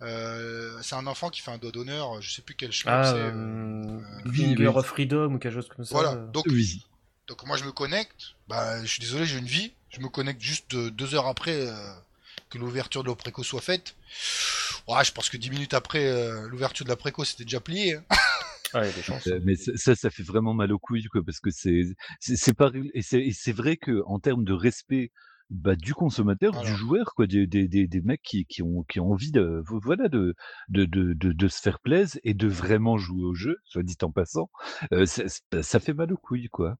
euh, 0.03 0.77
c'est 0.83 0.97
un 0.97 1.07
enfant 1.07 1.31
qui 1.31 1.41
fait 1.41 1.53
un 1.53 1.59
doigt 1.59 1.71
d'honneur, 1.71 2.21
je 2.21 2.29
sais 2.31 2.43
plus 2.43 2.57
quel 2.57 2.73
chemin 2.73 3.01
Ah, 3.01 3.05
c'est. 3.05 3.21
euh, 3.21 3.31
euh, 3.31 4.01
oui, 4.27 4.37
Finger 4.55 4.67
oui. 4.69 4.75
of 4.75 4.87
Freedom 4.87 5.35
ou 5.35 5.39
quelque 5.39 5.55
chose 5.55 5.69
comme 5.69 5.85
ça. 5.85 5.95
Voilà, 5.95 6.17
donc, 6.33 6.45
Oui. 6.49 6.85
donc 7.29 7.47
moi 7.47 7.57
je 7.57 7.63
me 7.65 7.71
connecte, 7.71 8.35
bah 8.49 8.83
je 8.83 8.89
suis 8.89 8.99
désolé, 9.01 9.25
j'ai 9.27 9.39
une 9.39 9.47
vie, 9.47 9.73
je 9.91 10.01
me 10.01 10.09
connecte 10.09 10.41
juste 10.43 10.75
deux 10.75 11.15
heures 11.15 11.29
après 11.29 11.55
euh, 11.69 11.93
que 12.51 12.59
l'ouverture 12.59 13.05
de 13.05 13.11
la 13.11 13.15
préco 13.15 13.45
soit 13.45 13.61
faite. 13.61 13.95
Ouais, 14.89 15.05
je 15.05 15.13
pense 15.13 15.31
que 15.31 15.37
dix 15.37 15.51
minutes 15.51 15.75
après 15.75 16.05
euh, 16.05 16.49
l'ouverture 16.49 16.85
de 16.85 16.91
la 16.91 16.97
préco 16.97 17.25
c'était 17.25 17.45
déjà 17.45 17.61
plié. 17.61 17.95
hein. 17.95 18.05
Ah. 18.75 18.93
Heu, 19.27 19.41
mais 19.45 19.55
ça 19.57 19.95
ça 19.95 20.11
fait 20.11 20.23
vraiment 20.23 20.55
mal 20.55 20.73
aux 20.73 20.79
couilles, 20.79 21.05
quoi, 21.07 21.23
parce 21.25 21.41
que 21.41 21.51
c'est 21.51 22.55
pas 22.55 22.71
et 22.95 23.03
c'est 23.03 23.53
vrai 23.53 23.77
qu'en 23.77 24.19
termes 24.21 24.45
de 24.45 24.53
respect, 24.53 25.11
bah, 25.51 25.77
du 25.77 25.95
consommateur, 25.95 26.57
du 26.57 26.75
joueur, 26.75 27.13
quoi, 27.15 27.27
des 27.27 27.47
des 27.47 27.69
des 27.69 27.87
des 27.87 28.01
mecs 28.01 28.23
qui 28.23 28.47
qui 28.47 28.63
ont 28.63 28.83
qui 28.89 29.01
ont 29.01 29.11
envie 29.13 29.33
de 29.33 29.63
vo 29.67 29.79
voilà, 29.83 30.09
de 30.09 30.35
de 30.69 30.85
de 30.87 31.13
de 31.15 31.49
se 31.49 31.61
faire 31.61 31.81
plaise 31.81 32.21
et 32.25 32.35
de 32.35 32.49
vraiment 32.49 32.97
jouer 32.99 33.25
au 33.25 33.35
jeu, 33.35 33.57
soit 33.65 33.83
dit 33.83 33.97
en 34.03 34.11
passant, 34.13 34.51
heu, 34.93 35.07
ça 35.07 35.25
ça 35.63 35.81
fait 35.81 35.95
mal 35.95 36.13
aux 36.13 36.17
couilles, 36.19 36.49
quoi. 36.49 36.77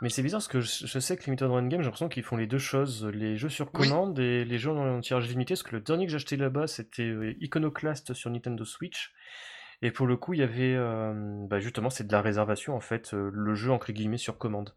Mais 0.00 0.08
c'est 0.08 0.22
bizarre 0.22 0.38
parce 0.38 0.48
que 0.48 0.60
je, 0.60 0.86
je 0.86 0.98
sais 0.98 1.16
que 1.16 1.24
Limited 1.24 1.48
Run 1.48 1.68
Game, 1.68 1.80
j'ai 1.80 1.84
l'impression 1.86 2.08
qu'ils 2.08 2.22
font 2.22 2.36
les 2.36 2.46
deux 2.46 2.58
choses, 2.58 3.04
les 3.06 3.36
jeux 3.36 3.48
sur 3.48 3.72
Oui. 3.72 3.86
commande 3.86 4.18
et 4.18 4.44
les 4.44 4.58
jeux 4.58 4.70
en 4.70 5.00
tirage 5.00 5.28
limité. 5.28 5.54
Parce 5.54 5.62
que 5.62 5.74
le 5.76 5.80
dernier 5.82 6.06
que 6.06 6.10
j'ai 6.10 6.16
acheté 6.16 6.36
là-bas, 6.36 6.66
c'était 6.66 7.02
euh, 7.02 7.34
Iconoclast 7.40 8.14
sur 8.14 8.30
Nintendo 8.30 8.64
Switch. 8.64 9.12
Et 9.82 9.90
pour 9.90 10.06
le 10.06 10.16
coup, 10.16 10.32
il 10.34 10.40
y 10.40 10.42
avait 10.42 10.74
euh, 10.74 11.12
bah 11.46 11.60
justement, 11.60 11.90
c'est 11.90 12.06
de 12.06 12.12
la 12.12 12.22
réservation 12.22 12.74
en 12.76 12.80
fait, 12.80 13.12
euh, 13.14 13.30
le 13.32 13.54
jeu 13.54 13.70
entre 13.70 13.92
guillemets 13.92 14.18
sur 14.18 14.38
commande. 14.38 14.74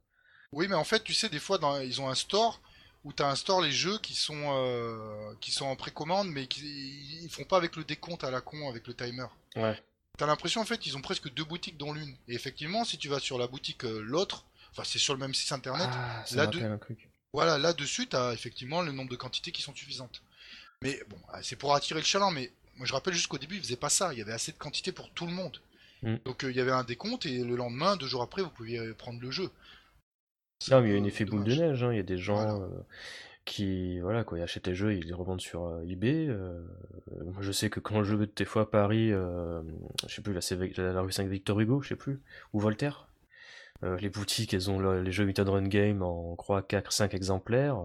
Oui, 0.51 0.67
mais 0.67 0.75
en 0.75 0.83
fait, 0.83 1.03
tu 1.03 1.13
sais, 1.13 1.29
des 1.29 1.39
fois 1.39 1.57
dans, 1.57 1.79
ils 1.79 2.01
ont 2.01 2.09
un 2.09 2.15
store 2.15 2.61
où 3.05 3.13
t'as 3.13 3.29
un 3.29 3.35
store 3.35 3.61
les 3.61 3.71
jeux 3.71 3.97
qui 3.99 4.13
sont 4.13 4.35
euh, 4.57 5.33
qui 5.39 5.51
sont 5.51 5.65
en 5.65 5.75
précommande, 5.77 6.27
mais 6.29 6.47
qui 6.47 7.21
ils 7.23 7.29
font 7.29 7.45
pas 7.45 7.55
avec 7.57 7.75
le 7.77 7.83
décompte 7.85 8.23
à 8.25 8.31
la 8.31 8.41
con, 8.41 8.69
avec 8.69 8.87
le 8.87 8.93
timer. 8.93 9.27
Ouais. 9.55 9.81
T'as 10.17 10.25
l'impression 10.25 10.59
en 10.59 10.65
fait 10.65 10.85
ils 10.85 10.97
ont 10.97 11.01
presque 11.01 11.33
deux 11.33 11.45
boutiques 11.45 11.77
dans 11.77 11.93
l'une. 11.93 12.13
Et 12.27 12.33
effectivement, 12.35 12.83
si 12.83 12.97
tu 12.97 13.07
vas 13.07 13.19
sur 13.19 13.37
la 13.37 13.47
boutique 13.47 13.85
euh, 13.85 14.01
l'autre, 14.01 14.45
enfin 14.71 14.83
c'est 14.83 14.99
sur 14.99 15.13
le 15.13 15.19
même 15.21 15.33
site 15.33 15.53
internet, 15.53 15.87
Ah, 15.93 16.23
ça 16.25 16.35
là, 16.35 16.47
de- 16.47 16.59
un 16.61 16.77
truc. 16.77 17.09
voilà, 17.31 17.57
là-dessus 17.57 18.07
t'as 18.07 18.33
effectivement 18.33 18.81
le 18.81 18.91
nombre 18.91 19.09
de 19.11 19.15
quantités 19.15 19.53
qui 19.53 19.61
sont 19.61 19.73
suffisantes. 19.73 20.21
Mais 20.81 21.01
bon, 21.09 21.17
c'est 21.41 21.55
pour 21.57 21.73
attirer 21.75 21.99
le 22.01 22.05
chaland, 22.05 22.31
mais 22.31 22.51
moi 22.79 22.87
je 22.87 22.93
rappelle 22.93 23.13
jusqu'au 23.15 23.37
début 23.39 23.57
ils 23.57 23.61
faisaient 23.63 23.77
pas 23.77 23.89
ça, 23.89 24.13
il 24.13 24.19
y 24.19 24.23
avait 24.23 24.33
assez 24.33 24.53
de 24.53 24.57
quantité 24.57 24.91
pour 24.93 25.11
tout 25.11 25.27
le 25.27 25.33
monde. 25.33 25.61
Mm. 26.03 26.17
Donc 26.25 26.43
euh, 26.45 26.51
il 26.51 26.57
y 26.57 26.61
avait 26.61 26.71
un 26.71 26.83
décompte 26.85 27.25
et 27.27 27.43
le 27.43 27.55
lendemain, 27.57 27.97
deux 27.97 28.07
jours 28.07 28.23
après, 28.23 28.41
vous 28.43 28.49
pouviez 28.51 28.79
euh, 28.79 28.95
prendre 28.95 29.21
le 29.21 29.31
jeu. 29.31 29.51
Non, 30.69 30.81
mais 30.81 30.89
il 30.89 30.91
y 30.91 30.95
a 30.95 30.97
Euh, 30.97 31.01
un 31.01 31.03
effet 31.05 31.25
boule 31.25 31.43
de 31.43 31.55
neige. 31.55 31.83
hein. 31.83 31.91
Il 31.93 31.97
y 31.97 31.99
a 31.99 32.03
des 32.03 32.17
gens 32.17 32.35
Voilà. 32.35 32.53
euh, 32.61 32.67
qui, 33.45 33.99
voilà, 34.01 34.23
quoi, 34.23 34.39
ils 34.39 34.43
achètent 34.43 34.67
les 34.67 34.75
jeux, 34.75 34.93
ils 34.95 35.05
les 35.07 35.13
revendent 35.13 35.41
sur 35.41 35.65
euh, 35.65 35.83
eBay. 35.87 36.27
euh, 36.29 36.61
moi, 37.25 37.41
je 37.41 37.51
sais 37.51 37.69
que 37.69 37.79
quand 37.79 38.03
je 38.03 38.15
vais 38.15 38.27
des 38.35 38.45
fois 38.45 38.63
à 38.63 38.65
Paris, 38.65 39.11
euh, 39.13 39.61
je 40.07 40.15
sais 40.15 40.21
plus, 40.21 40.33
là, 40.33 40.41
c'est 40.41 40.55
la, 40.77 40.93
la 40.93 41.01
rue 41.01 41.11
5 41.11 41.27
Victor 41.29 41.59
Hugo, 41.59 41.81
je 41.81 41.89
sais 41.89 41.95
plus, 41.95 42.21
ou 42.53 42.59
Voltaire. 42.59 43.07
euh, 43.83 43.97
les 43.97 44.09
boutiques, 44.09 44.53
elles 44.53 44.69
ont 44.71 44.79
le- 44.79 45.01
les 45.03 45.11
jeux 45.11 45.23
Limited 45.23 45.49
Run 45.49 45.67
Game 45.67 46.01
en, 46.03 46.35
croix 46.35 46.61
4, 46.63 46.91
5 46.93 47.13
exemplaires. 47.13 47.77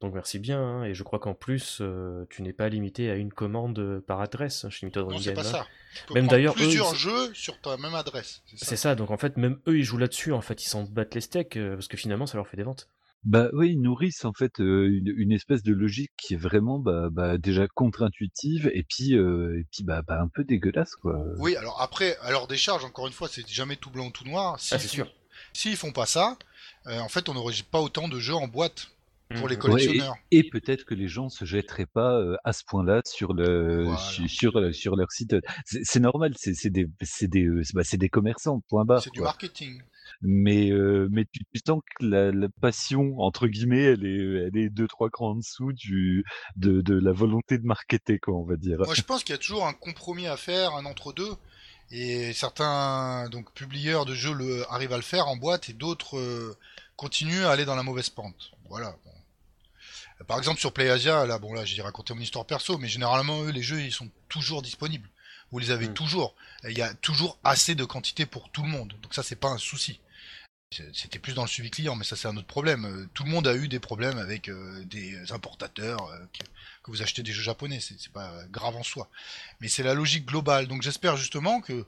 Donc 0.00 0.14
merci 0.14 0.38
bien. 0.38 0.60
hein. 0.62 0.84
Et 0.84 0.94
je 0.94 1.02
crois 1.02 1.18
qu'en 1.18 1.34
plus, 1.34 1.78
euh, 1.80 2.24
tu 2.30 2.42
n'es 2.42 2.52
pas 2.52 2.68
limité 2.68 3.10
à 3.10 3.16
une 3.16 3.32
commande 3.32 4.00
par 4.06 4.20
adresse 4.20 4.64
hein, 4.64 4.70
chez 4.70 4.86
Limited 4.86 5.02
Non, 5.08 5.18
c'est 5.18 5.34
pas 5.34 5.42
là. 5.42 5.50
ça. 5.50 5.66
Tu 5.94 6.02
peux 6.06 6.14
Même 6.14 6.28
d'ailleurs, 6.28 6.52
eux, 6.54 6.56
plusieurs 6.56 6.92
ils- 6.92 6.98
jeux 6.98 7.34
sur 7.34 7.60
ta 7.60 7.76
même 7.78 7.94
adresse. 7.94 8.42
C'est 8.56 8.76
ça. 8.76 8.94
Donc 8.94 9.10
en 9.10 9.16
fait, 9.16 9.36
même 9.36 9.58
eux, 9.66 9.76
ils 9.78 9.82
jouent 9.84 9.98
là-dessus, 9.98 10.32
en 10.32 10.40
fait, 10.40 10.62
ils 10.64 10.68
s'en 10.68 10.84
battent 10.84 11.14
les 11.14 11.20
steaks, 11.20 11.56
euh, 11.56 11.74
parce 11.74 11.88
que 11.88 11.96
finalement, 11.96 12.26
ça 12.26 12.36
leur 12.36 12.46
fait 12.46 12.56
des 12.56 12.62
ventes. 12.62 12.88
Bah, 13.24 13.48
oui, 13.52 13.70
ils 13.72 13.80
nourrissent 13.80 14.24
en 14.24 14.32
fait, 14.32 14.60
une 14.60 15.12
une 15.16 15.32
espèce 15.32 15.64
de 15.64 15.72
logique 15.72 16.12
qui 16.16 16.34
est 16.34 16.36
vraiment, 16.36 16.78
bah 16.78 17.08
bah, 17.10 17.36
déjà 17.36 17.66
contre-intuitive 17.66 18.70
et 18.72 18.84
puis, 18.84 19.14
et 19.14 19.64
puis, 19.72 19.82
bah 19.82 20.02
bah, 20.06 20.20
un 20.22 20.28
peu 20.28 20.44
dégueulasse, 20.44 20.94
quoi. 20.94 21.18
Oui, 21.38 21.56
alors 21.56 21.82
après, 21.82 22.16
à 22.18 22.30
leur 22.30 22.46
décharge, 22.46 22.84
encore 22.84 23.08
une 23.08 23.12
fois, 23.12 23.26
c'est 23.28 23.46
jamais 23.48 23.74
tout 23.74 23.90
blanc 23.90 24.06
ou 24.06 24.10
tout 24.12 24.24
noir. 24.24 24.60
Si 24.60 24.72
Ah, 24.72 24.78
c'est 24.78 24.86
sûr. 24.86 25.12
S'ils 25.52 25.76
font 25.76 25.90
pas 25.92 26.06
ça, 26.06 26.36
euh, 26.86 26.98
en 27.00 27.08
fait, 27.08 27.28
on 27.28 27.34
n'aurait 27.34 27.54
pas 27.68 27.80
autant 27.80 28.06
de 28.06 28.20
jeux 28.20 28.34
en 28.36 28.46
boîte 28.46 28.88
pour 29.34 29.48
les. 29.48 29.54
Ouais, 29.54 29.60
et 29.60 29.60
collectionneurs. 29.60 30.16
et 30.30 30.42
peut-être 30.50 30.84
que 30.84 30.94
les 30.94 31.08
gens 31.08 31.28
se 31.28 31.44
jetteraient 31.44 31.86
pas, 31.86 32.20
heu, 32.20 32.36
à 32.44 32.52
ce 32.52 32.62
point-là 32.66 33.02
sur 33.04 33.32
le 33.34 33.84
Voilà. 33.84 33.98
sur, 34.28 34.58
heu, 34.58 34.72
sur 34.72 34.96
leur 34.96 35.10
site, 35.12 35.36
c'est 35.66 36.00
normal, 36.00 36.32
c'est 36.36 36.54
c'est 36.54 36.70
des 36.70 36.86
c'est 37.02 37.28
des, 37.28 37.44
heu, 37.44 37.62
bah, 37.74 37.82
c'est 37.84 37.96
des 37.98 38.08
commerçants, 38.08 38.60
point 38.68 38.84
barre, 38.84 39.02
C'est 39.02 39.12
du 39.12 39.20
marketing. 39.20 39.82
Mais 40.22 40.70
heu, 40.70 41.08
mais 41.10 41.24
tu 41.32 41.40
tu 41.52 41.60
sens 41.66 41.80
que 41.98 42.04
la 42.06 42.30
la 42.32 42.48
«passion» 42.60 43.18
entre 43.18 43.46
guillemets, 43.46 43.82
elle 43.84 44.04
est 44.06 44.48
elle 44.48 44.56
est 44.56 44.68
2-3 44.70 45.10
crans 45.10 45.30
en 45.32 45.36
dessous 45.36 45.72
du 45.72 46.24
de 46.56 46.80
de 46.80 46.94
la 46.94 47.12
volonté 47.12 47.58
de 47.58 47.64
marketer, 47.66 48.18
quoi, 48.18 48.34
on 48.34 48.44
va 48.44 48.56
dire. 48.56 48.78
Moi, 48.84 48.94
je 48.94 49.02
pense 49.02 49.22
qu'il 49.24 49.32
y 49.32 49.34
a 49.34 49.38
toujours 49.38 49.66
un 49.66 49.72
compromis 49.74 50.26
à 50.26 50.36
faire, 50.36 50.74
un 50.74 50.84
entre-deux. 50.84 51.36
Et 51.90 52.32
certains 52.34 53.28
donc 53.30 53.52
publieurs 53.54 54.04
de 54.04 54.14
jeux 54.14 54.34
le, 54.34 54.70
arrivent 54.70 54.92
à 54.92 54.96
le 54.96 55.02
faire 55.02 55.26
en 55.28 55.36
boîte 55.36 55.68
et 55.70 55.72
d'autres 55.72 56.18
euh, 56.18 56.56
continuent 56.96 57.44
à 57.44 57.50
aller 57.50 57.64
dans 57.64 57.76
la 57.76 57.82
mauvaise 57.82 58.10
pente. 58.10 58.52
Voilà. 58.68 58.98
Par 60.26 60.38
exemple 60.38 60.60
sur 60.60 60.72
PlayAsia, 60.72 61.26
là, 61.26 61.38
bon 61.38 61.52
là, 61.54 61.64
j'ai 61.64 61.80
raconté 61.82 62.12
mon 62.14 62.20
histoire 62.20 62.44
perso, 62.44 62.76
mais 62.78 62.88
généralement 62.88 63.42
eux, 63.44 63.50
les 63.50 63.62
jeux, 63.62 63.80
ils 63.80 63.92
sont 63.92 64.10
toujours 64.28 64.62
disponibles. 64.62 65.08
Vous 65.50 65.58
les 65.58 65.70
avez 65.70 65.88
Mm. 65.88 65.94
toujours. 65.94 66.34
Il 66.64 66.76
y 66.76 66.82
a 66.82 66.92
toujours 66.94 67.38
assez 67.44 67.74
de 67.74 67.84
quantité 67.84 68.26
pour 68.26 68.50
tout 68.50 68.62
le 68.62 68.68
monde. 68.68 68.92
Donc 69.02 69.14
ça, 69.14 69.22
c'est 69.22 69.36
pas 69.36 69.48
un 69.48 69.58
souci. 69.58 70.00
C'était 70.92 71.18
plus 71.18 71.32
dans 71.32 71.42
le 71.42 71.48
suivi 71.48 71.70
client, 71.70 71.96
mais 71.96 72.04
ça 72.04 72.14
c'est 72.14 72.28
un 72.28 72.36
autre 72.36 72.46
problème. 72.46 72.84
Euh, 72.84 73.08
Tout 73.14 73.24
le 73.24 73.30
monde 73.30 73.46
a 73.48 73.54
eu 73.54 73.68
des 73.68 73.80
problèmes 73.80 74.18
avec 74.18 74.50
euh, 74.50 74.84
des 74.84 75.32
importateurs 75.32 76.04
euh, 76.10 76.18
que, 76.34 76.44
que 76.82 76.90
vous 76.90 77.00
achetez 77.00 77.22
des 77.22 77.32
jeux 77.32 77.42
japonais. 77.42 77.80
C'est 77.80 77.98
c'est 77.98 78.12
pas 78.12 78.34
grave 78.50 78.76
en 78.76 78.82
soi 78.82 79.08
mais 79.60 79.68
c'est 79.68 79.82
la 79.82 79.94
logique 79.94 80.26
globale. 80.26 80.66
Donc 80.68 80.82
j'espère 80.82 81.16
justement 81.16 81.62
que 81.62 81.86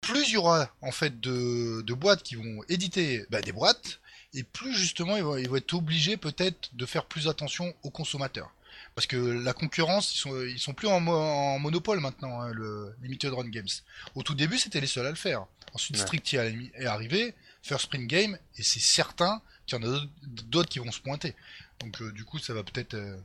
plus 0.00 0.28
il 0.28 0.34
y 0.34 0.36
aura 0.36 0.70
en 0.80 0.92
fait 0.92 1.20
de, 1.20 1.82
de 1.82 1.94
boîtes 1.94 2.22
qui 2.22 2.36
vont 2.36 2.62
éditer 2.68 3.26
bah, 3.30 3.42
des 3.42 3.50
boîtes, 3.52 4.00
et 4.34 4.42
plus 4.42 4.74
justement 4.76 5.16
ils 5.16 5.22
vont, 5.22 5.36
ils 5.36 5.48
vont 5.48 5.56
être 5.56 5.74
obligés 5.74 6.16
peut-être 6.16 6.70
de 6.74 6.86
faire 6.86 7.04
plus 7.06 7.28
attention 7.28 7.74
aux 7.82 7.90
consommateurs. 7.90 8.50
Parce 8.94 9.06
que 9.06 9.16
la 9.16 9.52
concurrence, 9.52 10.14
ils 10.14 10.18
sont, 10.18 10.40
ils 10.42 10.58
sont 10.60 10.72
plus 10.72 10.88
en, 10.88 11.00
mo- 11.00 11.12
en 11.16 11.58
monopole 11.58 12.00
maintenant, 12.00 12.40
hein, 12.40 12.52
le 12.52 12.94
Limited 13.02 13.32
Run 13.32 13.48
Games. 13.48 13.68
Au 14.14 14.22
tout 14.22 14.34
début, 14.34 14.58
c'était 14.58 14.80
les 14.80 14.86
seuls 14.86 15.06
à 15.06 15.10
le 15.10 15.16
faire. 15.16 15.46
Ensuite, 15.72 15.96
Ouais. 15.96 16.02
Strict 16.02 16.32
y 16.32 16.36
est 16.36 16.86
arrivé, 16.86 17.34
First 17.62 17.86
Spring 17.86 18.06
Game, 18.06 18.38
et 18.56 18.62
c'est 18.62 18.80
certain 18.80 19.40
qu'il 19.66 19.80
y 19.80 19.84
en 19.84 19.92
a 19.94 20.00
d'autres- 20.46 20.68
qui 20.68 20.78
vont 20.78 20.92
se 20.92 21.00
pointer. 21.00 21.34
Donc 21.80 22.00
euh, 22.02 22.12
du 22.12 22.24
coup, 22.24 22.38
ça 22.38 22.54
va 22.54 22.62
peut-être 22.62 22.94
euh, 22.94 23.16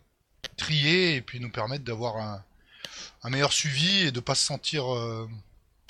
trier 0.58 1.16
et 1.16 1.22
puis 1.22 1.40
nous 1.40 1.52
permettre 1.52 1.84
d'avoir 1.84 2.18
un, 2.18 2.44
un 3.24 3.30
meilleur 3.30 3.54
suivi 3.54 4.08
et 4.08 4.12
de 4.12 4.20
pas 4.20 4.36
se 4.36 4.46
sentir 4.46 4.92
euh, 4.92 5.30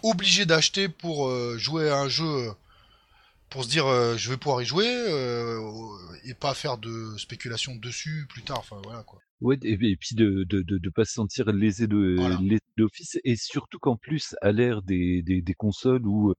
obligé 0.04 0.46
d'acheter 0.46 0.90
pour 0.90 1.30
jouer 1.58 1.90
à 1.90 1.98
un 1.98 2.10
jeu 2.10 2.52
pour 3.50 3.64
se 3.64 3.70
dire 3.70 3.86
euh, 3.88 4.16
je 4.18 4.30
vais 4.30 4.38
pouvoir 4.38 4.62
y 4.62 4.66
jouer 4.66 4.86
euh, 4.88 5.60
et 6.24 6.34
pas 6.34 6.54
faire 6.54 6.78
de 6.78 7.16
spéculation 7.18 7.76
dessus 7.76 8.26
plus 8.30 8.44
tard. 8.44 8.60
Enfin 8.60 8.80
voilà 8.84 9.04
quoi. 9.04 9.20
Ouais, 9.42 9.58
et, 9.64 9.74
et 9.74 9.96
puis 9.96 10.16
de, 10.16 10.44
de, 10.44 10.62
de, 10.62 10.78
de 10.78 10.90
pas 10.90 11.06
se 11.06 11.14
sentir 11.14 11.52
lésé 11.54 11.88
de 11.88 12.16
Voilà. 12.18 12.40
d'office, 12.78 13.18
et 13.24 13.36
surtout 13.38 13.80
qu'en 13.80 13.96
plus, 13.96 14.36
à 14.42 14.52
l'ère 14.52 14.82
des, 14.82 15.22
des, 15.22 15.42
des 15.42 15.54
consoles 15.54 16.06
où 16.06 16.34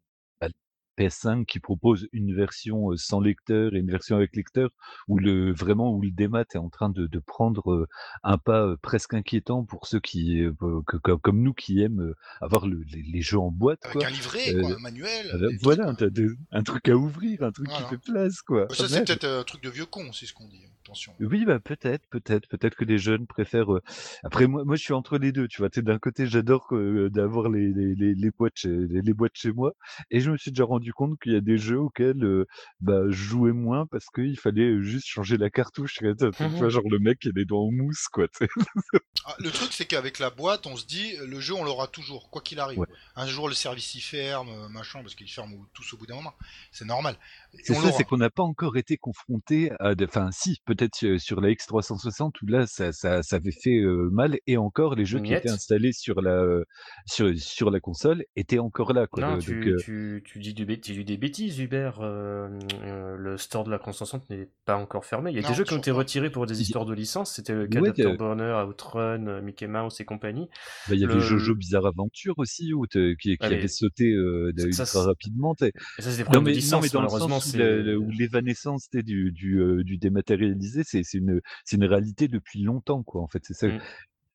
PS5 1.04 1.44
qui 1.46 1.60
propose 1.60 2.08
une 2.12 2.34
version 2.34 2.90
sans 2.96 3.20
lecteur 3.20 3.74
et 3.74 3.78
une 3.78 3.90
version 3.90 4.16
avec 4.16 4.36
lecteur, 4.36 4.70
où 5.08 5.18
le 5.18 5.52
vraiment 5.52 5.92
où 5.94 6.02
le 6.02 6.10
démat 6.10 6.44
est 6.54 6.58
en 6.58 6.68
train 6.68 6.90
de, 6.90 7.06
de 7.06 7.18
prendre 7.18 7.88
un 8.22 8.38
pas 8.38 8.76
presque 8.82 9.14
inquiétant 9.14 9.64
pour 9.64 9.86
ceux 9.86 10.00
qui 10.00 10.42
que- 10.86 11.12
comme 11.14 11.42
nous 11.42 11.54
qui 11.54 11.80
aiment 11.82 12.14
avoir 12.40 12.66
le- 12.66 12.82
les, 12.92 13.02
les 13.02 13.22
jeux 13.22 13.38
en 13.38 13.50
boîte 13.50 13.80
Avec 13.84 13.98
quoi. 13.98 14.06
un 14.06 14.10
livret, 14.10 14.54
Euh, 14.54 14.60
quoi, 14.62 14.74
un 14.74 14.78
manuel. 14.78 15.26
Euh, 15.32 15.38
des 15.38 15.46
trucs, 15.48 15.62
voilà, 15.62 15.94
un 16.52 16.62
truc 16.62 16.88
à 16.88 16.96
ouvrir, 16.96 17.42
un 17.42 17.52
truc 17.52 17.68
Voilà. 17.68 17.84
qui 17.84 17.90
fait 17.90 17.98
place 18.12 18.42
quoi. 18.42 18.66
Ça 18.70 18.84
Ah, 18.84 18.88
c'est 18.88 19.04
peut-être 19.04 19.24
un 19.26 19.44
truc 19.44 19.62
de 19.62 19.70
vieux 19.70 19.86
con, 19.86 20.12
c'est 20.12 20.26
ce 20.26 20.34
qu'on 20.34 20.48
dit. 20.48 20.64
Attention. 20.90 21.14
Oui, 21.20 21.44
bah 21.44 21.60
peut-être, 21.60 22.04
peut-être, 22.10 22.48
peut-être 22.48 22.74
que 22.74 22.84
les 22.84 22.98
jeunes 22.98 23.26
préfèrent. 23.28 23.72
euh, 23.72 23.80
Après, 24.24 24.46
moi, 24.48 24.64
moi, 24.64 24.74
je 24.74 24.82
suis 24.82 24.92
entre 24.92 25.18
les 25.18 25.30
deux. 25.30 25.46
Tu 25.46 25.58
vois, 25.62 25.70
Tu 25.70 25.78
sais, 25.80 25.82
d'un 25.84 25.98
côté, 26.00 26.26
j'adore 26.26 26.66
euh, 26.72 27.08
d'avoir 27.10 27.48
les, 27.48 27.72
les, 27.72 27.94
les, 27.94 28.14
les 28.14 28.30
boîtes 28.32 28.56
chez, 28.56 28.68
les, 28.68 29.00
les 29.00 29.14
boîtes 29.14 29.36
chez 29.36 29.52
moi, 29.52 29.72
et 30.10 30.18
je 30.20 30.30
me 30.32 30.36
suis 30.36 30.50
déjà 30.50 30.64
rendu 30.64 30.92
compte 30.92 31.16
qu'il 31.20 31.32
y 31.32 31.36
a 31.36 31.40
des 31.40 31.58
jeux 31.58 31.78
auxquels 31.78 32.24
euh, 32.24 32.44
bah, 32.80 33.02
je 33.08 33.12
jouais 33.22 33.52
moins 33.52 33.86
parce 33.86 34.06
qu'il 34.12 34.36
fallait 34.38 34.82
juste 34.82 35.06
changer 35.06 35.36
la 35.36 35.48
cartouche. 35.50 35.94
Tu 35.98 36.04
vois, 36.12 36.14
tu 36.32 36.42
vois, 36.56 36.68
genre 36.68 36.88
le 36.90 36.98
mec 36.98 37.20
qui 37.20 37.28
a 37.28 37.32
les 37.36 37.44
doigts 37.44 37.60
en 37.60 37.70
mousse, 37.70 38.08
quoi. 38.08 38.26
tu 38.26 38.46
sais. 38.46 38.48
Ah, 39.26 39.36
le 39.38 39.50
truc 39.50 39.72
c'est 39.72 39.84
qu'avec 39.86 40.18
la 40.18 40.30
boîte, 40.30 40.66
on 40.66 40.76
se 40.76 40.86
dit 40.86 41.14
le 41.24 41.38
jeu 41.40 41.54
on 41.54 41.62
l'aura 41.62 41.86
toujours, 41.86 42.30
quoi 42.30 42.40
qu'il 42.42 42.58
arrive. 42.58 42.78
Ouais. 42.78 42.86
Un 43.16 43.26
jour 43.26 43.48
le 43.48 43.54
service 43.54 43.94
il 43.94 44.00
ferme, 44.00 44.48
euh, 44.48 44.68
machin, 44.68 45.02
parce 45.02 45.14
qu'il 45.14 45.30
ferme 45.30 45.52
au- 45.54 45.66
tous 45.74 45.92
au 45.92 45.98
bout 45.98 46.06
d'un 46.06 46.14
moment. 46.16 46.32
C'est 46.72 46.86
normal. 46.86 47.16
Et 47.54 47.58
C'est 47.62 47.72
on 47.74 47.76
ça, 47.76 47.82
l'aura. 47.86 47.98
c'est 47.98 48.04
qu'on 48.04 48.16
n'a 48.16 48.30
pas 48.30 48.42
encore 48.42 48.76
été 48.78 48.96
confronté 48.96 49.70
à. 49.78 49.94
des- 49.94 50.06
Enfin, 50.06 50.30
si, 50.32 50.56
peut-être 50.64 50.79
euh, 51.04 51.18
sur 51.18 51.40
la 51.40 51.50
X360 51.50 52.32
où 52.42 52.46
là, 52.46 52.66
ça, 52.66 52.92
ça, 52.92 53.22
ça 53.22 53.36
avait 53.36 53.50
fait 53.52 53.78
euh, 53.78 54.08
mal, 54.12 54.38
et 54.46 54.56
encore 54.56 54.94
les 54.94 55.04
jeux 55.04 55.20
qui 55.20 55.32
étaient 55.34 55.50
installés 55.50 55.92
sur 55.92 56.20
la 56.22 56.44
sur, 57.06 57.30
sur 57.38 57.70
la 57.70 57.80
console 57.80 58.24
étaient 58.36 58.58
encore 58.58 58.92
là, 58.92 59.06
quoi. 59.06 59.22
Non, 59.22 59.38
tu, 59.38 59.70
euh, 59.72 59.76
tu, 59.78 60.22
tu 60.24 60.38
dis, 60.38 60.54
du 60.54 60.66
tu 60.80 60.92
dis 60.92 61.04
des 61.04 61.16
bêtises, 61.16 61.58
Hubert. 61.58 62.00
euh, 62.00 62.48
euh, 62.82 63.16
le 63.16 63.36
store 63.36 63.64
de 63.64 63.70
la 63.70 63.78
360 63.78 64.28
n'est 64.30 64.48
pas 64.64 64.76
encore 64.76 65.04
fermé. 65.04 65.30
Il 65.30 65.36
y 65.36 65.38
a 65.38 65.42
Non, 65.42 65.48
des 65.48 65.54
jeux 65.54 65.64
qui 65.64 65.74
ont 65.74 65.78
été 65.78 65.90
retirés 65.90 66.30
pour 66.30 66.46
des 66.46 66.60
histoires 66.62 66.86
de 66.86 66.94
licence. 66.94 67.34
C'était 67.34 67.54
le 67.54 67.66
cas 67.66 67.80
Ouais, 67.80 67.88
d'Afterburner, 67.88 68.64
Outrun, 68.68 69.26
euh, 69.26 69.42
Mickey 69.42 69.66
Mouse 69.66 70.00
et 70.00 70.04
compagnie. 70.04 70.48
Bah, 70.88 70.94
il 70.94 71.00
y 71.00 71.04
avait 71.04 71.14
Le- 71.14 71.20
Jojo 71.20 71.54
Bizarre 71.54 71.86
Aventure 71.86 72.34
aussi, 72.38 72.72
où 72.72 72.86
qui, 72.86 73.16
qui 73.16 73.36
Ah, 73.40 73.48
mais 73.50 73.56
avait 73.56 73.68
sauté 73.68 74.12
euh, 74.12 74.52
ça, 74.56 74.66
ultra 74.66 74.84
c'est- 74.84 74.98
rapidement. 74.98 75.54
Et 75.60 75.72
ça, 75.98 76.10
c'est 76.10 76.16
des 76.16 76.18
Non 76.18 76.24
problèmes 76.24 76.44
mais, 76.44 76.50
de 76.50 76.56
non, 76.56 76.60
licence, 76.60 76.82
mais 76.82 76.88
dans 76.90 77.02
le 77.02 77.08
sens 77.08 77.54
où 77.54 78.10
l'évanescence 78.10 78.88
du, 78.92 79.32
du, 79.32 79.60
euh, 79.60 79.82
du 79.84 79.98
dématérialisé, 79.98 80.59
c'est 80.62 81.02
c'est 81.02 81.18
une, 81.18 81.40
une 81.72 81.84
réalité 81.84 82.28
depuis 82.28 82.62
longtemps, 82.62 83.02
quoi. 83.02 83.22
En 83.22 83.28
fait, 83.28 83.40
c'est 83.44 83.54
ça. 83.54 83.68
Mm. 83.68 83.80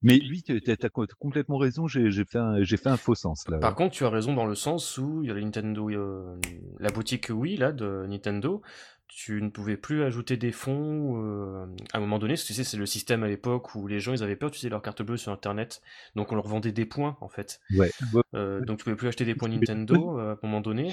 Mais 0.02 0.20
oui, 0.30 0.44
tu 0.44 0.62
as, 0.70 0.90
complètement 1.20 1.58
raison. 1.58 1.88
J'ai 1.88 2.12
fait, 2.26 2.38
un- 2.38 2.64
fait 2.64 2.88
un 2.88 2.98
faux 2.98 3.16
sens 3.16 3.48
là. 3.48 3.58
Par 3.58 3.74
contre, 3.74 3.96
tu 3.96 4.06
as 4.06 4.10
raison 4.10 4.34
dans 4.34 4.46
le 4.46 4.54
sens 4.54 4.98
où 5.00 5.24
il 5.24 5.28
y 5.30 5.32
a 5.32 5.34
la 5.34 5.42
Nintendo, 5.42 5.90
euh, 5.90 6.40
la 6.80 6.92
boutique 6.92 7.32
Wii 7.32 7.58
là 7.58 7.72
de 7.72 8.06
Nintendo, 8.08 8.62
tu 9.08 9.42
ne 9.42 9.50
pouvais 9.50 9.78
plus 9.78 10.04
ajouter 10.04 10.38
des 10.38 10.52
fonds 10.52 11.22
euh, 11.24 11.66
à 11.94 11.98
un 11.98 12.00
moment 12.00 12.20
donné. 12.20 12.34
parce 12.34 12.44
que 12.44 12.48
Tu 12.48 12.54
sais, 12.54 12.64
c'est 12.64 12.78
le 12.78 12.86
système 12.86 13.24
à 13.24 13.28
l'époque 13.28 13.76
où 13.76 13.88
les 13.88 14.00
gens 14.00 14.14
ils 14.14 14.24
avaient 14.24 14.36
peur 14.36 14.50
d'utiliser 14.50 14.70
leur 14.70 14.82
carte 14.82 15.02
bleue 15.02 15.18
sur 15.18 15.32
Internet, 15.32 15.82
donc 16.16 16.32
on 16.32 16.36
leur 16.36 16.48
vendait 16.48 16.72
des 16.72 16.86
points 16.86 17.18
en 17.22 17.30
fait. 17.30 17.60
Ouais. 17.76 17.92
Euh, 18.34 18.62
donc 18.62 18.80
tu 18.80 18.84
pouvais 18.84 18.96
plus 18.96 19.08
acheter 19.08 19.26
des 19.26 19.36
points 19.36 19.50
Nintendo 19.50 20.20
euh, 20.20 20.32
à 20.32 20.34
un 20.34 20.38
moment 20.44 20.62
donné. 20.62 20.92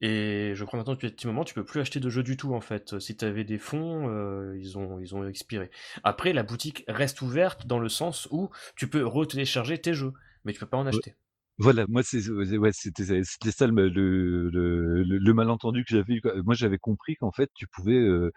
Et 0.00 0.52
je 0.54 0.64
crois 0.64 0.78
maintenant 0.78 0.92
depuis 0.92 1.08
un 1.08 1.10
petit 1.10 1.26
moment 1.26 1.44
tu 1.44 1.54
peux 1.54 1.64
plus 1.64 1.80
acheter 1.80 2.00
de 2.00 2.10
jeux 2.10 2.22
du 2.22 2.36
tout 2.36 2.54
en 2.54 2.60
fait. 2.60 2.98
Si 3.00 3.16
tu 3.16 3.24
avais 3.24 3.44
des 3.44 3.58
fonds, 3.58 4.08
ils 4.54 4.78
ont 4.78 4.98
ils 5.00 5.14
ont 5.14 5.26
expiré. 5.26 5.70
Après 6.02 6.32
la 6.32 6.42
boutique 6.42 6.84
reste 6.88 7.22
ouverte 7.22 7.66
dans 7.66 7.78
le 7.78 7.88
sens 7.88 8.28
où 8.30 8.50
tu 8.76 8.88
peux 8.88 9.04
retélécharger 9.04 9.78
tes 9.78 9.94
jeux, 9.94 10.12
mais 10.44 10.52
tu 10.52 10.60
peux 10.60 10.66
pas 10.66 10.76
en 10.76 10.86
acheter. 10.86 11.14
Voilà, 11.58 11.84
moi 11.88 12.02
c'est 12.02 12.28
ouais, 12.30 12.72
c'était 12.72 13.04
c'était 13.22 13.52
ça 13.52 13.68
le, 13.68 13.88
le, 13.88 14.50
le, 14.50 15.02
le 15.04 15.34
malentendu 15.34 15.84
que 15.84 15.90
j'avais 15.94 16.14
eu. 16.14 16.20
quoi. 16.20 16.32
Moi 16.44 16.54
j'avais 16.54 16.78
compris 16.78 17.14
qu'en 17.14 17.30
fait 17.30 17.48
tu 17.54 17.68
pouvais 17.68 17.94
euh, 17.96 18.32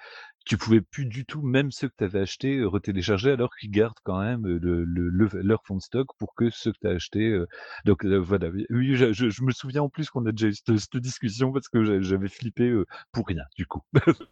tu 0.46 0.56
pouvais 0.58 0.82
plus 0.82 1.06
du 1.08 1.26
tout 1.26 1.42
même 1.42 1.72
ceux 1.72 1.90
que 1.90 1.96
tu 1.98 2.04
avais 2.04 2.20
achetés 2.20 2.58
euh, 2.60 2.68
retélécharger 2.68 3.32
alors 3.32 3.50
qu'ils 3.60 3.72
gardent 3.72 3.98
quand 4.04 4.20
même 4.22 4.46
euh, 4.46 4.60
le, 4.62 4.84
le, 4.86 5.10
le- 5.10 5.42
leur 5.42 5.64
fond 5.66 5.78
de 5.78 5.82
stock 5.82 6.08
pour 6.20 6.36
que 6.36 6.52
ceux 6.52 6.72
que 6.74 6.78
tu 6.80 6.88
as 6.88 6.92
achetés. 6.92 7.30
euh, 7.32 7.48
donc 7.86 8.06
euh, 8.06 8.18
voilà, 8.18 8.50
oui, 8.70 8.96
je, 8.96 9.12
je, 9.14 9.30
je 9.32 9.42
me 9.44 9.52
souviens 9.52 9.82
en 9.82 9.90
plus 9.90 10.10
qu'on 10.12 10.26
a 10.28 10.32
déjà 10.32 10.48
eu 10.50 10.54
cette, 10.54 10.78
cette 10.78 10.98
discussion 10.98 11.52
parce 11.52 11.70
que 11.70 11.84
j'a- 11.84 12.02
j'avais 12.02 12.30
flippé 12.30 12.70
euh, 12.70 12.86
pour 13.12 13.26
rien 13.28 13.44
du 13.56 13.66
coup. 13.66 13.82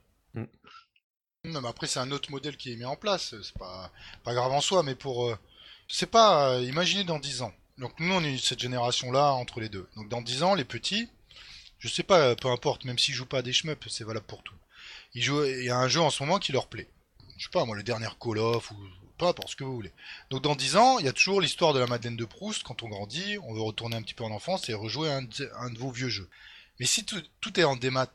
Non, 1.45 1.61
mais 1.61 1.69
après, 1.69 1.87
c'est 1.87 1.99
un 1.99 2.11
autre 2.11 2.29
modèle 2.31 2.57
qui 2.57 2.73
est 2.73 2.75
mis 2.75 2.83
en 2.85 2.95
place. 2.97 3.35
C'est 3.41 3.57
pas, 3.57 3.89
pas 4.23 4.33
grave 4.33 4.51
en 4.51 4.61
soi, 4.61 4.83
mais 4.83 4.95
pour. 4.95 5.29
Euh, 5.29 5.37
c'est 5.87 6.09
pas. 6.11 6.55
Euh, 6.55 6.61
imaginez 6.63 7.03
dans 7.03 7.19
10 7.19 7.41
ans. 7.41 7.53
Donc, 7.77 7.99
nous, 7.99 8.13
on 8.13 8.23
est 8.23 8.37
cette 8.37 8.59
génération-là 8.59 9.33
entre 9.33 9.59
les 9.59 9.69
deux. 9.69 9.87
Donc, 9.95 10.09
dans 10.09 10.21
10 10.21 10.43
ans, 10.43 10.55
les 10.55 10.63
petits, 10.65 11.09
je 11.79 11.87
sais 11.87 12.03
pas, 12.03 12.35
peu 12.35 12.49
importe, 12.49 12.85
même 12.85 12.97
s'ils 12.97 13.13
jouent 13.13 13.25
pas 13.25 13.39
à 13.39 13.41
des 13.41 13.53
shmups, 13.53 13.87
c'est 13.89 14.03
valable 14.05 14.25
pour 14.25 14.43
tout. 14.43 14.55
Ils 15.13 15.21
jouent, 15.23 15.43
il 15.43 15.65
y 15.65 15.69
a 15.69 15.77
un 15.77 15.87
jeu 15.87 16.01
en 16.01 16.09
ce 16.09 16.23
moment 16.23 16.39
qui 16.39 16.51
leur 16.51 16.67
plaît. 16.67 16.87
Je 17.37 17.43
sais 17.45 17.51
pas, 17.51 17.65
moi, 17.65 17.75
le 17.75 17.83
dernier 17.83 18.07
Call 18.19 18.37
of, 18.37 18.71
ou 18.71 18.75
peu 19.17 19.25
importe 19.25 19.49
ce 19.49 19.55
que 19.57 19.63
vous 19.65 19.75
voulez. 19.75 19.91
Donc, 20.29 20.41
dans 20.41 20.55
10 20.55 20.77
ans, 20.77 20.99
il 20.99 21.05
y 21.05 21.09
a 21.09 21.13
toujours 21.13 21.41
l'histoire 21.41 21.73
de 21.73 21.79
la 21.79 21.87
Madeleine 21.87 22.15
de 22.17 22.25
Proust. 22.25 22.63
Quand 22.63 22.81
on 22.83 22.87
grandit, 22.89 23.37
on 23.43 23.53
veut 23.53 23.61
retourner 23.61 23.97
un 23.97 24.01
petit 24.01 24.13
peu 24.13 24.23
en 24.23 24.31
enfance 24.31 24.69
et 24.69 24.73
rejouer 24.73 25.11
un, 25.11 25.23
de- 25.23 25.77
vos 25.77 25.91
vieux 25.91 26.09
jeux. 26.09 26.29
Mais 26.79 26.85
si 26.85 27.05
tout, 27.05 27.59
est 27.59 27.63
en 27.63 27.75
démat, 27.75 28.07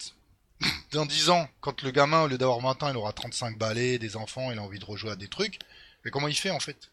dans 0.92 1.04
10 1.06 1.30
ans, 1.30 1.48
quand 1.61 1.82
le 1.82 1.90
gamin, 1.90 2.22
au 2.22 2.28
lieu 2.28 2.38
d'avoir 2.38 2.61
20 2.61 2.82
ans, 2.82 2.90
il 2.90 2.96
aura 2.96 3.12
35 3.12 3.58
balais, 3.58 3.98
des 3.98 4.16
enfants, 4.16 4.50
il 4.52 4.58
a 4.58 4.62
envie 4.62 4.78
de 4.78 4.84
rejouer 4.84 5.11
à 5.11 5.16
des 5.16 5.28
trucs, 5.28 5.58
mais 6.04 6.11
comment 6.11 6.28
il 6.28 6.34
fait 6.36 6.50
en 6.50 6.61
fait? 6.61 6.90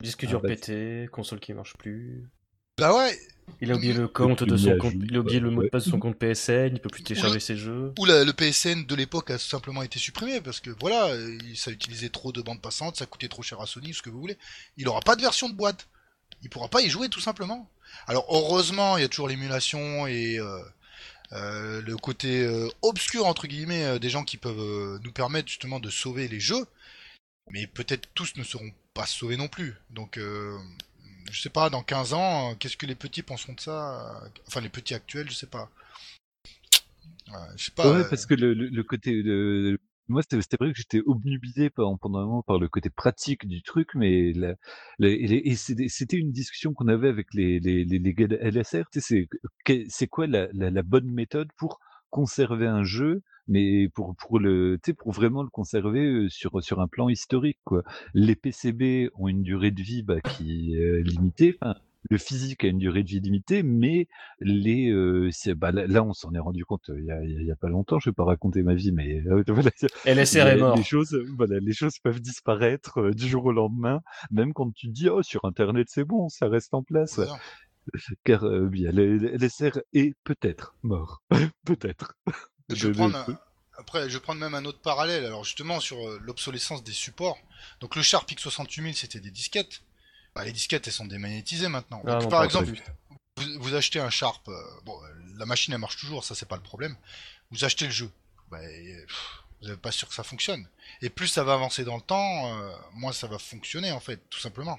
Disque 0.00 0.24
Ah 0.24 0.26
dur 0.28 0.40
bah, 0.40 0.48
pété, 0.50 1.08
console 1.12 1.40
qui 1.40 1.52
marche 1.52 1.76
plus. 1.76 2.24
Bah 2.78 2.94
ouais 2.96 3.18
Il 3.60 3.70
a 3.70 3.74
oublié 3.76 3.92
le 3.92 4.08
compte 4.08 4.42
de 4.44 4.56
son 4.56 4.78
compte, 4.78 4.94
il 4.94 5.14
a 5.14 5.20
oublié 5.20 5.40
le 5.40 5.50
mot 5.50 5.62
de 5.62 5.68
passe 5.68 5.84
de 5.84 5.90
son 5.90 5.98
compte 5.98 6.16
PSN, 6.18 6.70
il 6.74 6.80
peut 6.80 6.88
plus 6.88 7.02
télécharger 7.02 7.40
ses 7.40 7.56
jeux. 7.56 7.92
Ou 7.98 8.06
la- 8.06 8.24
le 8.24 8.32
PSN 8.32 8.86
de 8.86 8.94
l'époque 8.94 9.30
a 9.30 9.38
simplement 9.38 9.82
été 9.82 9.98
supprimé 9.98 10.40
parce 10.40 10.60
que 10.60 10.70
voilà, 10.80 11.14
ça 11.54 11.70
utilisait 11.70 12.08
trop 12.08 12.32
de 12.32 12.40
bandes 12.40 12.62
passantes, 12.62 12.96
ça 12.96 13.06
coûtait 13.06 13.28
trop 13.28 13.42
cher 13.42 13.60
à 13.60 13.66
Sony, 13.66 13.92
ce 13.92 14.00
que 14.02 14.08
vous 14.08 14.20
voulez. 14.20 14.38
Il 14.78 14.88
aura 14.88 15.00
pas 15.00 15.16
de 15.16 15.20
version 15.20 15.48
de 15.48 15.54
boîte. 15.54 15.88
Il 16.42 16.48
pourra 16.48 16.68
pas 16.68 16.80
y 16.80 16.88
jouer 16.88 17.10
tout 17.10 17.20
simplement. 17.20 17.68
Alors 18.06 18.24
heureusement, 18.30 18.96
il 18.96 19.02
y 19.02 19.04
a 19.04 19.08
toujours 19.08 19.28
l'émulation 19.28 20.06
et 20.06 20.38
euh, 20.38 20.58
euh, 21.32 21.82
le 21.82 21.96
côté 21.98 22.42
euh, 22.44 22.68
obscur 22.80 23.26
entre 23.26 23.46
guillemets 23.46 23.84
euh, 23.84 23.98
des 23.98 24.08
gens 24.08 24.24
qui 24.24 24.38
peuvent 24.38 24.58
euh, 24.58 24.98
nous 25.04 25.12
permettre 25.12 25.48
justement 25.48 25.80
de 25.80 25.90
sauver 25.90 26.28
les 26.28 26.40
jeux. 26.40 26.64
Mais 27.50 27.66
peut-être 27.66 28.08
tous 28.14 28.36
ne 28.36 28.44
seront 28.44 28.70
pas 28.94 29.06
sauvés 29.06 29.36
non 29.36 29.48
plus. 29.48 29.74
Donc 29.90 30.18
euh, 30.18 30.58
je 31.30 31.40
sais 31.40 31.50
pas, 31.50 31.70
dans 31.70 31.82
15 31.82 32.12
ans, 32.12 32.50
euh, 32.50 32.54
qu'est-ce 32.58 32.76
que 32.76 32.86
les 32.86 32.94
petits 32.94 33.22
penseront 33.22 33.54
de 33.54 33.60
ça 33.60 34.22
euh, 34.24 34.28
Enfin 34.46 34.60
les 34.60 34.68
petits 34.68 34.94
actuels, 34.94 35.30
je 35.30 35.34
sais 35.34 35.46
pas. 35.46 35.70
Ouais, 37.28 37.38
je 37.56 37.64
sais 37.66 37.72
pas. 37.72 37.90
ouais, 37.92 37.98
euh, 38.00 38.04
parce 38.08 38.26
que 38.26 38.34
le, 38.34 38.82
côté 38.82 39.22
moi 40.08 40.22
c'était 40.22 40.56
vrai 40.58 40.72
que 40.72 40.76
j'étais 40.78 41.00
obnubilé 41.06 41.70
pendant, 41.70 41.96
pendant 41.96 42.18
un 42.18 42.24
moment 42.24 42.42
par 42.42 42.58
le 42.58 42.68
côté 42.68 42.90
pratique 42.90 43.46
du 43.46 43.62
truc, 43.62 43.90
mais 43.94 44.32
la, 44.32 44.54
la- 44.98 45.08
et, 45.08 45.26
les- 45.28 45.42
et 45.44 45.54
c'était 45.54 46.16
une 46.16 46.32
discussion 46.32 46.72
qu'on 46.74 46.88
avait 46.88 47.08
avec 47.08 47.28
les 47.32 47.60
les 47.60 47.84
les, 47.84 48.00
les 48.00 48.14
gars 48.14 48.26
de 48.26 48.36
LSR. 48.36 48.90
Tu 48.92 49.00
sais, 49.00 49.28
c'est 49.88 50.08
quoi 50.08 50.26
la 50.26 50.48
bonne 50.82 51.08
méthode 51.12 51.48
pour 51.56 51.78
conserver 52.10 52.66
un 52.66 52.82
jeu, 52.82 53.22
mais 53.48 53.88
pour 53.88 54.14
pour 54.16 54.38
le 54.38 54.78
pour 54.98 55.12
vraiment 55.12 55.42
le 55.42 55.50
conserver 55.50 56.26
sur 56.28 56.62
sur 56.62 56.80
un 56.80 56.88
plan 56.88 57.08
historique 57.08 57.58
quoi. 57.64 57.82
Les 58.14 58.36
PCB 58.36 59.10
ont 59.14 59.28
une 59.28 59.42
durée 59.42 59.70
de 59.70 59.82
vie 59.82 60.02
bah, 60.02 60.20
qui 60.20 60.74
est 60.74 61.02
limitée. 61.02 61.56
Enfin, 61.60 61.76
le 62.08 62.18
physique 62.18 62.64
a 62.64 62.68
une 62.68 62.78
durée 62.78 63.02
de 63.02 63.08
vie 63.08 63.20
limitée, 63.20 63.62
mais 63.62 64.08
les 64.40 64.90
euh, 64.90 65.30
bah, 65.56 65.72
là, 65.72 65.86
là, 65.86 66.02
on 66.02 66.12
s'en 66.12 66.32
est 66.32 66.38
rendu 66.38 66.64
compte 66.64 66.90
il 66.96 67.04
y 67.04 67.10
a, 67.10 67.22
il 67.22 67.46
y 67.46 67.54
pas 67.54 67.68
longtemps. 67.68 67.98
Je 67.98 68.10
vais 68.10 68.14
pas 68.14 68.24
raconter 68.24 68.62
ma 68.62 68.74
vie, 68.74 68.92
mais 68.92 69.22
euh, 69.26 69.42
voilà, 69.48 69.70
LSR 70.06 70.46
est 70.46 70.54
les, 70.54 70.60
mort. 70.60 70.76
les 70.76 70.82
choses, 70.82 71.18
voilà, 71.36 71.58
les 71.60 71.72
choses 71.72 71.98
peuvent 71.98 72.20
disparaître 72.20 73.00
euh, 73.00 73.10
du 73.10 73.28
jour 73.28 73.44
au 73.44 73.52
lendemain, 73.52 74.00
même 74.30 74.54
quand 74.54 74.72
tu 74.72 74.88
dis 74.88 75.08
oh 75.08 75.22
sur 75.22 75.44
Internet 75.44 75.88
c'est 75.90 76.04
bon, 76.04 76.28
ça 76.28 76.48
reste 76.48 76.72
en 76.72 76.82
place, 76.82 77.20
car 78.24 78.48
bien, 78.68 78.90
LSR 78.92 79.80
est 79.92 80.14
peut-être 80.24 80.76
mort, 80.82 81.22
peut-être. 81.66 82.14
Je 82.74 82.88
vais 82.88 82.94
prendre 82.94 83.16
un- 83.16 83.38
Après, 83.78 84.08
je 84.10 84.14
vais 84.14 84.20
prendre 84.20 84.40
même 84.40 84.54
un 84.54 84.64
autre 84.66 84.80
parallèle. 84.80 85.24
Alors 85.24 85.44
justement 85.44 85.80
sur 85.80 85.96
euh, 86.06 86.18
l'obsolescence 86.22 86.84
des 86.84 86.92
supports. 86.92 87.38
Donc 87.80 87.96
le 87.96 88.02
Sharp 88.02 88.30
X68000 88.30 88.94
c'était 88.94 89.20
des 89.20 89.30
disquettes. 89.30 89.80
Bah, 90.34 90.44
les 90.44 90.52
disquettes 90.52 90.86
elles 90.86 90.92
sont 90.92 91.06
démagnétisées 91.06 91.68
maintenant. 91.68 92.02
Ah, 92.06 92.12
Donc, 92.12 92.22
non, 92.24 92.28
par 92.28 92.44
exemple, 92.44 92.72
vous, 93.36 93.44
vous 93.58 93.74
achetez 93.74 93.98
un 94.00 94.10
Sharp, 94.10 94.46
euh, 94.48 94.52
bon, 94.84 94.94
euh, 95.02 95.08
la 95.38 95.46
machine 95.46 95.72
elle 95.74 95.80
marche 95.80 95.96
toujours, 95.96 96.24
ça 96.24 96.34
c'est 96.34 96.46
pas 96.48 96.56
le 96.56 96.62
problème. 96.62 96.94
Vous 97.50 97.64
achetez 97.64 97.86
le 97.86 97.90
jeu, 97.90 98.10
bah, 98.50 98.58
pff, 98.60 99.42
vous 99.62 99.68
n'êtes 99.68 99.80
pas 99.80 99.90
sûr 99.92 100.06
que 100.08 100.14
ça 100.14 100.22
fonctionne. 100.22 100.66
Et 101.02 101.08
plus 101.10 101.26
ça 101.28 101.42
va 101.42 101.54
avancer 101.54 101.82
dans 101.84 101.96
le 101.96 102.02
temps, 102.02 102.54
euh, 102.60 102.70
moins 102.94 103.12
ça 103.12 103.26
va 103.28 103.38
fonctionner 103.38 103.92
en 103.92 104.00
fait, 104.00 104.20
tout 104.30 104.38
simplement. 104.40 104.78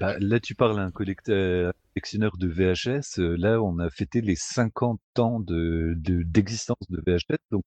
Bah, 0.00 0.16
là, 0.20 0.38
tu 0.38 0.54
parles 0.54 0.78
à 0.78 0.82
un 0.82 0.90
collecteur, 0.90 1.72
collectionneur 1.94 2.36
de 2.36 2.48
VHS, 2.48 3.20
euh, 3.20 3.36
là, 3.38 3.62
on 3.62 3.78
a 3.78 3.88
fêté 3.88 4.20
les 4.20 4.34
50 4.36 5.00
ans 5.18 5.38
de 5.40 5.94
d'existence 5.96 6.78
de, 6.90 7.00
VHS, 7.06 7.38
donc 7.52 7.64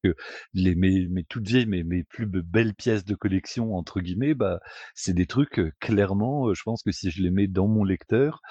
les 0.53 0.75
mes 0.75 1.07
mes 1.07 1.23
toutes 1.23 1.47
vieilles, 1.47 1.65
mes 1.65 1.83
mes 1.83 2.03
plus 2.03 2.25
belles 2.25 2.73
pièces 2.75 3.05
de 3.05 3.15
collection 3.15 3.75
entre 3.75 4.01
guillemets, 4.01 4.33
bah, 4.33 4.59
c'est 4.95 5.13
des 5.13 5.27
trucs, 5.27 5.61
clairement, 5.79 6.53
je 6.53 6.61
pense 6.63 6.83
que 6.83 6.91
si 6.91 7.09
je 7.09 7.21
les 7.21 7.31
mets 7.31 7.47
dans 7.47 7.67
mon 7.67 7.83
lecteur, 7.83 8.41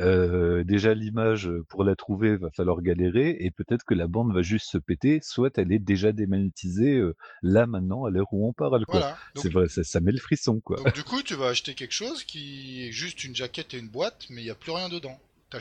euh, 0.00 0.64
déjà 0.64 0.94
l'image 0.94 1.50
pour 1.68 1.84
la 1.84 1.96
trouver 1.96 2.36
va 2.36 2.50
falloir 2.50 2.80
galérer 2.82 3.36
et 3.40 3.50
peut-être 3.50 3.84
que 3.84 3.94
la 3.94 4.06
bande 4.06 4.32
va 4.34 4.42
juste 4.42 4.70
se 4.70 4.78
péter, 4.78 5.20
soit 5.22 5.58
elle 5.58 5.72
est 5.72 5.78
déjà 5.78 6.12
démagnétisée 6.12 7.02
là 7.42 7.66
maintenant 7.66 8.04
à 8.04 8.10
l'heure 8.10 8.32
où 8.32 8.48
on 8.48 8.52
parle. 8.52 8.84
Quoi. 8.86 9.16
c'est 9.34 9.52
vrai, 9.52 9.68
ça, 9.68 10.00
met 10.00 10.12
le 10.12 10.18
frisson 10.18 10.60
quoi. 10.60 10.76
Donc 10.76 10.94
du 10.94 11.04
coup 11.04 11.22
tu 11.22 11.34
vas 11.34 11.48
acheter 11.48 11.74
quelque 11.74 11.92
chose 11.94 12.24
qui 12.24 12.86
est 12.86 12.92
juste 12.92 13.24
une 13.24 13.34
jaquette 13.34 13.74
et 13.74 13.78
une 13.78 13.88
boîte, 13.88 14.26
mais 14.30 14.40
il 14.40 14.44
n'y 14.44 14.50
a 14.50 14.54
plus 14.54 14.72
rien 14.72 14.88
dedans. 14.88 15.18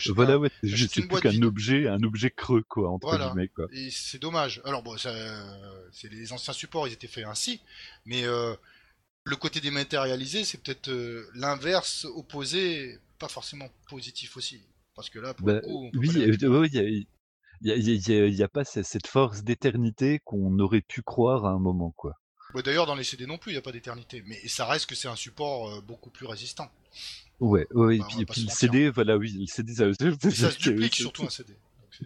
Voilà, 0.08 0.38
ouais, 0.38 0.50
c'est 0.62 0.70
juste 0.70 1.08
plus 1.08 1.20
qu'un 1.20 1.42
objet, 1.42 1.88
un 1.88 2.02
objet 2.04 2.30
creux, 2.30 2.64
quoi, 2.68 2.90
entre 2.90 3.18
guillemets, 3.18 3.50
quoi. 3.50 3.68
Et 3.72 3.90
c'est 3.92 4.20
dommage. 4.20 4.62
Alors 4.66 4.84
bon, 4.84 4.98
ça, 4.98 5.12
c'est 5.92 6.12
les 6.12 6.34
anciens 6.34 6.54
supports, 6.54 6.88
ils 6.88 6.94
étaient 6.94 7.08
faits 7.08 7.26
ainsi, 7.26 7.62
mais 8.06 8.26
euh, 8.26 8.54
le 9.24 9.36
côté 9.36 9.60
dématérialisé, 9.60 10.44
c'est 10.44 10.62
peut-être 10.62 10.92
l'inverse 11.36 12.06
opposé 12.06 13.00
pas 13.20 13.28
forcément 13.28 13.70
positif 13.88 14.36
aussi. 14.36 14.62
Parce 14.96 15.10
que 15.10 15.20
là, 15.20 15.34
pour 15.34 15.48
le 15.48 15.62
coup, 15.62 15.90
oui, 15.94 16.10
il 17.62 18.36
n'y 18.36 18.44
a, 18.44 18.48
pas 18.48 18.66
cette 18.66 19.08
force 19.08 19.44
d'éternité 19.44 20.20
qu'on 20.26 20.58
aurait 20.60 20.82
pu 20.82 21.02
croire 21.02 21.46
à 21.46 21.52
un 21.52 21.60
moment, 21.60 21.92
quoi. 21.96 22.16
D'ailleurs, 22.66 22.86
dans 22.86 22.96
les 22.96 23.06
CD 23.06 23.26
non 23.26 23.38
plus, 23.38 23.52
il 23.52 23.54
n'y 23.54 23.60
a 23.60 23.62
pas 23.62 23.72
d'éternité, 23.72 24.24
mais 24.26 24.46
ça 24.48 24.66
reste 24.66 24.88
que 24.88 24.96
c'est 24.96 25.08
un 25.08 25.16
support 25.16 25.70
euh, 25.70 25.82
beaucoup 25.82 26.10
plus 26.10 26.26
résistant. 26.26 26.70
Ouais, 27.40 27.66
ouais, 27.72 27.98
et 28.20 28.26
puis, 28.26 28.44
le 28.44 28.50
CD, 28.50 28.90
voilà, 28.90 29.18
oui, 29.18 29.32
le 29.40 29.46
CD, 29.46 29.74
ça, 29.74 29.86
ça 30.32 30.52
se 30.52 30.60
duplique 30.60 30.96
surtout 30.96 31.24
un 31.24 31.30
CD. 31.30 31.56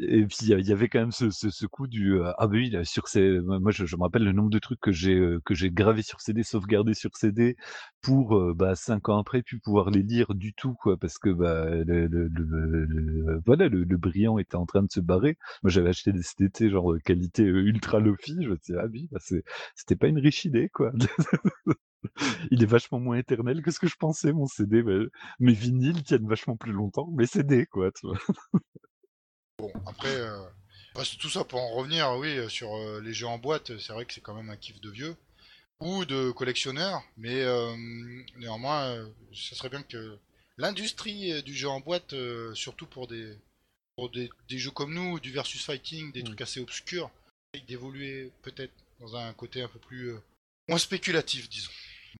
Et 0.00 0.26
puis 0.26 0.38
il 0.42 0.48
y 0.48 0.72
avait 0.72 0.88
quand 0.88 1.00
même 1.00 1.12
ce, 1.12 1.66
coup 1.66 1.86
du 1.86 2.20
ah 2.22 2.46
bah 2.46 2.48
oui 2.52 2.74
sur 2.84 3.08
ces 3.08 3.40
moi 3.40 3.70
je, 3.70 3.84
me 3.96 4.02
rappelle 4.02 4.24
le 4.24 4.32
nombre 4.32 4.50
de 4.50 4.58
trucs 4.58 4.80
que 4.80 4.92
j'ai 4.92 5.20
que 5.44 5.54
j'ai 5.54 5.70
gravé 5.70 6.02
sur 6.02 6.20
CD 6.20 6.42
sauvegardé 6.42 6.94
sur 6.94 7.16
CD 7.16 7.56
pour 8.02 8.54
bah 8.54 8.74
cinq 8.74 9.08
ans 9.08 9.18
après 9.18 9.42
puis 9.42 9.58
pouvoir 9.58 9.90
les 9.90 10.02
lire 10.02 10.34
du 10.34 10.54
tout 10.54 10.74
quoi 10.74 10.96
parce 10.96 11.18
que 11.18 11.30
bah 11.30 11.66
le, 11.84 13.40
voilà 13.46 13.68
le, 13.68 13.84
brillant 13.96 14.38
était 14.38 14.56
en 14.56 14.66
train 14.66 14.82
de 14.82 14.90
se 14.90 15.00
barrer 15.00 15.38
moi 15.62 15.70
j'avais 15.70 15.90
acheté 15.90 16.12
des 16.12 16.22
CD 16.22 16.70
genre 16.70 16.94
qualité 17.04 17.44
ultra 17.44 18.00
lofi 18.00 18.36
je 18.42 18.50
me 18.50 18.56
disais 18.56 18.78
ah 18.78 18.86
oui 18.90 19.08
bah, 19.12 19.20
c'était 19.74 19.96
pas 19.96 20.08
une 20.08 20.18
riche 20.18 20.44
idée 20.44 20.68
quoi 20.68 20.92
il 22.50 22.62
est 22.62 22.66
vachement 22.66 23.00
moins 23.00 23.16
éternel 23.16 23.62
que 23.62 23.70
ce 23.70 23.78
que 23.78 23.86
je 23.86 23.96
pensais, 23.96 24.32
mon 24.32 24.46
CD. 24.46 24.82
mes 25.40 25.52
vinyles 25.52 26.02
tiennent 26.02 26.26
vachement 26.26 26.56
plus 26.56 26.72
longtemps, 26.72 27.08
mes 27.12 27.26
CD, 27.26 27.66
quoi, 27.66 27.90
tu 27.92 28.06
vois. 28.06 28.18
Bon, 29.62 29.72
après, 29.86 30.16
euh, 30.16 30.42
tout 31.20 31.30
ça 31.30 31.44
pour 31.44 31.60
en 31.60 31.68
revenir, 31.68 32.10
oui, 32.18 32.36
euh, 32.36 32.48
sur 32.48 32.74
euh, 32.74 33.00
les 33.00 33.14
jeux 33.14 33.28
en 33.28 33.38
boîte, 33.38 33.78
c'est 33.78 33.92
vrai 33.92 34.04
que 34.04 34.12
c'est 34.12 34.20
quand 34.20 34.34
même 34.34 34.50
un 34.50 34.56
kiff 34.56 34.80
de 34.80 34.90
vieux 34.90 35.14
ou 35.78 36.04
de 36.04 36.32
collectionneur, 36.32 37.00
mais 37.16 37.44
néanmoins, 38.38 39.08
ça 39.34 39.56
serait 39.56 39.68
bien 39.68 39.82
que 39.82 40.16
l'industrie 40.56 41.42
du 41.42 41.54
jeu 41.54 41.68
en 41.68 41.80
boîte, 41.80 42.14
surtout 42.54 42.86
pour 42.86 43.08
des 43.08 43.36
pour 43.96 44.08
des, 44.10 44.30
jeux 44.48 44.70
comme 44.70 44.94
nous, 44.94 45.18
du 45.18 45.32
versus 45.32 45.64
fighting, 45.64 46.12
des 46.12 46.22
mmh. 46.22 46.26
trucs 46.26 46.40
assez 46.40 46.60
obscurs, 46.60 47.10
d'évoluer 47.66 48.30
peut-être 48.42 48.72
dans 49.00 49.16
un 49.16 49.32
côté 49.32 49.62
un 49.62 49.68
peu 49.68 49.80
plus 49.80 50.14
moins 50.68 50.78
spéculatif, 50.78 51.48
disons. 51.50 51.72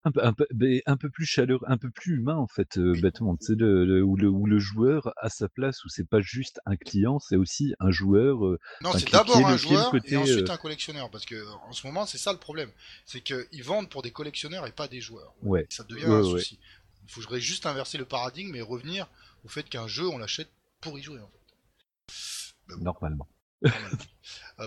Un 0.04 0.10
peu, 0.10 0.24
un, 0.24 0.32
peu, 0.32 0.46
un 0.86 0.96
peu 0.96 1.10
plus 1.10 1.26
chaleureux, 1.26 1.64
un 1.68 1.78
peu 1.78 1.88
plus 1.88 2.16
humain 2.16 2.34
en 2.34 2.48
fait, 2.48 2.76
euh, 2.76 2.92
bêtement. 3.00 3.36
Tu 3.36 3.46
sais, 3.46 3.54
le, 3.54 4.02
où, 4.02 4.16
le, 4.16 4.28
où 4.28 4.46
le 4.46 4.58
joueur 4.58 5.12
a 5.16 5.28
sa 5.28 5.48
place, 5.48 5.84
où 5.84 5.88
c'est 5.88 6.08
pas 6.08 6.20
juste 6.20 6.60
un 6.66 6.76
client, 6.76 7.20
c'est 7.20 7.36
aussi 7.36 7.74
un 7.78 7.92
joueur. 7.92 8.44
Euh, 8.44 8.58
non, 8.80 8.92
c'est 8.94 9.10
d'abord 9.12 9.46
un 9.46 9.56
joueur 9.56 9.94
et 10.04 10.16
ensuite 10.16 10.50
un 10.50 10.56
collectionneur, 10.56 11.08
parce 11.08 11.24
que 11.24 11.46
en 11.68 11.72
ce 11.72 11.86
moment 11.86 12.04
c'est 12.04 12.18
ça 12.18 12.32
le 12.32 12.40
problème, 12.40 12.70
c'est 13.06 13.20
qu'ils 13.20 13.62
vendent 13.62 13.88
pour 13.88 14.02
des 14.02 14.10
collectionneurs 14.10 14.66
et 14.66 14.72
pas 14.72 14.88
des 14.88 15.00
joueurs. 15.00 15.34
Ouais. 15.42 15.66
Ça 15.70 15.84
devient 15.84 16.06
un 16.06 16.24
souci. 16.24 16.58
Il 17.04 17.10
faudrait 17.12 17.40
juste 17.40 17.66
inverser 17.66 17.96
le 17.96 18.04
paradigme 18.04 18.56
et 18.56 18.60
revenir 18.60 19.08
au 19.44 19.48
fait 19.48 19.68
qu'un 19.68 19.86
jeu 19.86 20.08
on 20.08 20.18
l'achète 20.18 20.50
pour 20.80 20.98
y 20.98 21.02
jouer 21.02 21.20
en 21.20 21.28
fait. 21.28 22.76
Normalement. 22.80 23.28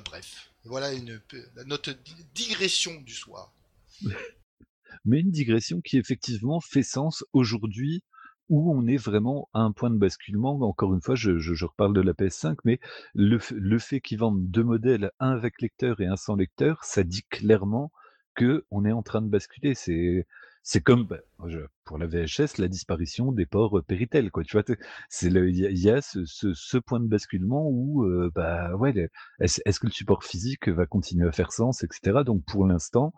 bref, 0.06 0.52
voilà 0.64 0.94
une, 0.94 1.20
notre 1.66 1.94
digression 2.34 3.02
du 3.02 3.14
soir 3.14 3.52
mais 5.04 5.20
une 5.20 5.32
digression 5.32 5.82
qui 5.82 5.98
effectivement 5.98 6.60
fait 6.60 6.84
sens 6.84 7.24
aujourd'hui 7.34 8.04
où 8.50 8.72
on 8.72 8.88
est 8.88 8.98
vraiment 8.98 9.50
à 9.54 9.62
un 9.62 9.72
point 9.72 9.90
de 9.90 9.98
basculement. 9.98 10.60
Encore 10.62 10.94
une 10.94 11.02
fois, 11.02 11.16
je, 11.16 11.38
je, 11.38 11.66
reparle 11.66 11.94
de 11.94 12.02
la 12.02 12.14
PS5, 12.14 12.58
mais 12.64 12.80
le, 13.14 13.40
fait 13.80 14.02
qu'ils 14.02 14.20
vendent 14.20 14.50
deux 14.50 14.64
modèles, 14.64 15.12
un 15.20 15.32
avec 15.32 15.62
lecteur 15.62 16.00
et 16.02 16.06
un 16.06 16.16
sans 16.16 16.36
lecteur, 16.36 16.84
ça 16.84 17.04
dit 17.04 17.24
clairement 17.24 17.92
que 18.36 18.66
on 18.70 18.86
est 18.86 18.92
en 18.92 19.02
train 19.02 19.22
de 19.22 19.30
basculer. 19.30 19.74
C'est 19.74 20.28
c'est 20.68 20.82
comme 20.82 21.06
bah, 21.06 21.20
pour 21.84 22.00
la 22.00 22.08
VHS 22.08 22.58
la 22.58 22.68
disparition 22.68 23.32
des 23.32 23.46
ports 23.46 23.84
Péritel 23.88 24.32
quoi. 24.32 24.44
Tu 24.44 24.58
vois, 24.58 24.64
c'est 25.10 25.28
il 25.28 25.78
y, 25.78 25.90
a, 25.92 26.02
ce, 26.02 26.78
point 26.80 27.00
de 27.00 27.06
basculement 27.06 27.70
où 27.70 28.04
bah 28.34 28.76
ouais, 28.76 29.10
est-ce 29.40 29.80
que 29.80 29.86
le 29.86 29.92
support 29.92 30.24
physique 30.24 30.68
va 30.68 30.88
continuer 30.88 31.28
à 31.28 31.32
faire 31.32 31.52
sens, 31.52 31.84
etc. 31.84 32.24
Donc 32.26 32.44
pour 32.46 32.66
l'instant, 32.66 33.14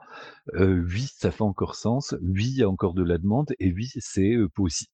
oui, 0.53 1.07
ça 1.15 1.31
fait 1.31 1.43
encore 1.43 1.75
sens. 1.75 2.15
Oui, 2.21 2.47
il 2.49 2.57
y 2.57 2.63
a 2.63 2.69
encore 2.69 2.93
de 2.93 3.03
la 3.03 3.17
demande 3.17 3.53
et 3.59 3.71
oui, 3.71 3.89
c'est 3.97 4.35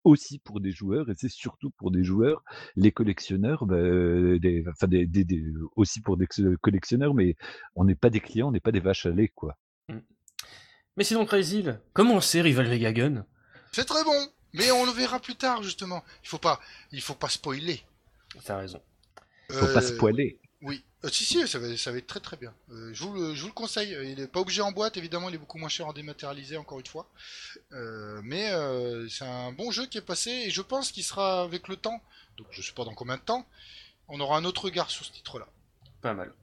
aussi 0.04 0.38
pour 0.40 0.62
des 0.62 0.72
joueurs 0.72 1.10
et 1.10 1.16
c'est 1.18 1.30
surtout 1.30 1.72
pour 1.72 1.90
des 1.90 2.04
joueurs, 2.04 2.44
les 2.76 2.92
collectionneurs, 2.92 3.66
bah, 3.66 3.78
enfin 4.70 4.88
aussi 5.76 6.02
pour 6.02 6.18
des 6.18 6.28
collectionneurs, 6.62 7.16
mais 7.16 7.36
on 7.76 7.86
n'est 7.86 7.96
pas 7.96 8.12
des 8.12 8.20
clients, 8.20 8.50
on 8.50 8.52
n'est 8.52 8.60
pas 8.60 8.72
des 8.72 8.80
vaches 8.80 9.08
à 9.08 9.10
lait 9.10 9.30
quoi. 9.30 9.58
Mais 10.98 11.04
sinon, 11.04 11.26
Crazy, 11.26 11.66
comment 11.94 12.22
c'est 12.22 12.42
Rival 12.42 12.68
Vegagon 12.68 13.26
C'est 13.72 13.86
très 13.86 14.04
bon, 14.04 14.30
mais 14.54 14.72
on 14.72 14.86
le 14.86 14.92
verra 14.92 15.20
plus 15.20 15.36
tard 15.36 15.64
justement. 15.64 16.04
Il 16.24 16.30
faut 16.30 16.38
pas, 16.38 16.60
il 16.92 17.02
faut 17.02 17.16
pas 17.16 17.30
spoiler. 17.30 17.84
T'as 18.46 18.58
raison. 18.58 18.82
Faut 19.50 19.66
pas 19.68 19.84
euh, 19.84 19.96
spoiler. 19.96 20.40
Oui, 20.62 20.84
euh, 21.04 21.10
si 21.10 21.26
si, 21.26 21.48
ça 21.48 21.60
va, 21.60 21.76
ça 21.76 21.92
va 21.92 21.98
être 21.98 22.08
très 22.08 22.20
très 22.20 22.38
bien. 22.38 22.54
Euh, 22.72 22.92
je, 22.94 23.04
vous 23.04 23.14
le, 23.14 23.36
je, 23.36 23.42
vous 23.42 23.48
le, 23.48 23.54
conseille. 23.54 23.98
Il 24.04 24.20
est 24.20 24.28
pas 24.28 24.40
obligé 24.40 24.62
en 24.62 24.72
boîte, 24.72 24.98
évidemment, 24.98 25.30
il 25.30 25.36
est 25.36 25.40
beaucoup 25.40 25.58
moins 25.58 25.70
cher 25.70 25.88
en 25.88 25.94
dématérialisé, 25.94 26.58
encore 26.58 26.80
une 26.80 26.86
fois. 26.86 27.10
mais 28.24 28.52
c'est 29.10 29.26
un 29.26 29.52
bon 29.52 29.72
jeu 29.72 29.88
qui 29.88 29.98
est 29.98 30.02
passé 30.02 30.30
et 30.30 30.50
je 30.52 30.62
pense 30.62 30.92
qu'il 30.92 31.04
sera 31.04 31.42
avec 31.42 31.68
le 31.68 31.76
temps. 31.76 32.02
Donc 32.38 32.48
je 32.52 32.62
sais 32.62 32.74
pas 32.74 32.86
dans 32.86 32.94
combien 32.94 33.18
de 33.18 33.22
temps. 33.22 33.46
On 34.08 34.20
aura 34.20 34.38
un 34.38 34.46
autre 34.46 34.66
regard 34.66 34.92
sur 34.92 35.06
ce 35.06 35.12
titre-là. 35.12 35.48
Pas 36.02 36.14
mal. 36.14 36.34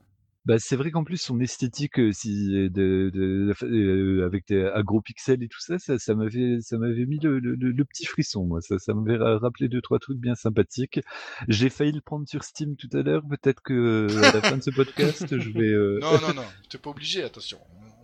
Bah, 0.45 0.57
c'est 0.57 0.75
vrai 0.75 0.89
qu'en 0.89 1.03
plus 1.03 1.17
son 1.17 1.39
esthétique, 1.39 1.99
si 2.13 2.69
de 2.71 3.11
de 3.13 4.23
avec 4.25 4.47
des 4.47 4.63
agro-pixels 4.63 5.43
et 5.43 5.47
tout 5.47 5.59
ça, 5.59 5.77
ça 5.77 5.99
ça 5.99 6.15
m'avait 6.15 6.59
ça 6.61 6.79
m'avait 6.79 7.05
mis 7.05 7.19
le 7.19 7.39
le 7.39 7.85
petit 7.85 8.05
frisson 8.05 8.45
moi, 8.45 8.59
ça 8.61 8.79
ça 8.79 8.93
m'avait 8.95 9.17
rappelé 9.17 9.69
deux 9.69 9.81
trois 9.81 9.99
trucs 9.99 10.17
bien 10.17 10.33
sympathiques. 10.33 10.99
J'ai 11.47 11.69
failli 11.69 11.91
le 11.91 12.01
prendre 12.01 12.27
sur 12.27 12.43
Steam 12.43 12.75
tout 12.75 12.89
à 12.93 13.03
l'heure, 13.03 13.23
peut-être 13.29 13.61
que 13.61 14.07
à 14.17 14.33
la 14.33 14.41
fin 14.41 14.57
de 14.57 14.63
ce 14.63 14.71
podcast, 14.71 15.37
je 15.37 15.49
vais, 15.51 15.99
Non, 16.01 16.19
non, 16.27 16.33
non, 16.33 16.47
tu 16.69 16.77
pas 16.77 16.89
obligé, 16.89 17.23
attention. 17.23 17.59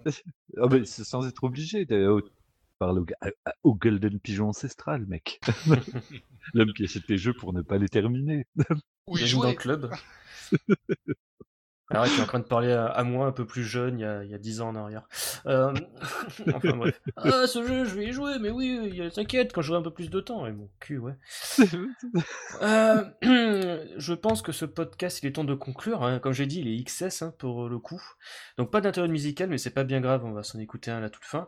Ah 0.60 0.68
bah, 0.68 0.78
sans 0.86 1.28
être 1.28 1.44
obligé, 1.44 1.86
d'ailleurs, 1.86 2.22
parle 2.80 3.00
au 3.00 3.06
au 3.64 3.76
Golden 3.76 4.20
Pigeon 4.20 4.50
ancestral, 4.50 5.06
mec. 5.06 5.40
L'homme 6.54 6.74
qui 6.74 6.86
achète 6.86 7.08
les 7.10 7.18
jeux 7.18 7.34
pour 7.34 7.54
ne 7.54 7.62
pas 7.62 7.78
les 7.78 7.90
terminer. 7.90 8.48
Oui, 9.08 9.26
jouer. 9.26 9.42
dans 9.42 9.50
le 9.50 9.56
club. 9.56 9.92
Arrête, 11.90 12.12
tu 12.12 12.20
es 12.20 12.24
en 12.24 12.26
train 12.26 12.40
de 12.40 12.44
parler 12.44 12.74
à, 12.74 13.04
moi 13.04 13.28
un 13.28 13.32
peu 13.32 13.46
plus 13.46 13.64
jeune, 13.64 14.00
il 14.00 14.02
y 14.02 14.06
a, 14.06 14.24
il 14.24 14.30
y 14.30 14.34
a 14.34 14.38
10 14.38 14.60
ans 14.60 14.70
en 14.70 14.76
arrière. 14.76 15.08
Euh... 15.46 15.74
enfin 16.54 16.76
bref. 16.76 17.02
Ah, 17.16 17.48
ce 17.48 17.66
jeu, 17.66 17.86
je 17.86 17.96
vais 17.96 18.08
y 18.08 18.12
jouer, 18.12 18.40
mais 18.40 18.50
oui, 18.50 19.02
t'inquiète, 19.14 19.54
quand 19.54 19.62
j'aurai 19.62 19.80
un 19.80 19.84
peu 19.84 19.92
plus 19.92 20.10
de 20.10 20.20
temps. 20.20 20.46
Et 20.46 20.52
mon 20.52 20.70
cul, 20.82 20.98
ouais. 20.98 21.14
euh... 22.62 23.06
je 23.98 24.14
pense 24.14 24.42
que 24.42 24.52
ce 24.52 24.66
podcast, 24.66 25.20
il 25.24 25.28
est 25.28 25.32
temps 25.34 25.46
de 25.46 25.54
conclure. 25.54 26.04
Hein. 26.04 26.20
Comme 26.20 26.34
j'ai 26.34 26.46
dit, 26.46 26.60
il 26.60 26.68
est 26.68 26.84
XS 26.84 27.22
hein, 27.22 27.34
pour 27.38 27.70
le 27.70 27.80
coup. 27.80 28.02
Donc 28.58 28.70
pas 28.70 28.82
d'intérêt 28.82 29.08
musical, 29.08 29.50
mais 29.50 29.58
c'est 29.58 29.70
pas 29.70 29.86
bien 29.86 30.02
grave, 30.02 30.26
on 30.26 30.32
va 30.32 30.44
s'en 30.44 30.60
écouter 30.60 30.92
un 30.92 30.98
à 30.98 31.02
la 31.02 31.10
toute 31.10 31.26
fin. 31.26 31.48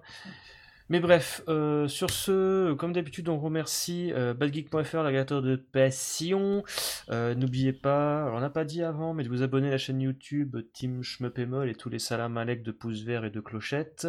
Mais 0.89 0.99
bref, 0.99 1.43
euh, 1.47 1.87
sur 1.87 2.09
ce, 2.09 2.73
comme 2.73 2.93
d'habitude, 2.93 3.29
on 3.29 3.37
remercie 3.37 4.11
euh, 4.13 4.33
badgeek.fr, 4.33 5.03
l'agrégateur 5.03 5.43
de 5.43 5.55
passion. 5.55 6.63
Euh, 7.11 7.35
n'oubliez 7.35 7.73
pas, 7.73 8.23
alors 8.23 8.37
on 8.37 8.39
n'a 8.39 8.49
pas 8.49 8.65
dit 8.65 8.81
avant, 8.81 9.13
mais 9.13 9.23
de 9.23 9.29
vous 9.29 9.43
abonner 9.43 9.67
à 9.67 9.71
la 9.71 9.77
chaîne 9.77 10.01
YouTube 10.01 10.57
Team 10.73 11.03
Schmuppemol 11.03 11.69
et 11.69 11.75
tous 11.75 11.89
les 11.89 11.99
salam 11.99 12.37
alek 12.37 12.63
de 12.63 12.71
pouces 12.71 13.03
verts 13.03 13.23
et 13.23 13.29
de 13.29 13.39
clochettes. 13.39 14.07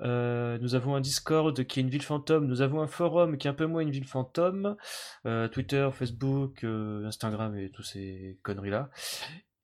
nous 0.00 0.74
avons 0.74 0.96
un 0.96 1.02
Discord 1.02 1.62
qui 1.66 1.80
est 1.80 1.82
une 1.82 1.90
ville 1.90 2.02
fantôme, 2.02 2.46
nous 2.46 2.62
avons 2.62 2.80
un 2.80 2.86
forum 2.86 3.36
qui 3.36 3.46
est 3.46 3.50
un 3.50 3.54
peu 3.54 3.66
moins 3.66 3.82
une 3.82 3.90
ville 3.90 4.06
fantôme, 4.06 4.76
Twitter, 5.52 5.88
Facebook, 5.92 6.64
Instagram 6.64 7.56
et 7.58 7.70
toutes 7.70 7.84
ces 7.84 8.38
conneries-là. 8.42 8.88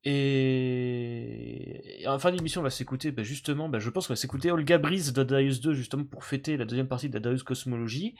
Et... 0.05 2.03
en 2.07 2.19
fin 2.19 2.31
d'émission, 2.31 2.61
on 2.61 2.63
va 2.63 2.69
s'écouter, 2.69 3.11
bah, 3.11 3.23
justement, 3.23 3.69
bah, 3.69 3.79
je 3.79 3.89
pense 3.89 4.07
qu'on 4.07 4.13
va 4.13 4.17
s'écouter 4.17 4.51
Olga 4.51 4.77
Breeze 4.77 5.13
de 5.13 5.23
Darius 5.23 5.61
2, 5.61 5.73
justement, 5.73 6.03
pour 6.03 6.25
fêter 6.25 6.57
la 6.57 6.65
deuxième 6.65 6.87
partie 6.87 7.09
de 7.09 7.13
la 7.13 7.19
Darius 7.19 7.43
Cosmologie. 7.43 8.15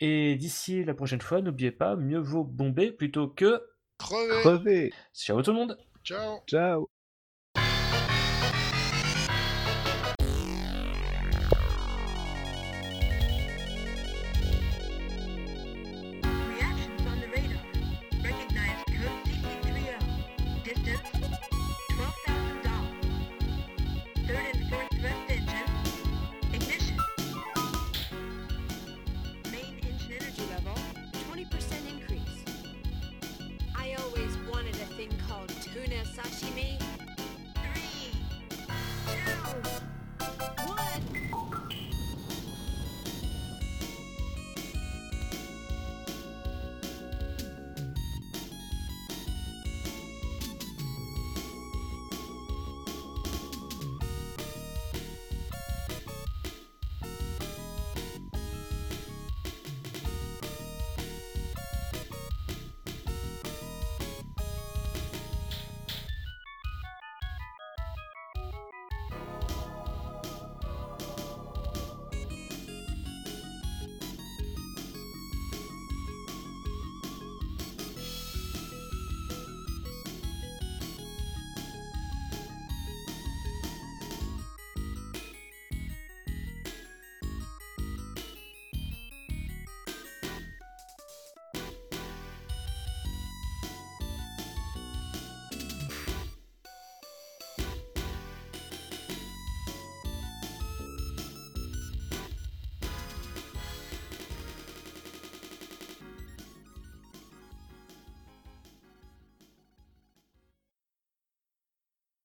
Et 0.00 0.36
d'ici 0.36 0.84
la 0.84 0.94
prochaine 0.94 1.20
fois, 1.20 1.40
n'oubliez 1.40 1.72
pas, 1.72 1.96
mieux 1.96 2.18
vaut 2.18 2.44
bomber 2.44 2.92
plutôt 2.92 3.28
que... 3.28 3.62
Crevé. 3.98 4.40
Crevé. 4.42 4.92
Ciao 5.14 5.40
tout 5.42 5.52
le 5.52 5.56
monde 5.56 5.78
Ciao. 6.04 6.40
Ciao. 6.46 6.88